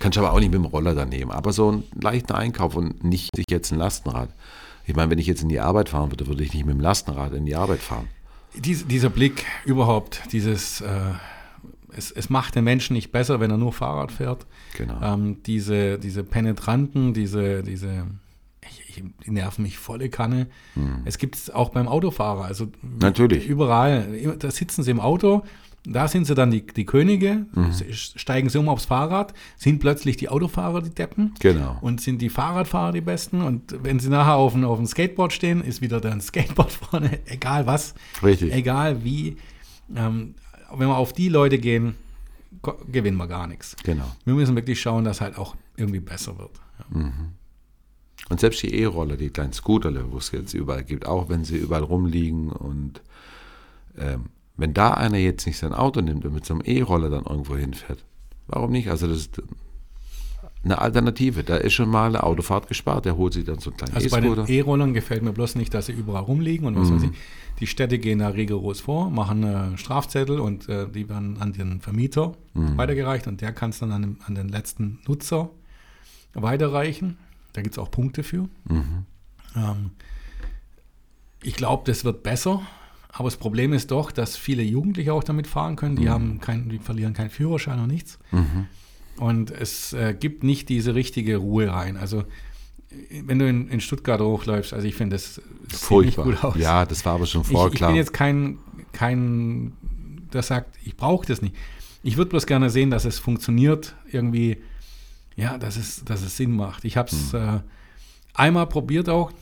kannst 0.00 0.16
du 0.16 0.20
aber 0.20 0.32
auch 0.32 0.38
nicht 0.40 0.52
mit 0.52 0.60
dem 0.60 0.64
Roller 0.66 0.94
daneben. 0.94 1.30
Aber 1.32 1.52
so 1.52 1.68
einen 1.68 1.82
leichten 2.00 2.32
Einkauf 2.32 2.76
und 2.76 3.02
nicht 3.04 3.28
sich 3.34 3.46
jetzt 3.50 3.72
ein 3.72 3.78
Lastenrad. 3.78 4.28
Ich 4.86 4.94
meine, 4.96 5.10
wenn 5.10 5.18
ich 5.18 5.26
jetzt 5.26 5.42
in 5.42 5.48
die 5.48 5.60
Arbeit 5.60 5.88
fahren 5.88 6.10
würde, 6.12 6.26
würde 6.28 6.42
ich 6.44 6.54
nicht 6.54 6.64
mit 6.64 6.74
dem 6.76 6.80
Lastenrad 6.80 7.32
in 7.34 7.44
die 7.46 7.54
Arbeit 7.56 7.80
fahren. 7.80 8.06
Dies, 8.54 8.86
dieser 8.86 9.10
Blick 9.10 9.44
überhaupt, 9.64 10.20
dieses, 10.32 10.80
äh, 10.80 10.86
es, 11.96 12.10
es 12.10 12.30
macht 12.30 12.54
den 12.54 12.64
Menschen 12.64 12.94
nicht 12.94 13.12
besser, 13.12 13.40
wenn 13.40 13.50
er 13.50 13.58
nur 13.58 13.72
Fahrrad 13.72 14.12
fährt. 14.12 14.46
Genau. 14.76 15.00
Ähm, 15.02 15.42
diese, 15.44 15.98
diese 15.98 16.24
Penetranten, 16.24 17.14
diese, 17.14 17.62
diese, 17.62 18.06
ich, 18.88 19.02
die 19.26 19.30
nerven 19.30 19.62
mich 19.64 19.78
volle 19.78 20.08
Kanne. 20.08 20.46
Es 21.04 21.18
gibt 21.18 21.36
es 21.36 21.50
auch 21.50 21.70
beim 21.70 21.88
Autofahrer. 21.88 22.44
Also 22.44 22.64
Hm. 22.66 22.98
Natürlich. 23.00 23.46
Überall. 23.46 24.36
Da 24.38 24.50
sitzen 24.50 24.82
sie 24.82 24.90
im 24.90 25.00
Auto, 25.00 25.42
da 25.84 26.06
sind 26.06 26.26
sie 26.26 26.36
dann 26.36 26.52
die, 26.52 26.64
die 26.64 26.84
Könige, 26.84 27.46
Mhm. 27.54 27.72
steigen 27.92 28.48
sie 28.48 28.58
um 28.58 28.68
aufs 28.68 28.84
Fahrrad, 28.84 29.34
sind 29.56 29.80
plötzlich 29.80 30.16
die 30.16 30.28
Autofahrer 30.28 30.80
die 30.80 30.90
Deppen. 30.94 31.34
Genau. 31.40 31.76
Und 31.80 32.00
sind 32.00 32.22
die 32.22 32.28
Fahrradfahrer 32.28 32.92
die 32.92 33.00
Besten. 33.00 33.40
Und 33.42 33.76
wenn 33.82 33.98
sie 33.98 34.08
nachher 34.08 34.36
auf 34.36 34.52
dem, 34.52 34.64
auf 34.64 34.78
dem 34.78 34.86
Skateboard 34.86 35.32
stehen, 35.32 35.60
ist 35.60 35.80
wieder 35.80 36.00
dann 36.00 36.20
Skateboard 36.20 36.70
vorne, 36.90 37.18
egal 37.26 37.66
was. 37.66 37.94
Richtig. 38.22 38.52
Egal 38.54 39.02
wie. 39.04 39.36
Ähm, 39.96 40.34
wenn 40.78 40.88
wir 40.88 40.96
auf 40.96 41.12
die 41.12 41.28
Leute 41.28 41.58
gehen, 41.58 41.94
gewinnen 42.90 43.16
wir 43.16 43.28
gar 43.28 43.46
nichts. 43.46 43.76
Genau. 43.82 44.10
Wir 44.24 44.34
müssen 44.34 44.54
wirklich 44.56 44.80
schauen, 44.80 45.04
dass 45.04 45.20
halt 45.20 45.38
auch 45.38 45.56
irgendwie 45.76 46.00
besser 46.00 46.38
wird. 46.38 46.50
Ja. 46.78 47.00
Und 48.28 48.40
selbst 48.40 48.62
die 48.62 48.74
E-Roller, 48.74 49.16
die 49.16 49.30
kleinen 49.30 49.52
Scooterle, 49.52 50.10
wo 50.10 50.18
es 50.18 50.30
jetzt 50.30 50.54
überall 50.54 50.84
gibt, 50.84 51.06
auch 51.06 51.28
wenn 51.28 51.44
sie 51.44 51.56
überall 51.56 51.82
rumliegen 51.82 52.50
und 52.50 53.02
ähm, 53.98 54.26
wenn 54.56 54.74
da 54.74 54.92
einer 54.92 55.18
jetzt 55.18 55.46
nicht 55.46 55.58
sein 55.58 55.74
Auto 55.74 56.00
nimmt 56.00 56.24
und 56.24 56.34
mit 56.34 56.46
so 56.46 56.54
einem 56.54 56.62
E-Roller 56.64 57.10
dann 57.10 57.24
irgendwo 57.24 57.56
hinfährt, 57.56 58.04
warum 58.46 58.70
nicht? 58.70 58.88
Also 58.88 59.06
das 59.06 59.18
ist 59.18 59.42
eine 60.64 60.78
Alternative. 60.80 61.42
Da 61.44 61.56
ist 61.56 61.72
schon 61.74 61.88
mal 61.88 62.06
eine 62.08 62.22
Autofahrt 62.22 62.68
gespart. 62.68 63.04
Der 63.04 63.16
holt 63.16 63.32
sich 63.32 63.44
dann 63.44 63.58
so 63.58 63.70
einen 63.70 63.76
kleinen 63.78 63.94
Also 63.94 64.08
bei 64.10 64.20
den. 64.20 64.30
E-Rollern 64.48 64.94
gefällt 64.94 65.22
mir 65.22 65.32
bloß 65.32 65.54
nicht, 65.56 65.74
dass 65.74 65.86
sie 65.86 65.92
überall 65.92 66.22
rumliegen 66.22 66.66
und 66.66 66.76
was 66.76 66.90
weiß 66.92 67.02
ich. 67.04 67.10
Die 67.60 67.66
Städte 67.66 67.98
gehen 67.98 68.18
da 68.20 68.28
rigoros 68.28 68.80
vor, 68.80 69.10
machen 69.10 69.42
äh, 69.44 69.76
Strafzettel 69.78 70.40
und 70.40 70.68
äh, 70.68 70.88
die 70.88 71.08
werden 71.08 71.36
an 71.40 71.52
den 71.52 71.80
Vermieter 71.80 72.32
weitergereicht 72.76 73.26
und 73.28 73.40
der 73.40 73.52
kann 73.52 73.70
es 73.70 73.78
dann 73.78 73.92
an, 73.92 74.02
den- 74.02 74.16
an 74.26 74.34
den 74.34 74.48
letzten 74.48 74.98
Nutzer 75.06 75.50
weiterreichen. 76.34 77.18
Da 77.52 77.62
gibt 77.62 77.74
es 77.74 77.78
auch 77.78 77.90
Punkte 77.90 78.22
für. 78.22 78.48
Ähm, 79.56 79.90
ich 81.42 81.54
glaube, 81.54 81.82
das 81.86 82.04
wird 82.04 82.22
besser, 82.22 82.62
aber 83.12 83.24
das 83.28 83.36
Problem 83.36 83.72
ist 83.72 83.90
doch, 83.90 84.10
dass 84.12 84.36
viele 84.36 84.62
Jugendliche 84.62 85.12
auch 85.12 85.24
damit 85.24 85.46
fahren 85.46 85.76
können. 85.76 85.96
Die, 85.96 86.08
haben 86.08 86.40
kein, 86.40 86.68
die 86.68 86.78
verlieren 86.78 87.12
keinen 87.14 87.30
Führerschein 87.30 87.78
und 87.80 87.88
nichts. 87.88 88.18
Und 89.18 89.50
es 89.50 89.92
äh, 89.92 90.14
gibt 90.18 90.42
nicht 90.42 90.68
diese 90.68 90.94
richtige 90.94 91.36
Ruhe 91.36 91.70
rein. 91.70 91.96
Also 91.96 92.24
wenn 93.24 93.38
du 93.38 93.48
in, 93.48 93.68
in 93.68 93.80
Stuttgart 93.80 94.20
hochläufst, 94.20 94.72
also 94.72 94.86
ich 94.86 94.94
finde, 94.94 95.16
das 95.16 95.34
sieht 95.36 95.44
nicht 95.70 95.76
Furchtbar. 95.76 96.24
gut 96.24 96.44
aus. 96.44 96.56
Ja, 96.56 96.84
das 96.84 97.04
war 97.04 97.14
aber 97.14 97.26
schon 97.26 97.42
ich, 97.42 97.48
vor 97.48 97.68
ich 97.68 97.74
klar. 97.74 97.90
bin 97.90 97.96
jetzt 97.96 98.12
kein, 98.12 98.58
kein, 98.92 99.72
der 100.32 100.42
sagt, 100.42 100.76
ich 100.84 100.96
brauche 100.96 101.26
das 101.26 101.40
nicht. 101.42 101.54
Ich 102.02 102.16
würde 102.16 102.30
bloß 102.30 102.46
gerne 102.46 102.68
sehen, 102.68 102.90
dass 102.90 103.04
es 103.04 103.18
funktioniert, 103.18 103.94
irgendwie, 104.10 104.58
ja, 105.36 105.56
dass 105.56 105.76
es, 105.76 106.04
dass 106.04 106.22
es 106.22 106.36
Sinn 106.36 106.52
macht. 106.52 106.84
Ich 106.84 106.96
habe 106.96 107.08
es 107.10 107.32
Hm. 107.32 107.40
äh, 107.40 107.60
einmal 108.34 108.66
probiert 108.66 109.08
auch 109.08 109.32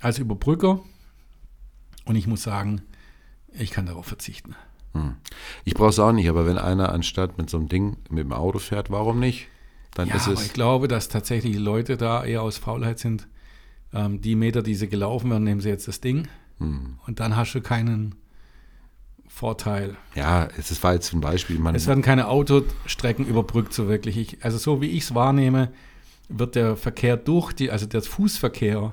als 0.00 0.18
Überbrücker 0.18 0.80
und 2.04 2.16
ich 2.16 2.26
muss 2.26 2.42
sagen, 2.42 2.82
ich 3.58 3.70
kann 3.70 3.86
darauf 3.86 4.06
verzichten. 4.06 4.54
Ich 5.64 5.74
brauche 5.74 5.90
es 5.90 5.98
auch 5.98 6.12
nicht, 6.12 6.28
aber 6.28 6.46
wenn 6.46 6.58
einer 6.58 6.92
anstatt 6.92 7.38
mit 7.38 7.48
so 7.48 7.56
einem 7.58 7.68
Ding 7.68 7.96
mit 8.08 8.24
dem 8.24 8.32
Auto 8.32 8.58
fährt, 8.58 8.90
warum 8.90 9.20
nicht? 9.20 9.46
Dann 9.94 10.08
Ja, 10.08 10.16
ist 10.16 10.26
es. 10.26 10.46
ich 10.46 10.52
glaube, 10.52 10.88
dass 10.88 11.08
tatsächlich 11.08 11.56
Leute 11.58 11.96
da 11.96 12.24
eher 12.24 12.42
aus 12.42 12.58
Faulheit 12.58 12.98
sind. 12.98 13.28
Ähm, 13.92 14.20
die 14.20 14.34
Meter, 14.36 14.62
die 14.62 14.74
sie 14.74 14.88
gelaufen 14.88 15.30
werden, 15.30 15.44
nehmen 15.44 15.60
sie 15.60 15.68
jetzt 15.68 15.88
das 15.88 16.00
Ding 16.00 16.28
Hm. 16.58 16.98
und 17.06 17.18
dann 17.20 17.36
hast 17.36 17.54
du 17.54 17.60
keinen 17.60 18.14
Vorteil. 19.28 19.96
ja, 20.14 20.48
es 20.58 20.70
ist- 20.70 20.82
war 20.82 20.92
jetzt 20.94 21.12
ein 21.12 21.20
Beispiel. 21.20 21.58
Man, 21.58 21.74
Es 21.74 21.86
werden 21.86 22.02
keine 22.02 22.28
Autostrecken 22.28 23.26
überbrückt, 23.26 23.72
so 23.72 23.88
wirklich. 23.88 24.16
Ich, 24.16 24.44
also 24.44 24.58
so 24.58 24.80
wie 24.80 24.88
ich 24.90 25.04
es 25.04 25.14
wahrnehme, 25.14 25.70
wird 26.28 26.56
der 26.56 26.76
Verkehr 26.76 27.16
durch 27.16 27.52
die, 27.52 27.70
also 27.70 27.86
der 27.86 28.02
Fußverkehr 28.02 28.92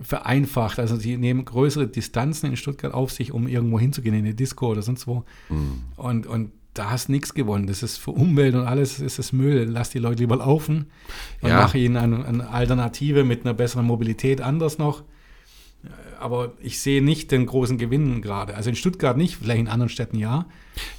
vereinfacht. 0.00 0.78
Also 0.78 0.96
sie 0.96 1.16
nehmen 1.16 1.44
größere 1.44 1.86
Distanzen 1.86 2.50
in 2.50 2.56
Stuttgart 2.56 2.94
auf 2.94 3.10
sich, 3.10 3.32
um 3.32 3.46
irgendwo 3.48 3.78
hinzugehen, 3.78 4.14
in 4.14 4.24
eine 4.24 4.34
Disco 4.34 4.68
oder 4.70 4.82
sonst 4.82 5.06
wo. 5.06 5.24
Hm. 5.48 5.82
Und, 5.96 6.26
und 6.26 6.52
da 6.74 6.90
hast 6.90 7.08
nichts 7.08 7.34
gewonnen. 7.34 7.66
Das 7.66 7.82
ist 7.82 7.96
für 7.98 8.12
Umwelt 8.12 8.54
und 8.54 8.62
alles 8.66 9.00
ist 9.00 9.18
es 9.18 9.32
Müll. 9.32 9.66
Lass 9.68 9.90
die 9.90 9.98
Leute 9.98 10.20
lieber 10.22 10.36
laufen 10.36 10.86
und 11.42 11.48
Ja. 11.50 11.56
mach 11.56 11.74
ihnen 11.74 11.96
eine, 11.96 12.24
eine 12.24 12.48
Alternative 12.48 13.24
mit 13.24 13.44
einer 13.44 13.54
besseren 13.54 13.86
Mobilität 13.86 14.40
anders 14.40 14.78
noch. 14.78 15.02
Aber 16.20 16.52
ich 16.60 16.80
sehe 16.80 17.02
nicht 17.02 17.30
den 17.32 17.46
großen 17.46 17.78
Gewinn 17.78 18.22
gerade. 18.22 18.54
Also 18.54 18.70
in 18.70 18.76
Stuttgart 18.76 19.16
nicht, 19.16 19.36
vielleicht 19.36 19.60
in 19.60 19.68
anderen 19.68 19.88
Städten 19.88 20.18
ja. 20.18 20.46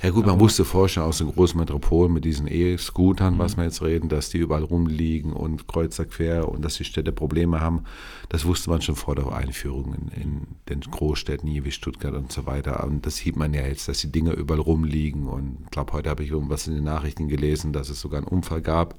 Ja 0.03 0.10
gut, 0.10 0.25
man 0.25 0.39
wusste 0.39 0.65
vorher 0.65 0.89
schon 0.89 1.03
aus 1.03 1.19
den 1.19 1.31
großen 1.31 1.60
Metropolen 1.60 2.12
mit 2.12 2.25
diesen 2.25 2.47
E-Scootern, 2.47 3.36
Mhm. 3.36 3.39
was 3.39 3.57
wir 3.57 3.63
jetzt 3.63 3.81
reden, 3.81 4.10
dass 4.10 4.29
die 4.29 4.38
überall 4.39 4.63
rumliegen 4.63 5.34
und 5.34 5.67
kreuzer 5.67 6.05
quer 6.05 6.49
und 6.49 6.63
dass 6.63 6.75
die 6.75 6.84
Städte 6.84 7.12
Probleme 7.12 7.62
haben. 7.62 7.84
Das 8.29 8.45
wusste 8.45 8.69
man 8.69 8.81
schon 8.81 8.95
vor 8.95 9.15
der 9.15 9.31
Einführung 9.31 9.93
in, 9.93 10.21
in 10.21 10.47
den 10.69 10.81
Großstädten 10.81 11.47
hier 11.49 11.65
wie 11.65 11.71
Stuttgart 11.71 12.13
und 12.13 12.31
so 12.31 12.45
weiter. 12.45 12.84
Und 12.86 13.05
das 13.05 13.17
sieht 13.17 13.36
man 13.38 13.53
ja 13.53 13.65
jetzt, 13.65 13.88
dass 13.88 13.99
die 13.99 14.12
Dinge 14.12 14.34
überall 14.34 14.60
rumliegen. 14.60 15.27
Und 15.27 15.57
ich 15.63 15.71
glaube, 15.71 15.93
heute 15.93 16.10
habe 16.10 16.23
ich 16.23 16.31
irgendwas 16.31 16.67
in 16.67 16.75
den 16.75 16.84
Nachrichten 16.84 17.27
gelesen, 17.27 17.73
dass 17.73 17.89
es 17.89 18.01
sogar 18.01 18.19
einen 18.19 18.27
Unfall 18.27 18.62
gab, 18.62 18.95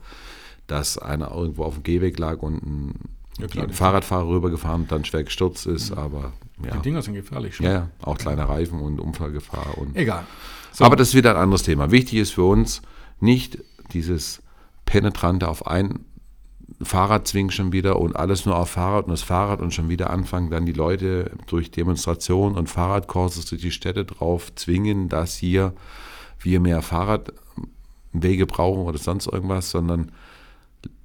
dass 0.67 0.97
einer 0.99 1.33
irgendwo 1.33 1.65
auf 1.65 1.75
dem 1.75 1.83
Gehweg 1.83 2.19
lag 2.19 2.39
und 2.43 2.63
ein, 2.63 2.95
Ja, 3.39 3.47
klar, 3.47 3.65
ein 3.67 3.73
Fahrradfahrer 3.73 4.29
rübergefahren 4.29 4.83
und 4.83 4.93
dann 4.93 5.05
schwer 5.05 5.25
gestürzt 5.25 5.67
ist. 5.67 5.93
Aber 5.93 6.33
ja. 6.65 6.77
Die 6.77 6.83
Dinger 6.83 7.03
sind 7.03 7.15
gefährlich 7.15 7.57
schon. 7.57 7.67
ja, 7.67 7.73
ja, 7.73 7.91
auch 8.03 8.19
kleine 8.19 8.49
Reifen 8.49 8.81
und 8.81 9.01
Unfallgefahr 9.01 9.79
und 9.79 9.97
Egal. 9.97 10.27
So, 10.73 10.85
aber 10.85 10.97
das 10.97 11.09
ist 11.09 11.15
wieder 11.15 11.31
ein 11.31 11.43
anderes 11.43 11.63
Thema. 11.63 11.91
Wichtig 11.91 12.19
ist 12.19 12.31
für 12.33 12.45
uns 12.45 12.83
nicht 13.21 13.59
dieses 13.93 14.43
penetrante 14.85 15.49
auf 15.49 15.67
ein 15.67 16.01
Fahrrad 16.81 17.29
zwingen 17.29 17.51
schon 17.51 17.73
wieder 17.73 17.99
und 17.99 18.17
alles 18.17 18.47
nur 18.47 18.57
auf 18.57 18.71
Fahrrad 18.71 19.05
und 19.05 19.11
das 19.11 19.23
Fahrrad 19.23 19.61
und 19.61 19.75
schon 19.75 19.89
wieder 19.89 20.11
anfangen, 20.11 20.51
dann 20.51 20.67
die 20.67 20.73
Leute 20.73 21.33
durch 21.47 21.71
Demonstrationen 21.71 22.57
und 22.57 22.69
Fahrradkurses 22.69 23.47
durch 23.47 23.61
die 23.61 23.71
Städte 23.71 24.05
drauf 24.05 24.55
zwingen, 24.55 25.09
dass 25.09 25.37
hier 25.37 25.75
wir 26.41 26.61
mehr 26.61 26.83
Fahrradwege 26.83 28.47
brauchen 28.47 28.83
oder 28.83 28.99
sonst 28.99 29.27
irgendwas, 29.27 29.71
sondern 29.71 30.13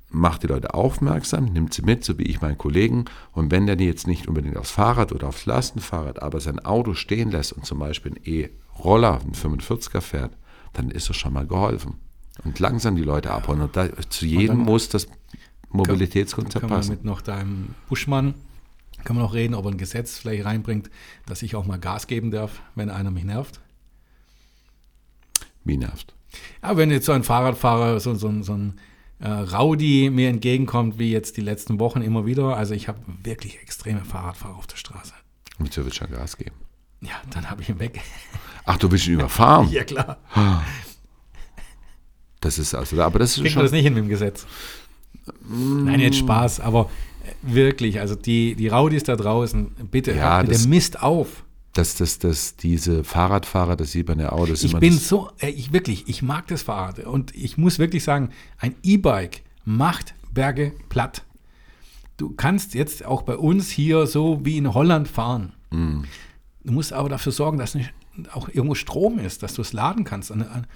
macht 0.09 0.43
die 0.43 0.47
Leute 0.47 0.73
aufmerksam, 0.73 1.45
nimmt 1.45 1.73
sie 1.73 1.81
mit, 1.81 2.03
so 2.03 2.17
wie 2.17 2.23
ich 2.23 2.41
meinen 2.41 2.57
Kollegen. 2.57 3.05
Und 3.33 3.51
wenn 3.51 3.65
der 3.65 3.75
die 3.75 3.85
jetzt 3.85 4.07
nicht 4.07 4.27
unbedingt 4.27 4.57
aufs 4.57 4.71
Fahrrad 4.71 5.11
oder 5.11 5.27
aufs 5.27 5.45
Lastenfahrrad, 5.45 6.21
aber 6.21 6.39
sein 6.39 6.59
Auto 6.59 6.93
stehen 6.93 7.31
lässt 7.31 7.53
und 7.53 7.65
zum 7.65 7.79
Beispiel 7.79 8.13
ein 8.13 8.19
E-Roller, 8.23 9.19
ein 9.21 9.33
45er 9.33 10.01
fährt, 10.01 10.37
dann 10.73 10.89
ist 10.91 11.09
das 11.09 11.17
schon 11.17 11.33
mal 11.33 11.45
geholfen. 11.45 11.95
Und 12.43 12.59
langsam 12.59 12.95
die 12.95 13.03
Leute 13.03 13.31
abholen. 13.31 13.61
Und 13.61 13.75
da, 13.75 13.89
zu 14.09 14.25
jedem 14.25 14.59
muss 14.59 14.89
das 14.89 15.07
Mobilitätskonzept 15.69 16.61
können 16.61 16.71
wir 16.71 16.77
passen. 16.77 16.91
mit 16.91 17.03
noch 17.03 17.21
deinem 17.21 17.75
Buschmann, 17.89 18.35
können 19.03 19.19
wir 19.19 19.23
noch 19.23 19.33
reden, 19.33 19.55
ob 19.55 19.65
er 19.65 19.71
ein 19.71 19.77
Gesetz 19.77 20.17
vielleicht 20.17 20.45
reinbringt, 20.45 20.89
dass 21.25 21.41
ich 21.41 21.55
auch 21.55 21.65
mal 21.65 21.79
Gas 21.79 22.07
geben 22.07 22.31
darf, 22.31 22.61
wenn 22.75 22.89
einer 22.89 23.11
mich 23.11 23.23
nervt. 23.23 23.59
Wie 25.63 25.77
nervt. 25.77 26.13
Aber 26.61 26.77
wenn 26.77 26.91
jetzt 26.91 27.05
so 27.05 27.11
ein 27.11 27.23
Fahrradfahrer, 27.23 27.99
so, 27.99 28.13
so, 28.15 28.41
so 28.41 28.53
ein 28.53 28.79
äh, 29.19 29.27
Rowdy 29.29 30.09
mir 30.09 30.29
entgegenkommt, 30.29 30.99
wie 30.99 31.11
jetzt 31.11 31.37
die 31.37 31.41
letzten 31.41 31.79
Wochen 31.79 32.01
immer 32.01 32.25
wieder, 32.25 32.55
also 32.55 32.73
ich 32.73 32.87
habe 32.87 32.99
wirklich 33.23 33.59
extreme 33.61 34.05
Fahrradfahrer 34.05 34.55
auf 34.55 34.67
der 34.67 34.77
Straße. 34.77 35.13
Mit 35.57 35.73
so 35.73 35.83
wird 35.83 35.95
schon 35.95 36.11
Gas 36.11 36.37
geben. 36.37 36.55
Ja, 37.01 37.15
dann 37.31 37.49
habe 37.49 37.61
ich 37.61 37.69
ihn 37.69 37.79
weg. 37.79 37.99
Ach, 38.65 38.77
du 38.77 38.91
willst 38.91 39.07
ihn 39.07 39.13
überfahren? 39.13 39.69
ja, 39.71 39.83
klar. 39.83 40.17
Das 42.39 42.59
ist 42.59 42.75
also, 42.75 43.01
aber 43.01 43.19
das 43.19 43.31
ist 43.31 43.41
Kriegt 43.41 43.55
man 43.55 43.61
schon. 43.61 43.63
das 43.63 43.71
nicht 43.71 43.85
mit 43.85 43.97
dem 43.97 44.09
Gesetz. 44.09 44.45
Nein, 45.49 45.99
jetzt 45.99 46.17
Spaß, 46.17 46.59
aber 46.59 46.89
wirklich, 47.41 47.99
also 47.99 48.15
die, 48.15 48.55
die 48.55 48.67
Raudis 48.67 49.03
da 49.03 49.15
draußen, 49.15 49.71
bitte 49.91 50.13
Ja, 50.13 50.37
hört 50.37 50.47
mit 50.47 50.63
dem 50.63 50.69
Mist 50.69 51.01
auf. 51.01 51.43
Dass 51.77 51.95
das, 51.95 52.19
das, 52.19 52.55
diese 52.55 53.03
Fahrradfahrer, 53.03 53.75
das 53.75 53.91
sieht 53.91 54.07
man 54.07 54.19
ja 54.19 54.31
auch, 54.31 54.41
das 54.47 54.59
ist 54.59 54.63
Ich 54.65 54.71
immer 54.71 54.79
bin 54.79 54.93
so, 54.93 55.29
äh, 55.39 55.49
ich 55.49 55.73
wirklich, 55.73 56.07
ich 56.07 56.21
mag 56.21 56.47
das 56.47 56.63
Fahrrad. 56.63 56.99
Und 56.99 57.35
ich 57.35 57.57
muss 57.57 57.79
wirklich 57.79 58.03
sagen, 58.03 58.29
ein 58.57 58.75
E-Bike 58.83 59.43
macht 59.65 60.13
Berge 60.33 60.73
platt. 60.89 61.23
Du 62.17 62.31
kannst 62.31 62.73
jetzt 62.73 63.05
auch 63.05 63.21
bei 63.21 63.35
uns 63.37 63.69
hier 63.69 64.07
so 64.07 64.43
wie 64.43 64.57
in 64.57 64.73
Holland 64.73 65.07
fahren. 65.07 65.53
Mm. 65.71 66.01
Du 66.63 66.73
musst 66.73 66.93
aber 66.93 67.09
dafür 67.09 67.31
sorgen, 67.31 67.57
dass 67.57 67.75
nicht 67.75 67.93
auch 68.33 68.49
irgendwo 68.49 68.73
Strom 68.75 69.19
ist, 69.19 69.43
dass 69.43 69.53
du 69.53 69.61
es 69.61 69.73
laden 69.73 70.03
kannst. 70.03 70.31
An- 70.31 70.41
an- 70.41 70.67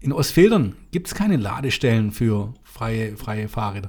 In 0.00 0.12
Ostfildern 0.12 0.74
gibt 0.90 1.08
es 1.08 1.14
keine 1.14 1.36
Ladestellen 1.36 2.10
für 2.12 2.54
freie, 2.64 3.16
freie 3.18 3.48
Fahrräder. 3.48 3.88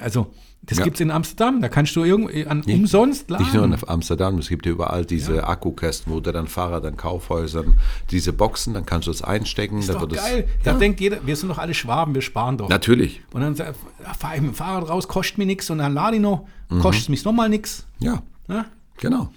Also, 0.00 0.34
das 0.70 0.78
Ja. 0.78 0.84
gibt 0.84 0.96
es 0.96 1.00
in 1.02 1.10
Amsterdam. 1.10 1.60
Da 1.60 1.68
kannst 1.68 1.94
du 1.96 2.04
irgendwie 2.04 2.46
an, 2.46 2.62
umsonst 2.62 3.28
laden. 3.28 3.44
Nicht 3.44 3.54
nur 3.54 3.64
in 3.64 3.76
Amsterdam, 3.86 4.38
es 4.38 4.48
gibt 4.48 4.64
ja 4.64 4.72
überall 4.72 5.04
diese 5.04 5.46
Akkukästen, 5.46 6.10
wo 6.12 6.20
du 6.20 6.32
dann 6.32 6.46
Fahrrad 6.46 6.84
an 6.86 6.96
Kaufhäusern, 6.96 7.74
diese 8.10 8.32
Boxen, 8.32 8.72
dann 8.72 8.86
kannst 8.86 9.06
du 9.06 9.10
es 9.10 9.20
einstecken. 9.22 9.78
ist 9.80 9.88
da 9.90 9.94
doch 9.94 10.08
geil. 10.08 10.48
Da 10.64 10.72
ja, 10.72 10.78
denkt 10.78 11.00
jeder, 11.00 11.18
wir 11.26 11.36
sind 11.36 11.48
doch 11.50 11.58
alle 11.58 11.74
Schwaben, 11.74 12.14
wir 12.14 12.22
sparen 12.22 12.56
doch. 12.56 12.68
natürlich. 12.70 13.20
Und 13.32 13.42
dann 13.42 13.54
sagt, 13.54 13.74
ja, 14.02 14.14
fahre 14.14 14.36
ich 14.36 14.40
mit 14.40 14.52
dem 14.52 14.54
Fahrrad 14.54 14.88
raus, 14.88 15.06
kostet 15.08 15.36
mir 15.38 15.46
nichts 15.46 15.68
und 15.70 15.78
dann 15.78 15.92
lade 15.92 16.16
ich 16.16 16.22
noch, 16.22 16.46
Mhm. 16.70 16.80
kostet 16.80 17.02
es 17.02 17.08
mich 17.10 17.24
nochmal 17.24 17.48
nichts. 17.48 17.84
Ja, 17.98 18.22
Ja? 18.48 18.64
genau. 18.96 19.30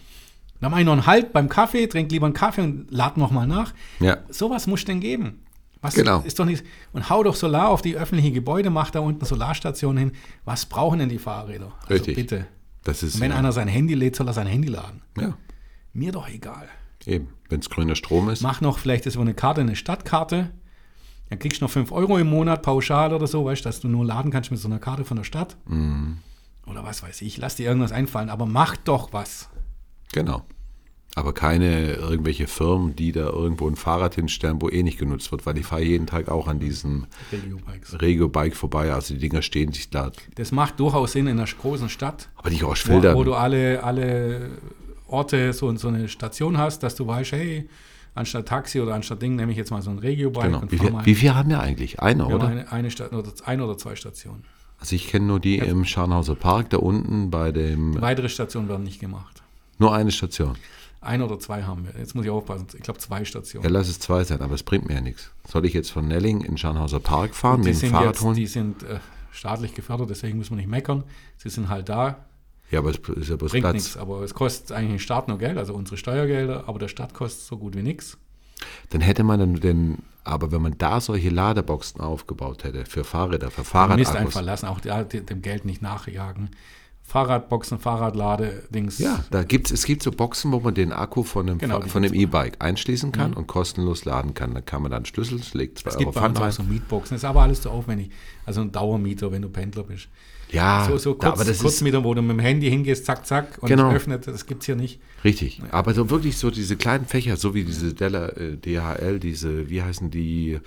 Dann 0.61 0.71
mache 0.71 0.79
ich 0.79 0.85
noch 0.85 0.93
einen 0.93 1.05
Halt 1.07 1.33
beim 1.33 1.49
Kaffee, 1.49 1.87
trink 1.87 2.09
lieber 2.11 2.25
einen 2.25 2.33
Kaffee 2.33 2.61
und 2.61 2.85
lade 2.89 3.19
nochmal 3.19 3.47
nach. 3.47 3.73
Ja. 3.99 4.17
Sowas 4.29 4.65
muss 4.65 4.85
denn 4.85 5.01
geben. 5.01 5.39
Was 5.83 5.93
Genau. 5.95 6.21
ist 6.21 6.39
doch 6.39 6.45
nicht. 6.45 6.65
Und 6.93 7.09
hau 7.09 7.21
doch 7.23 7.35
Solar 7.35 7.67
auf 7.69 7.81
die 7.83 7.95
öffentlichen 7.97 8.33
Gebäude, 8.33 8.69
mach 8.71 8.89
da 8.89 8.99
unten 9.01 9.23
Solarstationen 9.25 9.97
hin. 9.97 10.11
Was 10.45 10.65
brauchen 10.65 10.97
denn 10.99 11.09
die 11.09 11.19
Fahrräder? 11.19 11.73
Also 11.81 11.93
Richtig. 11.93 12.15
bitte. 12.15 12.47
Das 12.83 13.03
ist 13.03 13.15
Und 13.15 13.21
wenn 13.21 13.31
ja, 13.31 13.37
einer 13.37 13.51
sein 13.51 13.67
Handy 13.67 13.93
lädt, 13.93 14.15
soll 14.15 14.27
er 14.27 14.33
sein 14.33 14.47
Handy 14.47 14.69
laden. 14.69 15.01
ja, 15.19 15.37
Mir 15.93 16.11
doch 16.11 16.27
egal. 16.27 16.67
eben. 17.05 17.29
Wenn 17.49 17.59
es 17.59 17.69
grüner 17.69 17.95
Strom 17.95 18.29
ist. 18.29 18.41
Mach 18.41 18.61
noch 18.61 18.79
vielleicht 18.79 19.05
ist 19.05 19.15
über 19.15 19.21
eine 19.21 19.33
Karte 19.35 19.61
eine 19.61 19.75
Stadtkarte. 19.75 20.51
Dann 21.29 21.39
kriegst 21.39 21.61
du 21.61 21.65
noch 21.65 21.71
5 21.71 21.91
Euro 21.91 22.17
im 22.17 22.27
Monat 22.29 22.61
pauschal 22.61 23.13
oder 23.13 23.27
so, 23.27 23.45
weißt 23.45 23.63
du, 23.65 23.69
dass 23.69 23.79
du 23.79 23.87
nur 23.87 24.05
laden 24.05 24.31
kannst 24.31 24.51
mit 24.51 24.59
so 24.59 24.67
einer 24.67 24.79
Karte 24.79 25.03
von 25.05 25.17
der 25.17 25.23
Stadt. 25.23 25.55
Mhm. 25.67 26.17
Oder 26.65 26.83
was 26.83 27.03
weiß 27.03 27.21
ich. 27.23 27.37
Lass 27.37 27.55
dir 27.57 27.67
irgendwas 27.67 27.91
einfallen, 27.91 28.29
aber 28.29 28.45
mach 28.45 28.77
doch 28.77 29.11
was. 29.13 29.49
Genau. 30.13 30.43
Aber 31.15 31.31
keine 31.33 31.93
irgendwelche 31.93 32.47
Firmen, 32.47 32.95
die 32.95 33.11
da 33.11 33.27
irgendwo 33.29 33.67
ein 33.67 33.75
Fahrrad 33.75 34.15
hinstellen, 34.15 34.59
wo 34.61 34.69
eh 34.69 34.81
nicht 34.81 34.97
genutzt 34.97 35.31
wird, 35.31 35.45
weil 35.45 35.57
ich 35.59 35.65
fahre 35.65 35.83
jeden 35.83 36.07
Tag 36.07 36.27
auch 36.27 36.47
an 36.47 36.59
diesem. 36.59 37.05
Regio-Bike 38.01 38.55
vorbei. 38.55 38.91
Also 38.91 39.13
die 39.13 39.19
Dinger 39.19 39.41
stehen 39.43 39.71
sich 39.73 39.89
da. 39.89 40.11
Das 40.35 40.51
macht 40.51 40.79
durchaus 40.79 41.11
Sinn 41.11 41.27
in 41.27 41.39
einer 41.39 41.47
großen 41.47 41.89
Stadt, 41.89 42.29
Aber 42.35 42.49
die 42.49 42.61
wo, 42.61 42.67
Ostfelder. 42.67 43.15
wo 43.15 43.23
du 43.23 43.35
alle, 43.35 43.83
alle 43.83 44.49
Orte 45.07 45.53
so, 45.53 45.75
so 45.77 45.87
eine 45.89 46.07
Station 46.07 46.57
hast, 46.57 46.81
dass 46.81 46.95
du 46.95 47.05
weißt, 47.05 47.33
hey, 47.33 47.69
anstatt 48.15 48.47
Taxi 48.47 48.79
oder 48.81 48.95
anstatt 48.95 49.21
Ding 49.21 49.35
nehme 49.35 49.51
ich 49.51 49.57
jetzt 49.57 49.69
mal 49.69 49.81
so 49.83 49.91
ein 49.91 49.99
Regio-Bike 49.99 50.45
Genau. 50.45 50.59
und 50.61 50.71
Wie, 50.71 50.79
viel, 50.79 50.93
wie 51.03 51.15
viel 51.15 51.35
haben 51.35 51.49
wir 51.49 51.59
eigentlich? 51.59 51.99
Einer, 51.99 52.27
wir 52.27 52.35
oder? 52.35 52.47
eine, 52.47 52.71
eine, 52.71 52.87
oder 53.11 53.31
ein 53.45 53.61
oder 53.61 53.77
zwei 53.77 53.95
Stationen. 53.95 54.43
Also 54.79 54.95
ich 54.95 55.07
kenne 55.07 55.25
nur 55.27 55.39
die 55.39 55.59
im 55.59 55.85
Scharnhauser 55.85 56.35
Park, 56.35 56.71
da 56.71 56.77
unten 56.77 57.29
bei 57.29 57.51
dem. 57.51 58.01
Weitere 58.01 58.29
Stationen 58.29 58.67
werden 58.67 58.83
nicht 58.83 58.99
gemacht. 58.99 59.43
Nur 59.77 59.93
eine 59.93 60.11
Station. 60.11 60.55
Ein 61.03 61.21
oder 61.21 61.39
zwei 61.39 61.63
haben 61.63 61.85
wir. 61.85 61.99
Jetzt 61.99 62.15
muss 62.15 62.25
ich 62.25 62.31
aufpassen. 62.31 62.67
Ich 62.75 62.81
glaube, 62.81 62.99
zwei 62.99 63.25
Stationen. 63.25 63.63
Ja, 63.65 63.69
lass 63.71 63.87
es 63.89 63.99
zwei 63.99 64.23
sein, 64.23 64.41
aber 64.41 64.55
es 64.55 64.63
bringt 64.63 64.87
mir 64.87 64.95
ja 64.95 65.01
nichts. 65.01 65.31
Soll 65.47 65.65
ich 65.65 65.73
jetzt 65.73 65.91
von 65.91 66.07
Nelling 66.07 66.41
in 66.41 66.57
Scharnhauser 66.57 66.99
Park 66.99 67.35
fahren, 67.35 67.61
die 67.61 67.69
mir 67.69 67.73
ein 67.75 67.79
sind, 67.79 67.91
Fahrrad 67.91 68.07
jetzt, 68.15 68.21
holen? 68.21 68.35
die 68.35 68.47
sind 68.47 68.83
äh, 68.83 68.99
staatlich 69.31 69.73
gefördert, 69.73 70.09
deswegen 70.09 70.37
muss 70.37 70.49
man 70.49 70.57
nicht 70.57 70.69
meckern. 70.69 71.03
Sie 71.37 71.49
sind 71.49 71.69
halt 71.69 71.89
da, 71.89 72.25
Ja, 72.71 72.79
aber 72.79 72.89
es 72.91 72.97
ist 72.97 73.29
ja 73.29 73.35
bloß 73.35 73.51
bringt 73.51 73.63
Platz. 73.63 73.73
nichts. 73.73 73.97
Aber 73.97 74.21
es 74.21 74.33
kostet 74.33 74.71
eigentlich 74.71 74.91
den 74.93 74.99
Staat 74.99 75.27
nur 75.27 75.37
Geld, 75.37 75.57
also 75.57 75.73
unsere 75.73 75.97
Steuergelder, 75.97 76.63
aber 76.67 76.79
der 76.79 76.87
Stadt 76.87 77.13
kostet 77.13 77.45
so 77.45 77.57
gut 77.57 77.75
wie 77.75 77.81
nichts. 77.83 78.17
Dann 78.91 79.01
hätte 79.01 79.23
man 79.23 79.39
dann 79.39 79.55
den, 79.55 79.97
aber 80.23 80.51
wenn 80.53 80.61
man 80.61 80.77
da 80.77 81.01
solche 81.01 81.29
Ladeboxen 81.29 81.99
aufgebaut 81.99 82.63
hätte 82.63 82.85
für 82.85 83.03
Fahrräder, 83.03 83.51
für 83.51 83.61
Mist 83.61 83.71
Fahrradakkus. 83.71 84.15
einfach 84.15 84.41
lassen, 84.41 84.67
auch 84.67 84.79
da, 84.79 85.03
de- 85.03 85.21
dem 85.21 85.41
Geld 85.41 85.65
nicht 85.65 85.81
nachjagen. 85.81 86.51
Fahrradboxen, 87.05 87.79
Fahrradlade-Dings. 87.79 88.99
Ja, 88.99 89.23
da 89.29 89.43
gibt's, 89.43 89.71
es 89.71 89.85
gibt 89.85 90.03
so 90.03 90.11
Boxen, 90.11 90.51
wo 90.51 90.59
man 90.59 90.73
den 90.73 90.91
Akku 90.91 91.23
von 91.23 91.47
einem, 91.49 91.57
Genau, 91.59 91.81
von 91.81 92.01
gibt's 92.03 92.17
E-Bike 92.17 92.55
einschließen 92.59 93.11
kann 93.11 93.33
und 93.33 93.47
kostenlos 93.47 94.05
laden 94.05 94.33
kann. 94.33 94.53
Da 94.53 94.61
kann 94.61 94.81
man 94.81 94.91
dann 94.91 95.05
Schlüssel, 95.05 95.39
legt 95.53 95.79
zwei 95.79 95.89
Es 95.89 95.95
Euro 95.97 96.05
gibt 96.05 96.15
Pfand 96.17 96.37
auch 96.37 96.41
rein. 96.43 96.51
so 96.51 96.63
Mietboxen, 96.63 97.15
ist 97.17 97.25
aber 97.25 97.41
alles 97.41 97.61
zu 97.61 97.69
aufwendig. 97.69 98.09
Also 98.45 98.61
ein 98.61 98.71
Dauermieter, 98.71 99.31
wenn 99.31 99.41
du 99.41 99.49
Pendler 99.49 99.83
bist. 99.83 100.07
Ja, 100.49 100.85
So, 100.87 100.97
so 100.97 101.13
da, 101.13 101.29
kurz, 101.29 101.39
aber 101.39 101.45
das 101.45 101.57
ist 101.57 101.61
Kurzmieter, 101.63 102.03
wo 102.03 102.13
du 102.13 102.21
mit 102.21 102.31
dem 102.31 102.39
Handy 102.39 102.69
hingehst, 102.69 103.05
zack, 103.05 103.25
zack, 103.25 103.57
und 103.61 103.69
Genau. 103.69 103.91
öffnet, 103.91 104.27
das 104.27 104.45
gibt 104.45 104.61
es 104.61 104.67
hier 104.67 104.75
nicht. 104.75 104.99
richtig. 105.23 105.61
Aber 105.71 105.93
so 105.95 106.09
wirklich 106.11 106.37
so 106.37 106.51
diese 106.51 106.75
kleinen 106.77 107.05
Fächer, 107.05 107.37
so 107.37 107.53
wie 107.55 107.63
diese 107.63 107.93
Della, 107.93 108.29
äh, 108.29 108.55
DHL, 108.57 109.19
diese, 109.19 109.69
wie 109.69 109.81
heißen 109.81 110.11
die, 110.11 110.59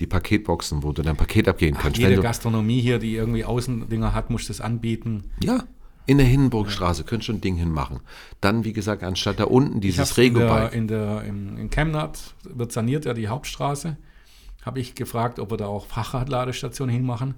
die 0.00 0.06
Paketboxen, 0.06 0.82
wo 0.82 0.92
du 0.92 1.02
dein 1.02 1.16
Paket 1.16 1.48
abgehen 1.48 1.76
kannst. 1.76 1.98
Jede 1.98 2.16
du, 2.16 2.22
Gastronomie 2.22 2.80
hier, 2.80 2.98
die 2.98 3.14
irgendwie 3.14 3.44
Außendinger 3.44 4.14
hat, 4.14 4.30
muss 4.30 4.46
das 4.46 4.60
anbieten. 4.60 5.24
ja, 5.42 5.64
in 6.06 6.18
der 6.18 6.26
Hindenburgstraße 6.26 7.04
könntest 7.04 7.28
du 7.28 7.34
ein 7.34 7.40
Ding 7.40 7.56
hinmachen. 7.56 8.00
Dann, 8.40 8.64
wie 8.64 8.72
gesagt, 8.72 9.02
anstatt 9.02 9.40
da 9.40 9.44
unten 9.44 9.80
dieses 9.80 10.00
hab's 10.00 10.18
in 10.18 10.34
der, 10.34 10.42
Rego-Bike. 10.42 10.74
in 10.74 10.88
der 10.88 11.22
in, 11.24 11.58
in 11.58 11.70
Chemnat 11.70 12.34
wird 12.44 12.72
saniert 12.72 13.04
ja 13.04 13.14
die 13.14 13.28
Hauptstraße. 13.28 13.96
Habe 14.64 14.80
ich 14.80 14.94
gefragt, 14.94 15.38
ob 15.38 15.50
wir 15.50 15.56
da 15.56 15.66
auch 15.66 15.86
Fahrradladestationen 15.86 16.94
hinmachen. 16.94 17.34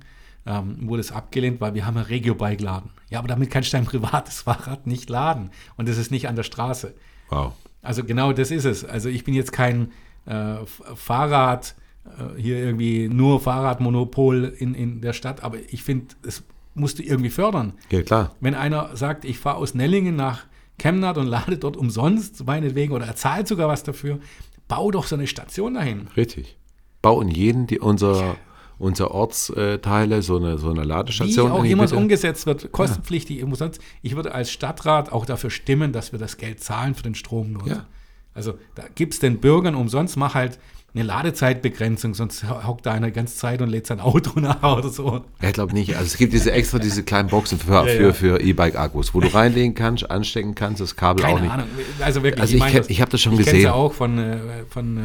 Ähm, 0.47 0.89
wurde 0.89 1.01
es 1.01 1.13
abgelehnt, 1.13 1.61
weil 1.61 1.75
wir 1.75 1.85
haben 1.85 1.97
ein 1.97 2.05
Regio-Bike-Laden. 2.05 2.91
Ja, 3.11 3.19
aber 3.19 3.29
damit 3.29 3.51
kannst 3.51 3.73
du 3.73 3.77
dein 3.77 3.87
privates 3.87 4.43
Fahrrad 4.43 4.87
nicht 4.87 5.11
laden. 5.11 5.51
Und 5.77 5.89
das 5.89 5.99
ist 5.99 6.11
nicht 6.11 6.29
an 6.29 6.37
der 6.37 6.43
Straße. 6.43 6.95
Wow. 7.29 7.53
Also 7.83 8.05
genau 8.05 8.33
das 8.33 8.51
ist 8.51 8.65
es. 8.65 8.85
Also 8.85 9.09
ich 9.09 9.25
bin 9.25 9.35
jetzt 9.35 9.53
kein 9.53 9.93
äh, 10.27 10.57
Fahrrad, 10.95 11.75
äh, 12.05 12.41
hier 12.41 12.59
irgendwie 12.59 13.09
nur 13.09 13.41
Fahrradmonopol 13.41 14.55
in, 14.59 14.75
in 14.75 15.01
der 15.01 15.13
Stadt, 15.13 15.43
aber 15.43 15.59
ich 15.69 15.83
finde, 15.83 16.15
das 16.23 16.43
musst 16.79 16.99
du 16.99 17.03
irgendwie 17.03 17.31
fördern. 17.31 17.75
Ja, 17.91 18.03
klar. 18.03 18.35
Wenn 18.41 18.55
einer 18.55 18.97
sagt, 18.97 19.25
ich 19.25 19.39
fahre 19.39 19.59
aus 19.59 19.75
Nellingen 19.75 20.17
nach 20.17 20.45
Chemnat 20.79 21.19
und 21.19 21.27
lade 21.27 21.59
dort 21.59 21.77
umsonst, 21.77 22.47
meinetwegen, 22.47 22.93
oder 22.93 23.07
er 23.07 23.17
zahlt 23.17 23.49
sogar 23.49 23.69
was 23.69 23.83
dafür, 23.83 24.21
bau 24.69 24.91
doch 24.91 25.07
so 25.07 25.17
eine 25.17 25.27
Station 25.27 25.75
dahin. 25.75 26.09
Richtig. 26.17 26.57
Bau 27.03 27.21
in 27.21 27.29
jeden 27.29 27.67
die, 27.67 27.81
unser, 27.81 28.37
unser 28.79 29.11
Ortsteile 29.11 30.23
so 30.23 30.37
eine, 30.37 30.59
so 30.59 30.71
eine 30.71 30.83
Wie 30.83 30.87
Ladestation. 30.87 31.51
auch 31.51 31.59
in 31.59 31.65
die 31.65 31.71
immer 31.73 31.85
es 31.85 31.93
umgesetzt 31.93 32.47
wird, 32.47 32.71
kostenpflichtig, 32.73 33.43
umsonst. 33.43 33.81
Ich 34.03 34.17
würde 34.17 34.35
als 34.35 34.51
Stadtrat 34.51 35.13
auch 35.13 35.27
dafür 35.27 35.51
stimmen, 35.51 35.93
dass 35.93 36.13
wir 36.13 36.19
das 36.19 36.37
Geld 36.37 36.61
zahlen 36.61 36.95
für 36.95 37.03
den 37.03 37.15
Strom. 37.15 37.53
nur. 37.53 37.67
Ja. 37.67 37.87
Also 38.35 38.55
da 38.77 38.85
gibt 38.95 39.15
es 39.15 39.21
den 39.21 39.41
Bürgern 39.41 39.75
umsonst, 39.75 40.17
mach 40.17 40.35
halt 40.35 40.61
eine 40.95 41.05
Ladezeitbegrenzung, 41.05 42.15
sonst 42.15 42.45
hockt 42.67 42.87
da 42.87 42.93
einer 42.93 43.09
die 43.09 43.13
ganze 43.13 43.37
Zeit 43.37 43.61
und 43.63 43.69
lädt 43.69 43.87
sein 43.87 44.01
Auto 44.01 44.41
nach 44.41 44.77
oder 44.79 44.89
so. 44.89 45.25
Ja, 45.43 45.49
ich 45.49 45.53
glaube 45.55 45.75
nicht. 45.75 45.95
Also 45.95 46.07
es 46.07 46.17
gibt 46.17 46.33
diese 46.33 46.51
extra, 46.53 46.79
diese 46.79 47.03
kleinen 47.03 47.29
Boxen 47.29 47.59
für, 47.59 47.73
Ja, 47.73 47.85
für, 47.85 48.03
ja. 48.09 48.13
für 48.13 48.41
E-Bike-Akkus, 48.41 49.15
wo 49.15 49.21
du 49.21 49.29
reinlegen 49.33 49.75
kannst, 49.75 50.11
anstecken 50.11 50.55
kannst, 50.55 50.81
das 50.81 50.97
Kabel 50.97 51.25
auch 51.25 51.29
Keine 51.29 51.41
nicht. 51.43 51.51
Ahnung. 51.53 51.67
Also 52.01 52.23
wirklich. 52.23 52.41
Also 52.41 52.57
ich 52.57 52.73
das- 52.73 52.91
ich 52.91 53.01
hab 53.03 53.11
das 53.11 53.21
schon 53.21 53.35
ich 53.35 53.41
gesehen. 53.41 53.61
ja 53.63 53.73
auch 53.75 53.93
von, 53.93 54.19
äh, 54.19 54.39
von 54.71 54.97
äh, 54.97 55.01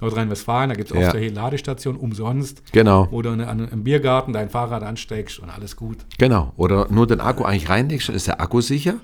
Nordrhein-Westfalen, 0.00 0.70
da 0.70 0.74
gibt 0.76 0.90
es 0.90 0.96
Ja. 0.96 1.02
oft 1.06 1.12
solche 1.12 1.28
Ladestationen 1.28 2.00
umsonst, 2.00 2.62
Genau, 2.72 3.06
du 3.06 3.28
an, 3.28 3.40
an, 3.40 3.68
im 3.70 3.84
Biergarten 3.84 4.32
dein 4.32 4.48
Fahrrad 4.50 4.82
ansteckst 4.82 5.38
und 5.38 5.50
alles 5.50 5.76
gut. 5.76 5.98
genau. 6.18 6.52
Oder 6.56 6.86
nur 6.90 7.06
den 7.06 7.20
Akku 7.20 7.44
eigentlich 7.44 7.68
reinlegst, 7.68 8.08
dann 8.08 8.16
ist 8.16 8.26
der 8.26 8.40
Akku 8.40 8.60
sicher, 8.60 8.94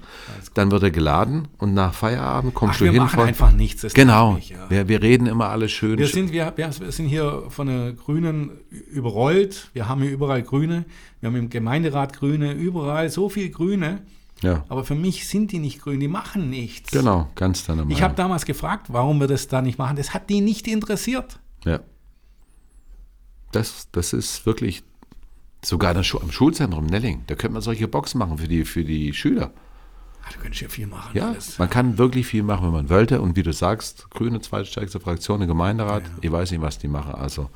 dann 0.55 0.71
wird 0.71 0.83
er 0.83 0.91
geladen 0.91 1.49
und 1.59 1.75
nach 1.75 1.95
Feierabend 1.95 2.55
kommst 2.55 2.75
Ach, 2.77 2.79
du 2.79 2.85
wir 2.87 2.93
hin. 2.93 3.03
machen 3.03 3.19
von- 3.19 3.29
einfach 3.29 3.53
nichts. 3.53 3.83
das 3.83 3.95
Genau. 3.95 4.33
mich, 4.33 4.51
ja. 4.51 4.59
wir, 4.69 4.89
wir 4.89 5.03
reden 5.03 5.27
immer 5.27 5.49
alles 5.49 5.73
schön. 5.73 5.99
Wir 5.99 6.07
sind, 6.09 6.33
wir, 6.33 6.53
wir 6.57 6.71
sind 6.73 7.07
hier 7.07 7.43
von 7.49 7.67
den 7.67 7.97
Grünen 7.97 8.51
überrollt. 8.91 9.71
Wir 9.75 9.89
haben 9.89 10.03
hier 10.03 10.11
überall 10.13 10.43
Grüne. 10.43 10.85
Wir 11.21 11.29
haben 11.29 11.37
im 11.37 11.51
Gemeinderat 11.51 12.17
Grüne, 12.19 12.53
überall 12.53 13.11
so 13.11 13.29
viel 13.29 13.51
Grüne. 13.51 14.01
Ja, 14.43 14.65
Aber 14.69 14.85
für 14.85 14.95
mich 14.95 15.27
sind 15.29 15.51
die 15.53 15.59
nicht 15.59 15.81
grün, 15.81 15.99
die 16.01 16.09
machen 16.09 16.51
nichts. 16.51 16.91
genau, 16.91 17.29
ganz 17.35 17.65
deiner 17.65 17.83
Meinung. 17.83 17.93
Ich 17.97 18.03
habe 18.03 18.15
damals 18.15 18.45
gefragt, 18.45 18.87
warum 18.91 19.19
wir 19.21 19.27
das 19.29 19.49
da 19.49 19.63
nicht 19.63 19.79
machen. 19.79 19.97
Das 19.97 20.13
hat 20.15 20.29
die 20.29 20.41
nicht 20.41 20.67
interessiert. 20.69 21.39
Ja. 21.65 21.81
Das, 23.53 23.89
das 23.93 24.13
ist 24.13 24.45
wirklich 24.47 24.83
sogar 25.65 25.97
am 25.97 26.03
Schulzentrum 26.33 26.87
Nelling. 26.87 27.23
Da 27.27 27.35
könnte 27.35 27.55
man 27.55 27.63
solche 27.63 27.89
Boxen 27.89 28.19
machen 28.19 28.39
für 28.39 28.49
die, 28.49 28.65
für 28.65 28.85
die 28.85 29.15
Schüler. 29.15 29.53
Ah, 30.23 30.31
du 30.33 30.39
könntest 30.41 30.61
ja 30.63 30.69
viel 30.69 30.87
machen. 30.87 31.17
Ja, 31.17 31.31
alles. 31.31 31.59
man 31.59 31.71
kann 31.71 31.99
wirklich 31.99 32.27
viel 32.27 32.43
machen, 32.43 32.67
wenn 32.67 32.73
man 32.73 32.91
wollte. 32.91 33.21
Und 33.21 33.37
wie 33.37 33.43
du 33.43 33.53
sagst, 33.53 34.11
Grüne 34.11 34.41
zweitstärkste 34.41 35.01
Fraktion 35.01 35.41
im 35.41 35.49
Gemeinderat. 35.49 36.03
Ich 36.21 36.31
weiß 36.31 36.51
nicht, 36.51 36.61
was 36.61 36.79
die 36.79 36.89
machen. 36.89 37.15
Also 37.15 37.49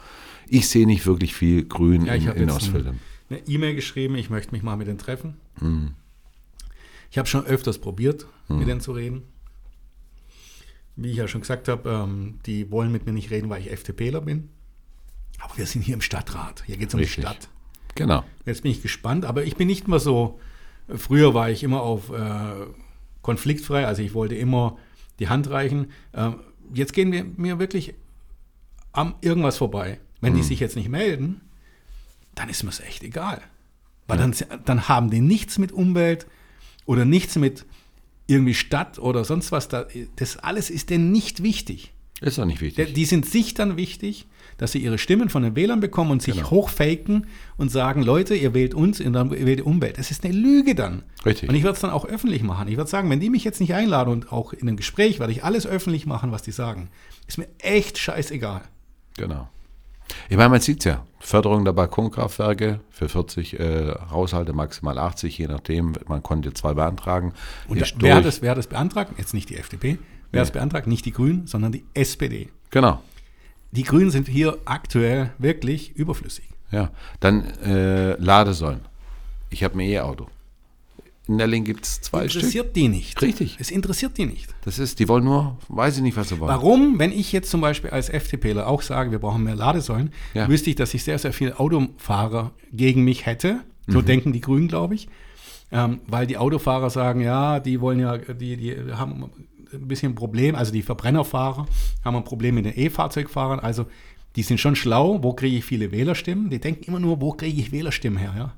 ich 0.49 0.69
sehe 0.69 0.87
nicht 0.87 1.05
wirklich 1.05 1.35
viel 1.35 1.65
Grün 1.65 2.07
Ja, 2.07 2.15
ich 2.15 2.27
in, 2.27 2.33
in 2.33 2.51
Ostfildern. 2.51 2.95
ein- 2.95 3.37
eine 3.37 3.47
E-Mail 3.49 3.75
geschrieben, 3.75 4.15
ich 4.17 4.31
möchte 4.31 4.53
mich 4.53 4.63
mal 4.63 4.77
mit 4.77 4.87
denen 4.89 4.99
treffen. 4.99 5.37
Mhm. 5.61 5.93
Ich 7.11 7.19
habe 7.19 7.29
schon 7.29 7.45
öfters 7.45 7.79
probiert, 7.79 8.27
mit 8.49 8.69
denen 8.69 8.81
zu 8.81 8.93
reden. 8.93 9.23
Wie 10.97 11.11
ich 11.11 11.17
ja 11.17 11.29
schon 11.29 11.41
gesagt 11.41 11.69
habe, 11.69 11.89
ähm, 11.89 12.39
die 12.47 12.71
wollen 12.71 12.93
mit 12.93 13.07
mir 13.07 13.13
nicht 13.13 13.31
reden, 13.31 13.49
weil 13.49 13.61
ich 13.61 13.71
FDPler 13.71 14.21
bin. 14.21 14.51
Aber 15.41 15.57
wir 15.57 15.67
sind 15.67 15.83
hier 15.83 15.95
im 15.95 16.03
Stadtrat. 16.03 16.63
Hier 16.67 16.77
geht 16.77 16.89
es 16.89 16.95
um 16.95 17.01
Richtig. 17.01 17.17
die 17.17 17.23
Stadt. 17.23 17.49
Genau. 17.95 18.25
Jetzt 18.45 18.63
bin 18.63 18.71
ich 18.71 18.83
gespannt, 18.83 19.25
aber 19.25 19.45
ich 19.45 19.57
bin 19.57 19.67
nicht 19.67 19.89
mehr 19.89 19.99
so. 19.99 20.39
Früher 20.95 21.35
war 21.35 21.51
ich 21.51 21.63
immer 21.63 21.83
auf 21.83 22.11
äh, 22.11 22.67
konfliktfrei, 23.23 23.87
also 23.87 24.03
ich 24.03 24.15
wollte 24.15 24.35
immer 24.35 24.77
die 25.19 25.29
Hand 25.29 25.51
reichen. 25.51 25.91
Ähm, 26.15 26.41
jetzt 26.73 26.93
gehen 26.93 27.13
wir 27.13 27.25
mir 27.25 27.59
wirklich 27.59 27.95
am 28.93 29.15
irgendwas 29.21 29.59
vorbei. 29.59 29.99
Wenn 30.21 30.35
die 30.35 30.43
sich 30.43 30.61
jetzt 30.61 30.77
nicht 30.77 30.91
melden, 30.91 31.41
dann 32.35 32.51
ist 32.51 32.63
mir 32.63 32.71
es 32.71 32.81
echt 32.81 33.03
egal. 33.03 33.41
Weil 34.07 34.19
dann, 34.19 34.35
dann 34.67 34.89
haben 34.89 35.11
die 35.11 35.21
nichts 35.21 35.59
mit 35.59 35.73
Umwelt 35.73 36.27
oder 36.87 37.05
nichts 37.05 37.37
mit 37.37 37.65
irgendwie 38.27 38.55
Stadt 38.55 38.99
oder 38.99 39.25
sonst 39.25 39.53
was. 39.53 39.69
Da, 39.69 39.87
das 40.17 40.37
alles 40.37 40.71
ist 40.71 40.91
denen 40.91 41.11
nicht 41.13 41.43
wichtig. 41.43 41.93
Ist 42.21 42.37
doch 42.39 42.45
nicht 42.45 42.61
wichtig. 42.61 42.93
Die 42.95 43.05
sind 43.07 43.25
sich 43.25 43.55
dann 43.55 43.77
wichtig, 43.79 44.27
dass 44.59 44.73
sie 44.73 44.79
ihre 44.79 44.99
Stimmen 44.99 45.31
von 45.31 45.43
den 45.43 45.57
Wählern 45.57 45.81
bekommen 45.81 46.11
und 46.11 46.21
sich 46.23 46.35
Genau. 46.37 46.51
hochfaken 46.51 47.27
und 47.57 47.71
sagen, 47.71 48.03
Leute, 48.03 48.35
ihr 48.35 48.53
wählt 48.53 48.75
uns 48.75 49.01
und 49.01 49.15
dann 49.15 49.31
wählt 49.31 49.61
die 49.61 49.63
Umwelt. 49.63 49.97
Das 49.97 50.11
ist 50.11 50.23
eine 50.25 50.35
Lüge 50.35 50.75
dann. 50.75 51.03
Richtig. 51.25 51.49
Und 51.49 51.55
ich 51.55 51.63
würde 51.63 51.75
es 51.77 51.81
dann 51.81 51.91
auch 51.91 52.05
öffentlich 52.05 52.43
machen. 52.43 52.69
Ich 52.69 52.77
würde 52.77 52.91
sagen, 52.91 53.09
wenn 53.09 53.21
die 53.21 53.31
mich 53.31 53.43
jetzt 53.43 53.59
nicht 53.59 53.73
einladen 53.73 54.11
und 54.11 54.33
auch 54.33 54.53
in 54.53 54.69
einem 54.69 54.77
Gespräch, 54.77 55.19
werde 55.19 55.33
ich 55.33 55.45
alles 55.45 55.67
öffentlich 55.67 56.05
machen, 56.05 56.31
was 56.31 56.43
die 56.43 56.53
sagen. 56.53 56.91
Ist 57.27 57.39
mir 57.39 57.49
echt 57.59 57.97
scheißegal. 57.97 58.61
Genau. 59.17 59.49
Ich 60.29 60.37
meine, 60.37 60.49
man 60.49 60.61
sieht 60.61 60.81
es 60.81 60.85
ja. 60.85 61.05
Förderung 61.21 61.65
der 61.65 61.73
Balkonkraftwerke 61.73 62.81
für 62.91 63.09
40 63.09 63.61
äh, 63.61 63.95
Haushalte, 64.11 64.53
maximal 64.53 64.99
80, 64.99 65.37
je 65.37 65.49
nachdem. 65.49 65.93
Man 66.09 66.23
konnte 66.23 66.55
zwei 66.55 66.75
beantragen. 66.75 67.35
Und 67.69 67.81
da, 67.81 67.87
wer, 67.99 68.17
hat 68.17 68.25
das, 68.25 68.43
wer 68.43 68.53
hat 68.53 68.59
das 68.59 68.67
beantragt? 68.67 69.13
Jetzt 69.19 69.35
nicht 69.35 69.51
die 69.51 69.57
FDP. 69.57 69.99
Wer 70.31 70.41
hat 70.41 70.49
das 70.49 70.53
beantragt? 70.53 70.87
Nicht 70.87 71.05
die 71.05 71.13
Grünen, 71.13 71.47
sondern 71.47 71.73
die 71.73 71.85
SPD. 71.95 72.49
Genau. 72.71 73.03
Die 73.73 73.83
Grünen 73.83 74.11
sind 74.11 74.29
hier 74.29 74.59
aktuell 74.65 75.31
wirklich 75.39 75.95
überflüssig. 75.95 76.49
Ja. 76.71 76.91
Dann 77.21 77.45
äh, 77.63 78.15
Ladesäulen. 78.15 78.81
Ich 79.51 79.63
habe 79.63 79.75
ein 79.75 79.81
E-Auto. 79.81 80.29
In 81.31 81.37
Nelling 81.37 81.63
gibt 81.63 81.85
es 81.87 82.01
zwei 82.01 82.29
Stück. 82.29 82.43
interessiert 82.43 82.75
die 82.75 82.89
nicht. 82.89 83.23
Richtig. 83.23 83.57
Es 83.61 83.71
interessiert 83.71 84.19
die 84.19 84.27
nicht. 84.27 84.49
Das 84.65 84.81
ist, 84.81 84.99
die 84.99 85.07
wollen 85.09 85.23
nur, 85.23 85.57
weiß 85.69 85.99
ich 85.99 86.03
nicht, 86.03 86.17
was 86.17 86.29
sie 86.31 86.41
wollen. 86.41 86.49
Warum, 86.51 86.99
wenn 86.99 87.13
ich 87.13 87.31
jetzt 87.31 87.51
zum 87.53 87.61
Beispiel 87.61 87.91
als 87.91 88.09
FDPler 88.09 88.67
auch 88.67 88.83
sage, 88.83 89.13
wir 89.13 89.21
brauchen 89.21 89.45
mehr 89.45 89.55
Ladesäulen, 89.55 90.11
Ja. 90.35 90.49
wüsste 90.49 90.71
ich, 90.71 90.77
dass 90.77 90.93
ich 90.93 91.05
sehr, 91.05 91.21
sehr 91.21 91.33
viele 91.33 91.61
Autofahrer 91.61 92.51
gegen 92.73 93.05
mich 93.05 93.27
hätte. 93.27 93.61
Mhm. 93.87 93.93
So 93.93 94.03
denken 94.03 94.33
die 94.33 94.41
Grünen, 94.41 94.67
glaube 94.67 94.97
ich. 94.97 95.09
Ähm, 95.71 96.01
weil 96.09 96.27
die 96.27 96.37
Autofahrer 96.37 96.91
sagen, 96.91 97.21
ja, 97.21 97.61
die 97.61 97.81
wollen 97.81 98.01
ja, 98.01 98.19
die, 98.19 98.57
die 98.57 98.77
haben 98.93 99.31
ein 99.73 99.87
bisschen 99.87 100.11
ein 100.11 100.15
Problem, 100.17 100.57
also 100.57 100.73
die 100.73 100.83
Verbrennerfahrer 100.83 101.67
haben 102.05 102.17
ein 102.17 102.25
Problem 102.25 102.57
mit 102.57 102.65
den 102.65 102.77
E-Fahrzeugfahrern. 102.77 103.61
Also 103.61 103.87
die 104.35 104.43
sind 104.43 104.59
schon 104.59 104.75
schlau, 104.75 105.23
wo 105.23 105.33
kriege 105.33 105.59
ich 105.59 105.65
viele 105.65 105.93
Wählerstimmen? 105.93 106.51
Die 106.51 106.59
denken 106.59 106.83
immer 106.89 106.99
nur, 106.99 107.21
wo 107.21 107.31
kriege 107.35 107.61
ich 107.61 107.71
Wählerstimmen 107.71 108.19
her? 108.19 108.35
Ja? 108.37 108.53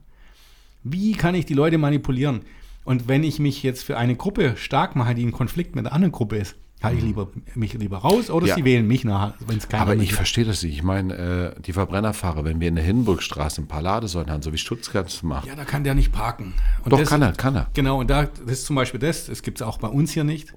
Wie 0.84 1.12
kann 1.12 1.34
ich 1.34 1.44
die 1.44 1.52
Leute 1.52 1.76
manipulieren? 1.76 2.40
Und 2.84 3.08
wenn 3.08 3.22
ich 3.24 3.38
mich 3.38 3.62
jetzt 3.62 3.84
für 3.84 3.96
eine 3.96 4.16
Gruppe 4.16 4.56
stark 4.56 4.96
mache, 4.96 5.14
die 5.14 5.22
in 5.22 5.32
Konflikt 5.32 5.76
mit 5.76 5.84
der 5.84 5.92
anderen 5.92 6.12
Gruppe 6.12 6.36
ist, 6.36 6.56
halte 6.82 6.98
ich 6.98 7.04
lieber, 7.04 7.28
mich 7.54 7.74
lieber 7.74 7.98
raus 7.98 8.28
oder 8.28 8.42
Mhm. 8.44 8.48
Ja. 8.48 8.54
sie 8.56 8.64
wählen 8.64 8.86
mich 8.88 9.04
nachher, 9.04 9.34
wenn 9.46 9.58
es 9.58 9.68
keiner 9.68 9.82
Aber 9.84 9.94
ich 9.94 10.12
verstehe 10.14 10.44
das 10.44 10.64
nicht. 10.64 10.74
Ich 10.74 10.82
meine, 10.82 11.54
äh, 11.56 11.60
die 11.62 11.72
Verbrennerfahrer, 11.72 12.44
wenn 12.44 12.58
wir 12.60 12.66
in 12.66 12.74
der 12.74 12.84
Hindenburgstraße 12.84 13.62
ein 13.62 13.68
paar 13.68 13.82
Ladesäulen 13.82 14.30
haben, 14.30 14.42
so 14.42 14.52
wie 14.52 14.58
Stuttgart 14.58 15.22
macht. 15.22 15.46
Ja, 15.46 15.54
da 15.54 15.64
kann 15.64 15.84
der 15.84 15.94
nicht 15.94 16.10
parken. 16.10 16.54
Und 16.84 16.92
Doch, 16.92 16.98
das- 16.98 17.08
kann 17.08 17.22
er, 17.22 17.32
kann 17.32 17.54
er. 17.54 17.68
Genau, 17.74 18.00
und 18.00 18.10
da, 18.10 18.24
das 18.24 18.50
ist 18.58 18.66
zum 18.66 18.74
Beispiel 18.74 18.98
das, 18.98 19.26
das 19.26 19.42
gibt 19.42 19.60
es 19.60 19.62
auch 19.66 19.78
bei 19.78 19.86
uns 19.86 20.10
hier 20.10 20.24
nicht, 20.24 20.52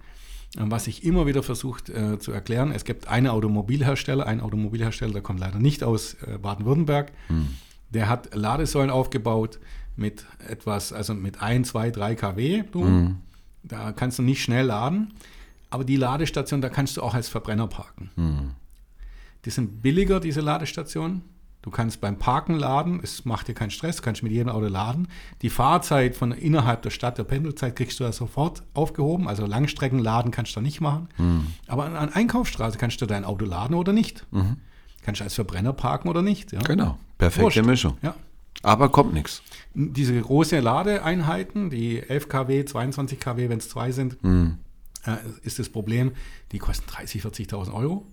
ähm, 0.57 0.71
was 0.71 0.87
ich 0.87 1.03
immer 1.03 1.27
wieder 1.27 1.43
versucht 1.43 1.89
äh, 1.89 2.17
zu 2.17 2.31
erklären. 2.31 2.71
Es 2.71 2.85
gibt 2.85 3.07
einen 3.07 3.27
Automobilhersteller, 3.27 4.25
einen 4.25 4.41
Automobilhersteller, 4.41 5.13
der 5.13 5.21
kommt 5.21 5.39
leider 5.39 5.59
nicht 5.59 5.83
aus 5.83 6.15
äh, 6.25 6.39
Baden-Württemberg, 6.39 7.11
Hm. 7.27 7.49
der 7.91 8.09
hat 8.09 8.33
Ladesäulen 8.33 8.89
aufgebaut 8.89 9.59
mit 9.95 10.25
etwas, 10.47 10.93
also 10.93 11.13
mit 11.13 11.41
1, 11.41 11.69
2, 11.69 11.91
3 11.91 12.15
kW. 12.15 12.63
Du. 12.71 12.83
Hm. 12.83 13.17
Da 13.63 13.91
kannst 13.93 14.19
du 14.19 14.23
nicht 14.23 14.43
schnell 14.43 14.67
laden, 14.67 15.13
aber 15.71 15.83
die 15.83 15.95
Ladestation, 15.95 16.61
da 16.61 16.69
kannst 16.69 16.97
du 16.97 17.01
auch 17.01 17.15
als 17.15 17.29
Verbrenner 17.29 17.67
parken. 17.67 18.11
Hm. 18.15 18.51
Die 19.45 19.49
sind 19.49 19.81
billiger, 19.81 20.19
diese 20.19 20.41
Ladestationen. 20.41 21.23
Du 21.63 21.71
kannst 21.71 21.99
beim 21.99 22.19
Parken 22.19 22.53
laden, 22.53 22.99
es 23.01 23.25
macht 23.25 23.47
dir 23.47 23.55
keinen 23.55 23.71
Stress, 23.71 24.03
kannst 24.03 24.21
mit 24.21 24.31
jedem 24.31 24.49
Auto 24.49 24.67
laden. 24.67 25.07
Die 25.41 25.49
Fahrzeit 25.49 26.15
von 26.15 26.31
innerhalb 26.31 26.83
der 26.83 26.91
Stadt, 26.91 27.17
der 27.17 27.23
Pendelzeit, 27.23 27.75
kriegst 27.75 27.99
du 27.99 28.03
ja 28.03 28.11
sofort 28.11 28.61
aufgehoben. 28.75 29.27
Also 29.27 29.47
Langstreckenladen 29.47 30.29
kannst 30.29 30.51
du 30.51 30.59
da 30.59 30.61
nicht 30.61 30.79
machen. 30.79 31.09
Aber 31.65 31.85
an, 31.85 31.95
an 31.95 32.13
Einkaufsstraße 32.13 32.77
kannst 32.77 33.01
du 33.01 33.07
dein 33.07 33.25
Auto 33.25 33.45
laden 33.45 33.73
oder 33.73 33.93
nicht. 33.93 34.27
Kannst 35.01 35.21
du 35.21 35.23
als 35.23 35.33
Verbrenner 35.33 35.73
parken 35.73 36.07
oder 36.07 36.21
nicht. 36.21 36.51
Ja? 36.51 36.59
Genau. 36.59 36.99
Perfekte 37.17 37.45
Wurscht. 37.45 37.63
Mischung. 37.63 37.97
Ja. 38.03 38.13
Aber 38.65 38.89
kommt 38.89 39.13
nichts. 39.13 39.41
Diese 39.73 40.19
große 40.19 40.59
Ladeeinheiten, 40.59 41.69
die 41.69 42.01
11 42.01 42.29
kW, 42.29 42.65
22 42.65 43.19
kW, 43.19 43.49
wenn 43.49 43.57
es 43.59 43.69
zwei 43.69 43.91
sind, 43.91 44.17
äh, 44.23 45.15
ist 45.43 45.59
das 45.59 45.69
Problem, 45.69 46.11
die 46.51 46.59
kosten 46.59 46.89
30.000, 46.89 47.49
40.000 47.49 47.73
Euro. 47.73 48.07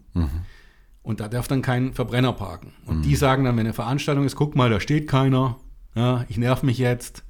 Und 1.03 1.21
da 1.21 1.29
darf 1.29 1.49
dann 1.49 1.63
kein 1.63 1.95
Verbrenner 1.95 2.33
parken. 2.33 2.73
Und 2.87 3.03
die 3.03 3.17
sagen 3.17 3.45
dann, 3.45 3.57
wenn 3.57 3.67
eine 3.67 3.73
Veranstaltung 3.75 4.25
ist, 4.25 4.37
guck 4.37 4.55
mal, 4.55 4.71
da 4.71 4.79
steht 4.79 5.09
keiner, 5.09 5.57
ja, 5.95 6.25
ich 6.29 6.37
nerv 6.39 6.63
mich 6.63 6.79
jetzt. 6.79 7.25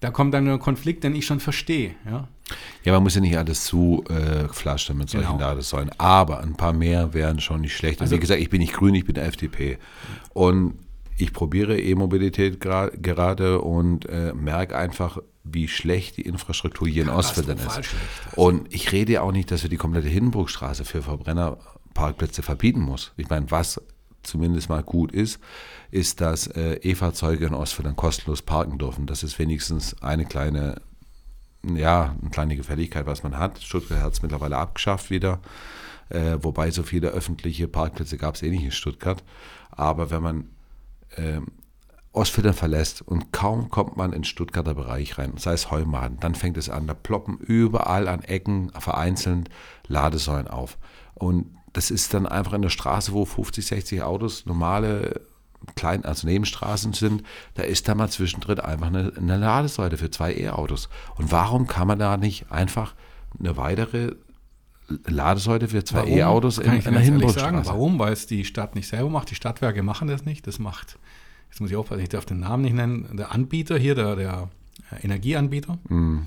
Da 0.00 0.10
kommt 0.10 0.32
dann 0.32 0.48
ein 0.48 0.58
Konflikt, 0.58 1.04
den 1.04 1.14
ich 1.14 1.26
schon 1.26 1.40
verstehe. 1.40 1.94
Ja. 2.06 2.28
Ja, 2.84 2.92
man 2.94 3.02
muss 3.02 3.14
ja 3.14 3.20
nicht 3.20 3.36
alles 3.36 3.64
zu 3.64 4.02
äh, 4.08 4.48
pflastern 4.48 4.96
mit 4.96 5.10
solchen 5.10 5.26
Genau. 5.32 5.40
Ladesäulen. 5.40 5.90
Aber 5.98 6.40
ein 6.40 6.54
paar 6.56 6.72
mehr 6.72 7.12
wären 7.12 7.38
schon 7.40 7.60
nicht 7.60 7.76
schlecht. 7.76 8.00
Also- 8.00 8.14
und 8.14 8.16
wie 8.16 8.20
gesagt, 8.20 8.40
ich 8.40 8.48
bin 8.48 8.60
nicht 8.60 8.72
grün, 8.72 8.94
ich 8.94 9.04
bin 9.04 9.16
FDP. 9.16 9.78
Und 10.32 10.78
ich 11.20 11.32
probiere 11.32 11.78
E-Mobilität 11.78 12.60
gerade 12.60 13.60
und 13.60 14.08
äh, 14.08 14.32
merke 14.32 14.76
einfach, 14.76 15.18
wie 15.44 15.68
schlecht 15.68 16.16
die 16.16 16.22
Infrastruktur 16.22 16.88
hier 16.88 17.02
in 17.02 17.08
Ostfildern 17.08 17.58
ist. 17.58 17.72
Schlecht. 17.72 17.94
Also, 18.30 18.42
Und 18.42 18.72
ich 18.74 18.92
rede 18.92 19.12
ja 19.12 19.22
auch 19.22 19.32
nicht, 19.32 19.50
dass 19.50 19.62
wir 19.62 19.70
die 19.70 19.76
komplette 19.76 20.08
Hindenburgstraße 20.08 20.84
für 20.84 21.02
Verbrennerparkplätze 21.02 22.42
verbieten 22.42 22.80
muss. 22.80 23.12
Ich 23.16 23.28
meine, 23.28 23.50
was 23.50 23.80
zumindest 24.22 24.68
mal 24.68 24.82
gut 24.82 25.12
ist, 25.12 25.40
ist, 25.90 26.20
dass 26.20 26.46
äh, 26.46 26.74
E-Fahrzeuge 26.82 27.46
in 27.46 27.54
Ostfildern 27.54 27.96
kostenlos 27.96 28.42
parken 28.42 28.78
dürfen. 28.78 29.06
Das 29.06 29.22
ist 29.22 29.38
wenigstens 29.38 30.00
eine 30.02 30.24
kleine, 30.26 30.80
ja, 31.62 32.16
eine 32.20 32.30
kleine 32.30 32.56
Gefälligkeit, 32.56 33.06
was 33.06 33.22
man 33.22 33.38
hat. 33.38 33.60
Stuttgart 33.62 34.00
hat 34.00 34.12
es 34.12 34.22
mittlerweile 34.22 34.56
abgeschafft 34.56 35.10
wieder. 35.10 35.40
Äh, 36.10 36.38
wobei 36.42 36.70
so 36.70 36.82
viele 36.82 37.08
öffentliche 37.08 37.68
Parkplätze 37.68 38.18
gab 38.18 38.34
es 38.34 38.42
eh 38.42 38.50
nicht 38.50 38.64
in 38.64 38.72
Stuttgart. 38.72 39.22
Aber 39.70 40.10
wenn 40.10 40.22
man 40.22 40.44
ähm, 41.20 41.46
Ostfildern 42.12 42.54
verlässt 42.54 43.02
und 43.02 43.32
kaum 43.32 43.70
kommt 43.70 43.96
man 43.96 44.12
in 44.12 44.24
Stuttgarter 44.24 44.74
Bereich 44.74 45.16
rein, 45.16 45.34
sei 45.36 45.52
es 45.52 45.70
Heumaden, 45.70 46.18
dann 46.18 46.34
fängt 46.34 46.56
es 46.56 46.68
an, 46.68 46.88
da 46.88 46.94
ploppen 46.94 47.38
überall 47.38 48.08
an 48.08 48.22
Ecken 48.22 48.72
vereinzelt 48.76 49.48
Ladesäulen 49.86 50.48
auf. 50.48 50.76
Und 51.14 51.54
das 51.72 51.92
ist 51.92 52.12
dann 52.12 52.26
einfach 52.26 52.54
in 52.54 52.62
der 52.62 52.70
Straße, 52.70 53.12
wo 53.12 53.24
50, 53.24 53.64
60 53.64 54.02
Autos 54.02 54.44
normale 54.44 55.20
klein, 55.76 56.04
also 56.04 56.26
Nebenstraßen 56.26 56.92
sind, 56.92 57.22
da 57.54 57.62
ist 57.62 57.88
da 57.88 57.94
mal 57.94 58.08
zwischendrin 58.08 58.60
einfach 58.60 58.88
eine, 58.88 59.12
eine 59.16 59.36
Ladesäule 59.36 59.96
für 59.96 60.10
zwei 60.10 60.34
E-Autos. 60.34 60.88
Und 61.16 61.30
warum 61.30 61.66
kann 61.66 61.86
man 61.86 61.98
da 61.98 62.16
nicht 62.16 62.50
einfach 62.50 62.94
eine 63.38 63.56
weitere 63.56 64.16
Ladesäule 65.06 65.68
für 65.68 65.84
zwei? 65.84 66.06
E-Autos 66.08 66.58
in, 66.58 66.72
in 66.72 66.92
der 66.92 67.00
Hindenburgstraße? 67.00 67.70
warum? 67.70 67.98
Weil 67.98 68.12
es 68.12 68.26
die 68.26 68.44
Stadt 68.44 68.74
nicht 68.74 68.88
selber 68.88 69.10
macht. 69.10 69.30
Die 69.30 69.34
Stadtwerke 69.34 69.82
machen 69.82 70.08
das 70.08 70.24
nicht. 70.24 70.46
Das 70.46 70.58
macht, 70.58 70.98
jetzt 71.50 71.60
muss 71.60 71.70
ich 71.70 71.76
aufpassen, 71.76 72.02
ich 72.02 72.08
darf 72.08 72.24
den 72.24 72.40
Namen 72.40 72.62
nicht 72.62 72.74
nennen, 72.74 73.08
der 73.16 73.32
Anbieter 73.32 73.76
hier, 73.78 73.94
der, 73.94 74.16
der 74.16 74.48
Energieanbieter. 75.02 75.78
Mhm. 75.88 76.26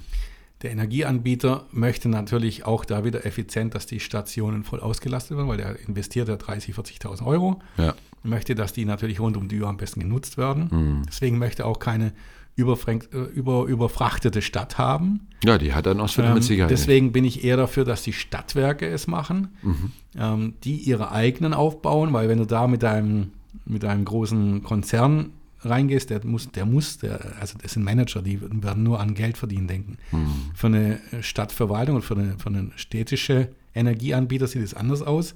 Der 0.62 0.72
Energieanbieter 0.72 1.66
möchte 1.72 2.08
natürlich 2.08 2.66
auch 2.66 2.86
da 2.86 3.04
wieder 3.04 3.26
effizient, 3.26 3.76
dass 3.76 3.86
die 3.86 4.00
Stationen 4.00 4.64
voll 4.64 4.80
ausgelastet 4.80 5.36
werden, 5.36 5.50
weil 5.50 5.58
der 5.58 5.78
investiert 5.88 6.30
ja 6.30 6.36
30.000, 6.36 6.74
40.000 7.02 7.26
Euro. 7.26 7.60
Ja. 7.78 7.94
Möchte, 8.24 8.56
dass 8.56 8.72
die 8.72 8.86
natürlich 8.86 9.20
rund 9.20 9.36
um 9.36 9.50
die 9.50 9.60
Uhr 9.60 9.68
am 9.68 9.76
besten 9.76 10.00
genutzt 10.00 10.38
werden. 10.38 10.70
Mhm. 10.72 11.04
Deswegen 11.08 11.38
möchte 11.38 11.64
er 11.64 11.66
auch 11.68 11.80
keine 11.80 12.14
äh, 12.56 13.18
über, 13.34 13.66
überfrachtete 13.66 14.42
Stadt 14.42 14.78
haben. 14.78 15.28
ja, 15.44 15.58
die 15.58 15.74
hat 15.74 15.86
dann 15.86 16.00
Ostfildern 16.00 16.32
Ähm, 16.34 16.36
mit 16.36 16.44
Sicherheit. 16.46 16.72
deswegen 16.72 17.12
bin 17.12 17.26
ich 17.26 17.44
eher 17.44 17.58
dafür, 17.58 17.84
dass 17.84 18.04
die 18.04 18.14
Stadtwerke 18.14 18.88
es 18.88 19.08
machen, 19.08 19.50
Mhm. 19.64 19.92
ähm, 20.18 20.54
die 20.64 20.76
ihre 20.78 21.12
eigenen 21.12 21.54
aufbauen, 21.54 22.14
weil 22.14 22.30
wenn 22.30 22.38
du 22.38 22.46
da 22.46 22.68
mit 22.68 22.84
deinem, 22.84 23.32
mit 23.66 23.86
einem 23.86 24.06
großen 24.06 24.64
Konzern 24.64 25.32
reingehst, 25.62 26.10
der 26.10 26.26
muss, 26.26 26.52
der 26.52 26.66
muss, 26.66 26.98
der, 26.98 27.20
also 27.40 27.58
das 27.62 27.74
sind 27.74 27.84
Manager, 27.84 28.22
die 28.22 28.40
werden 28.42 28.84
nur 28.84 29.00
an 29.00 29.14
Geld 29.14 29.38
verdienen 29.38 29.68
denken. 29.68 29.98
Mhm. 30.12 30.28
Für 30.54 30.68
eine 30.68 31.00
Stadtverwaltung 31.22 31.96
und 31.98 32.02
für 32.02 32.16
eine, 32.16 32.38
für 32.38 32.50
eine 32.50 32.72
städtische 32.76 33.50
Energieanbieter 33.74 34.48
sieht 34.48 34.62
es 34.64 34.74
anders 34.74 35.02
aus. 35.02 35.36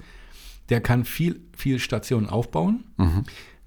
Der 0.70 0.82
kann 0.82 1.06
viel, 1.06 1.40
viel 1.56 1.80
Stationen 1.80 2.28
aufbauen, 2.28 2.84
Mhm. 2.98 3.24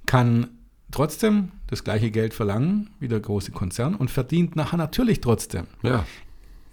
kann 0.07 0.49
trotzdem 0.91 1.53
das 1.69 1.83
gleiche 1.85 2.11
Geld 2.11 2.35
verlangen 2.35 2.91
wie 2.99 3.09
der 3.09 3.21
große 3.21 3.53
Konzern 3.53 3.95
und 3.95 4.11
verdient 4.11 4.57
nachher 4.57 4.77
natürlich 4.77 5.21
trotzdem 5.21 5.67
Ja, 5.83 6.05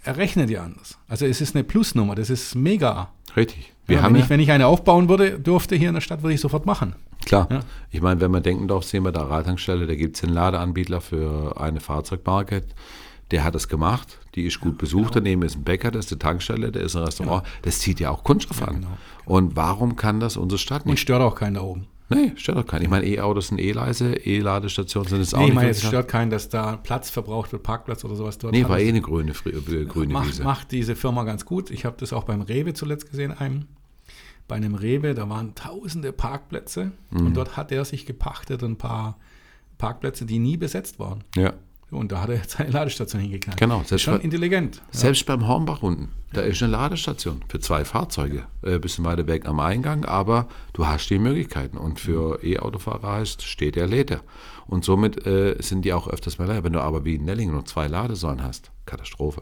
er 0.03 0.17
rechnet 0.17 0.49
ja 0.49 0.63
anders. 0.63 0.97
Also 1.07 1.25
es 1.25 1.39
ist 1.39 1.55
eine 1.55 1.63
Plusnummer, 1.63 2.15
das 2.15 2.29
ist 2.29 2.55
mega. 2.55 3.11
richtig. 3.37 3.73
Wir 3.85 3.97
ja, 3.97 4.03
haben 4.03 4.13
wenn, 4.15 4.19
ja, 4.19 4.25
ich, 4.25 4.29
wenn 4.31 4.39
ich 4.41 4.51
eine 4.51 4.67
aufbauen 4.67 5.07
würde, 5.07 5.39
durfte 5.39 5.75
hier 5.77 5.87
in 5.89 5.93
der 5.93 6.01
Stadt, 6.01 6.23
würde 6.23 6.33
ich 6.33 6.41
sofort 6.41 6.65
machen. 6.65 6.95
Klar. 7.27 7.47
Ja. 7.51 7.59
Ich 7.91 8.01
meine, 8.01 8.19
wenn 8.21 8.31
wir 8.31 8.41
Denkendorf 8.41 8.83
sehen, 8.85 9.03
bei 9.03 9.11
der 9.11 9.23
Radtankstelle, 9.29 9.85
da 9.87 9.95
gibt 9.95 10.17
es 10.17 10.23
einen 10.23 10.33
Ladeanbieter 10.33 11.01
für 11.01 11.59
eine 11.61 11.79
Fahrzeugmarke. 11.79 12.63
der 13.31 13.43
hat 13.43 13.53
das 13.55 13.67
gemacht, 13.67 14.19
die 14.35 14.45
ist 14.45 14.59
gut 14.61 14.77
besucht, 14.77 15.15
daneben 15.15 15.41
ist 15.41 15.55
ein 15.57 15.63
Bäcker, 15.65 15.91
das 15.91 16.05
ist 16.05 16.11
eine 16.13 16.19
Tankstelle, 16.19 16.71
da 16.71 16.79
ist 16.79 16.95
ein 16.95 17.03
Restaurant. 17.03 17.43
Das 17.63 17.79
zieht 17.79 17.99
ja 17.99 18.09
auch 18.09 18.23
Kundschaft 18.23 18.61
an. 18.61 18.75
genau, 18.75 18.97
Und 19.25 19.55
warum 19.57 19.95
kann 19.97 20.19
das 20.21 20.37
unsere 20.37 20.57
Stadt 20.57 20.85
Und 20.85 20.91
nicht? 20.91 21.01
stört 21.01 21.21
auch 21.21 21.35
keinen 21.35 21.55
da 21.55 21.61
oben. 21.61 21.87
Nee, 22.09 22.31
stört 22.37 22.57
doch 22.57 22.65
keinen. 22.65 22.83
Ich 22.83 22.89
meine, 22.89 23.05
E-Autos 23.05 23.49
sind 23.49 23.59
E-leise, 23.59 24.13
E-Ladestationen 24.15 25.09
sind 25.09 25.19
es 25.19 25.33
auch 25.33 25.39
Nee, 25.39 25.43
ich 25.43 25.49
nicht. 25.49 25.55
meine, 25.57 25.69
es 25.71 25.85
stört 25.85 26.07
keinen, 26.07 26.29
dass 26.31 26.47
da 26.47 26.77
Platz 26.77 27.09
verbraucht 27.09 27.51
wird, 27.51 27.63
Parkplatz 27.63 28.05
oder 28.05 28.15
sowas 28.15 28.37
dort. 28.37 28.53
nee, 28.53 28.63
war 28.63 28.79
eh 28.79 28.87
eine 28.87 29.01
grüne, 29.01 29.33
äh, 29.45 29.83
grüne 29.85 30.13
macht, 30.13 30.27
Wiese. 30.29 30.43
macht 30.45 30.71
diese 30.71 30.95
Firma 30.95 31.23
ganz 31.25 31.43
gut. 31.43 31.69
Ich 31.69 31.83
habe 31.83 31.97
das 31.99 32.13
auch 32.13 32.23
beim 32.23 32.39
Rewe 32.41 32.73
zuletzt 32.73 33.09
gesehen, 33.09 33.33
einem. 33.33 33.65
Bei 34.47 34.55
einem 34.55 34.75
Rewe, 34.75 35.13
da 35.13 35.27
waren 35.29 35.55
tausende 35.55 36.11
Parkplätze 36.13 36.91
Mhm. 37.11 37.27
und 37.27 37.33
dort 37.35 37.57
hat 37.57 37.71
er 37.71 37.83
sich 37.85 38.05
gepachtet 38.05 38.63
ein 38.63 38.77
paar 38.77 39.17
Parkplätze, 39.77 40.25
die 40.25 40.39
nie 40.39 40.57
besetzt 40.57 40.99
waren. 40.99 41.23
Ja. 41.35 41.53
Und 41.89 42.11
da 42.11 42.21
hat 42.21 42.29
er 42.29 42.35
jetzt 42.35 42.51
seine 42.57 42.71
Ladestation 42.71 43.21
hingeknallt. 43.21 43.59
Genau, 43.59 43.81
selbst 43.83 44.03
schon 44.03 44.17
bei- 44.17 44.23
intelligent. 44.23 44.77
Ja. 44.77 44.99
Selbst 44.99 45.25
beim 45.25 45.47
Hornbach 45.47 45.81
unten, 45.83 46.09
da 46.33 46.41
ist 46.41 46.61
eine 46.61 46.71
Ladestation 46.73 47.41
für 47.47 47.59
zwei 47.59 47.85
Fahrzeuge. 47.85 48.43
Ein 48.61 48.81
bisschen 48.81 49.05
weiter 49.05 49.25
weg 49.27 49.47
am 49.47 49.59
Eingang, 49.61 50.03
aber 50.05 50.47
du 50.73 50.85
hast 50.85 51.09
die 51.09 51.19
Möglichkeiten. 51.19 51.77
Und 51.77 51.99
für 51.99 52.43
E-Autofahrer 52.43 53.13
heißt, 53.13 53.41
steht 53.43 53.77
er, 53.77 53.87
lädt 53.87 54.11
er. 54.11 54.21
Und 54.65 54.83
somit 54.83 55.25
äh, 55.25 55.55
sind 55.61 55.83
die 55.85 55.93
auch 55.93 56.09
öfters 56.09 56.39
mal 56.39 56.47
leer. 56.49 56.63
Wenn 56.65 56.73
du 56.73 56.81
aber 56.81 57.05
wie 57.05 57.15
in 57.15 57.23
Nellingen 57.25 57.53
nur 57.53 57.65
zwei 57.65 57.87
Ladesäulen 57.87 58.43
hast, 58.43 58.71
Katastrophe. 58.85 59.41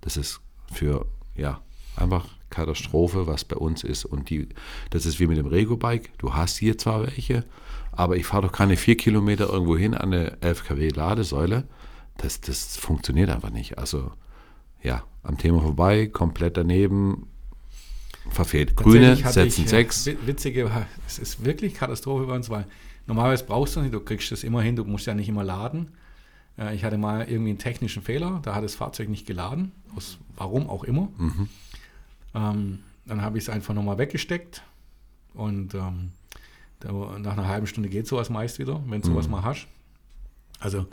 Das 0.00 0.16
ist 0.16 0.40
für, 0.72 1.06
ja, 1.34 1.60
einfach 1.96 2.26
Katastrophe, 2.50 3.26
was 3.26 3.44
bei 3.44 3.56
uns 3.56 3.82
ist. 3.84 4.04
Und 4.04 4.28
die, 4.30 4.48
das 4.90 5.06
ist 5.06 5.18
wie 5.20 5.26
mit 5.26 5.38
dem 5.38 5.46
Rego-Bike. 5.46 6.18
Du 6.18 6.34
hast 6.34 6.56
hier 6.58 6.76
zwar 6.78 7.02
welche, 7.06 7.44
aber 7.92 8.16
ich 8.16 8.26
fahre 8.26 8.42
doch 8.48 8.52
keine 8.52 8.76
vier 8.76 8.96
Kilometer 8.96 9.48
irgendwo 9.48 9.76
hin 9.76 9.94
an 9.94 10.12
eine 10.12 10.36
11 10.42 10.64
kW 10.66 10.88
Ladesäule. 10.88 11.64
Das, 12.18 12.40
das 12.40 12.76
funktioniert 12.76 13.30
einfach 13.30 13.50
nicht. 13.50 13.78
Also, 13.78 14.12
ja, 14.82 15.02
am 15.22 15.38
Thema 15.38 15.60
vorbei, 15.60 16.06
komplett 16.06 16.56
daneben, 16.56 17.26
verfehlt. 18.30 18.76
Grüne 18.76 19.16
setzen 19.16 19.60
ich, 19.62 19.66
äh, 19.66 19.68
sechs. 19.68 20.06
wi- 20.06 20.16
Witzige, 20.26 20.70
es 21.06 21.18
ist 21.18 21.44
wirklich 21.44 21.74
Katastrophe 21.74 22.26
bei 22.26 22.34
uns, 22.34 22.50
weil 22.50 22.66
normalerweise 23.06 23.44
brauchst 23.44 23.76
du 23.76 23.80
nicht, 23.80 23.94
du 23.94 24.00
kriegst 24.00 24.30
das 24.32 24.44
immer 24.44 24.62
hin, 24.62 24.76
du 24.76 24.84
musst 24.84 25.06
ja 25.06 25.14
nicht 25.14 25.28
immer 25.28 25.44
laden. 25.44 25.88
Äh, 26.58 26.74
Ich 26.74 26.84
hatte 26.84 26.98
mal 26.98 27.26
irgendwie 27.28 27.50
einen 27.50 27.58
technischen 27.58 28.02
Fehler, 28.02 28.40
da 28.42 28.54
hat 28.54 28.64
das 28.64 28.74
Fahrzeug 28.74 29.08
nicht 29.08 29.26
geladen, 29.26 29.72
aus 29.96 30.18
warum 30.36 30.68
auch 30.68 30.84
immer. 30.84 31.08
Mhm. 31.18 31.48
Ähm, 32.34 32.80
dann 33.06 33.22
habe 33.22 33.38
ich 33.38 33.44
es 33.44 33.50
einfach 33.50 33.74
nochmal 33.74 33.98
weggesteckt 33.98 34.62
und 35.34 35.74
ähm, 35.74 36.12
da, 36.80 36.92
nach 37.18 37.32
einer 37.32 37.48
halben 37.48 37.66
Stunde 37.66 37.88
geht 37.88 38.06
sowas 38.06 38.30
meist 38.30 38.58
wieder, 38.58 38.82
wenn 38.86 39.02
du 39.02 39.08
sowas 39.08 39.26
Mhm. 39.26 39.32
mal 39.32 39.42
hast. 39.44 39.66
Also 40.60 40.86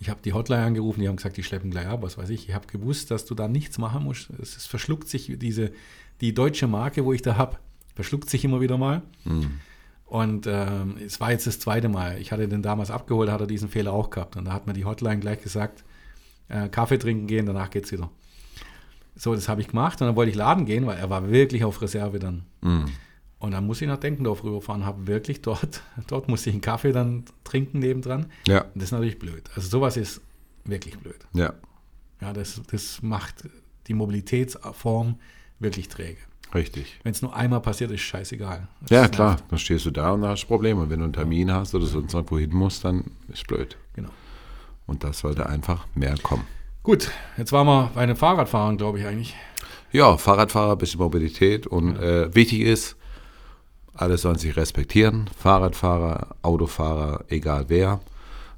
ich 0.00 0.08
habe 0.08 0.20
die 0.24 0.32
Hotline 0.32 0.62
angerufen, 0.64 1.00
die 1.00 1.08
haben 1.08 1.16
gesagt, 1.16 1.36
die 1.36 1.42
schleppen 1.42 1.70
gleich 1.70 1.86
ab, 1.86 2.02
was 2.02 2.16
weiß 2.18 2.30
ich. 2.30 2.48
Ich 2.48 2.54
habe 2.54 2.66
gewusst, 2.68 3.10
dass 3.10 3.24
du 3.24 3.34
da 3.34 3.48
nichts 3.48 3.78
machen 3.78 4.04
musst. 4.04 4.30
Es, 4.40 4.56
es 4.56 4.66
verschluckt 4.66 5.08
sich 5.08 5.32
diese, 5.38 5.72
die 6.20 6.32
deutsche 6.34 6.66
Marke, 6.68 7.04
wo 7.04 7.12
ich 7.12 7.22
da 7.22 7.36
habe, 7.36 7.58
verschluckt 7.96 8.30
sich 8.30 8.44
immer 8.44 8.60
wieder 8.60 8.78
mal. 8.78 9.02
Mhm. 9.24 9.60
Und 10.06 10.46
ähm, 10.46 10.96
es 11.04 11.20
war 11.20 11.32
jetzt 11.32 11.46
das 11.46 11.58
zweite 11.60 11.88
Mal. 11.88 12.18
Ich 12.18 12.32
hatte 12.32 12.48
den 12.48 12.62
damals 12.62 12.90
abgeholt, 12.90 13.28
hat 13.30 13.40
er 13.42 13.46
diesen 13.46 13.68
Fehler 13.68 13.92
auch 13.92 14.08
gehabt. 14.08 14.36
Und 14.36 14.46
da 14.46 14.52
hat 14.52 14.66
mir 14.66 14.72
die 14.72 14.84
Hotline 14.86 15.18
gleich 15.18 15.42
gesagt, 15.42 15.84
äh, 16.48 16.68
Kaffee 16.68 16.96
trinken 16.98 17.26
gehen, 17.26 17.44
danach 17.44 17.68
geht's 17.68 17.92
wieder. 17.92 18.08
So, 19.18 19.34
das 19.34 19.48
habe 19.48 19.60
ich 19.60 19.68
gemacht 19.68 20.00
und 20.00 20.06
dann 20.06 20.16
wollte 20.16 20.30
ich 20.30 20.36
laden 20.36 20.64
gehen, 20.64 20.86
weil 20.86 20.96
er 20.96 21.10
war 21.10 21.28
wirklich 21.30 21.64
auf 21.64 21.82
Reserve 21.82 22.18
dann. 22.18 22.44
Mhm. 22.62 22.86
Und 23.40 23.50
dann 23.52 23.66
muss 23.66 23.80
ich 23.82 23.86
nach 23.88 23.98
Denkendorf 23.98 24.42
rüberfahren, 24.44 24.84
habe 24.86 25.06
wirklich 25.06 25.42
dort, 25.42 25.82
dort 26.06 26.28
musste 26.28 26.50
ich 26.50 26.54
einen 26.54 26.60
Kaffee 26.62 26.92
dann 26.92 27.24
trinken 27.44 27.78
nebendran. 27.80 28.26
Ja, 28.46 28.62
Und 28.62 28.76
das 28.76 28.84
ist 28.84 28.92
natürlich 28.92 29.18
blöd. 29.18 29.50
Also 29.54 29.68
sowas 29.68 29.96
ist 29.96 30.20
wirklich 30.64 30.96
blöd. 30.98 31.18
ja, 31.34 31.52
Ja, 32.20 32.32
das, 32.32 32.60
das 32.70 33.02
macht 33.02 33.44
die 33.86 33.94
Mobilitätsform 33.94 35.16
wirklich 35.60 35.88
träge. 35.88 36.18
richtig. 36.54 36.98
Wenn 37.02 37.12
es 37.12 37.22
nur 37.22 37.34
einmal 37.34 37.60
passiert, 37.60 37.90
ist 37.90 38.00
scheißegal. 38.02 38.68
Das 38.82 38.90
Ja, 38.90 39.00
nervt. 39.00 39.14
klar, 39.14 39.36
dann 39.50 39.58
stehst 39.58 39.86
du 39.86 39.90
da 39.90 40.12
und 40.12 40.24
hast 40.24 40.42
du 40.42 40.46
Probleme. 40.46 40.80
Und 40.82 40.90
wenn 40.90 40.98
du 41.00 41.04
einen 41.04 41.12
Termin 41.12 41.52
hast 41.52 41.74
oder 41.74 41.86
sonst 41.86 42.14
irgendwo 42.14 42.38
hin 42.38 42.50
musst, 42.54 42.84
dann 42.84 43.04
ist 43.32 43.46
blöd. 43.46 43.76
Genau. 43.94 44.10
Und 44.86 45.04
das 45.04 45.18
sollte 45.20 45.46
einfach 45.48 45.86
mehr 45.94 46.16
kommen. 46.22 46.44
Gut, 46.82 47.10
jetzt 47.36 47.52
waren 47.52 47.66
wir 47.66 47.90
bei 47.94 48.06
den 48.06 48.16
Fahrradfahrern, 48.16 48.76
glaube 48.76 49.00
ich 49.00 49.06
eigentlich. 49.06 49.34
Ja, 49.92 50.16
Fahrradfahrer, 50.16 50.76
bisschen 50.76 51.00
Mobilität 51.00 51.66
und 51.66 51.96
äh, 51.96 52.34
wichtig 52.34 52.60
ist, 52.60 52.96
alle 53.94 54.16
sollen 54.16 54.38
sich 54.38 54.56
respektieren. 54.56 55.28
Fahrradfahrer, 55.36 56.36
Autofahrer, 56.42 57.24
egal 57.28 57.64
wer. 57.68 58.00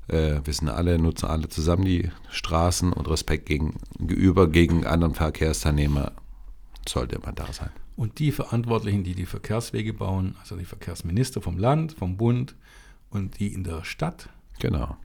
Äh, 0.08 0.40
wir 0.44 0.52
sind 0.52 0.68
alle, 0.68 0.98
nutzen 0.98 1.26
alle 1.26 1.48
zusammen 1.48 1.84
die 1.84 2.10
Straßen 2.30 2.92
und 2.92 3.08
Respekt 3.08 3.46
gegenüber 3.46 4.48
gegen 4.48 4.86
anderen 4.86 5.14
Verkehrsteilnehmer 5.14 6.12
sollte 6.88 7.16
immer 7.16 7.32
da 7.32 7.52
sein. 7.52 7.70
Und 7.96 8.18
die 8.18 8.32
Verantwortlichen, 8.32 9.04
die 9.04 9.14
die 9.14 9.26
Verkehrswege 9.26 9.92
bauen, 9.92 10.36
also 10.40 10.56
die 10.56 10.64
Verkehrsminister 10.64 11.40
vom 11.42 11.58
Land, 11.58 11.92
vom 11.92 12.16
Bund 12.16 12.54
und 13.10 13.38
die 13.38 13.52
in 13.52 13.64
der 13.64 13.84
Stadt, 13.84 14.28
Genau. 14.58 14.96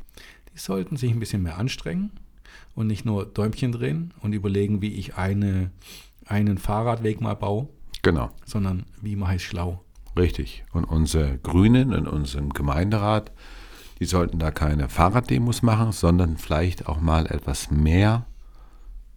die 0.53 0.59
sollten 0.59 0.97
sich 0.97 1.11
ein 1.11 1.19
bisschen 1.19 1.43
mehr 1.43 1.57
anstrengen 1.57 2.11
und 2.75 2.87
nicht 2.87 3.05
nur 3.05 3.25
Däumchen 3.25 3.71
drehen 3.71 4.13
und 4.21 4.33
überlegen, 4.33 4.81
wie 4.81 4.93
ich 4.93 5.15
eine, 5.15 5.71
einen 6.25 6.57
Fahrradweg 6.57 7.21
mal 7.21 7.35
baue, 7.35 7.67
Genau. 8.01 8.29
sondern 8.45 8.85
wie 9.01 9.15
mache 9.15 9.35
ich 9.35 9.41
es 9.41 9.47
schlau. 9.47 9.83
Richtig. 10.17 10.63
Und 10.71 10.85
unsere 10.85 11.37
Grünen 11.39 11.91
in 11.91 12.07
unserem 12.07 12.49
Gemeinderat, 12.53 13.31
die 13.99 14.05
sollten 14.05 14.39
da 14.39 14.51
keine 14.51 14.89
Fahrraddemos 14.89 15.61
machen, 15.61 15.91
sondern 15.91 16.37
vielleicht 16.37 16.87
auch 16.87 17.01
mal 17.01 17.25
etwas 17.27 17.71
mehr 17.71 18.25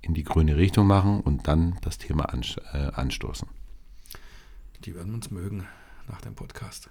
in 0.01 0.14
die 0.14 0.24
grüne 0.24 0.57
Richtung 0.57 0.87
machen 0.87 1.20
und 1.20 1.47
dann 1.49 1.76
das 1.83 1.99
Thema 1.99 2.33
äh, 2.72 2.79
anstoßen. 2.95 3.49
Die 4.85 4.95
werden 4.95 5.14
uns 5.14 5.31
mögen 5.31 5.66
nach 6.09 6.20
dem 6.20 6.35
Podcast. 6.35 6.89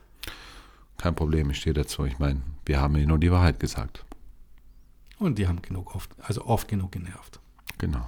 Kein 0.98 1.16
Problem, 1.16 1.50
ich 1.50 1.58
stehe 1.58 1.74
dazu. 1.74 2.06
Ich 2.06 2.20
meine, 2.20 2.42
wir 2.66 2.82
haben 2.82 2.96
ihnen 2.96 3.08
nur 3.08 3.20
die 3.20 3.32
Wahrheit 3.32 3.60
gesagt. 3.60 4.04
Und 5.20 5.38
die 5.40 5.48
haben 5.48 5.62
genug 5.62 5.96
oft, 5.96 6.12
also 6.22 6.46
oft 6.46 6.68
genug 6.68 6.92
genervt. 6.92 7.40
Genau. 7.78 8.08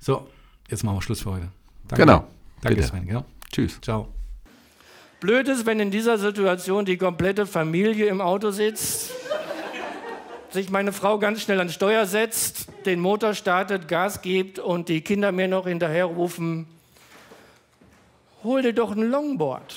So, 0.00 0.28
jetzt 0.68 0.84
machen 0.84 0.96
wir 0.96 1.02
Schluss 1.02 1.22
für 1.22 1.32
heute. 1.32 1.48
Danke. 1.88 2.04
Genau. 2.04 2.24
Danke, 2.62 2.76
Bitte. 2.76 2.88
Sven. 2.88 3.06
Ja. 3.06 3.24
Tschüss. 3.52 3.78
Ciao. 3.80 4.08
Blöd 5.20 5.48
ist, 5.48 5.66
wenn 5.66 5.80
in 5.80 5.90
dieser 5.90 6.16
Situation 6.16 6.84
die 6.84 6.96
komplette 6.96 7.46
Familie 7.46 8.06
im 8.06 8.20
Auto 8.20 8.50
sitzt, 8.50 9.10
sich 10.50 10.70
meine 10.70 10.92
Frau 10.92 11.18
ganz 11.18 11.42
schnell 11.42 11.58
ans 11.58 11.74
Steuer 11.74 12.06
setzt, 12.06 12.68
den 12.86 13.00
Motor 13.00 13.34
startet, 13.34 13.88
Gas 13.88 14.22
gibt 14.22 14.58
und 14.58 14.88
die 14.88 15.00
Kinder 15.00 15.32
mir 15.32 15.48
noch 15.48 15.66
hinterher 15.66 16.06
rufen, 16.06 16.66
hol 18.44 18.62
dir 18.62 18.72
doch 18.72 18.92
ein 18.92 19.10
Longboard. 19.10 19.74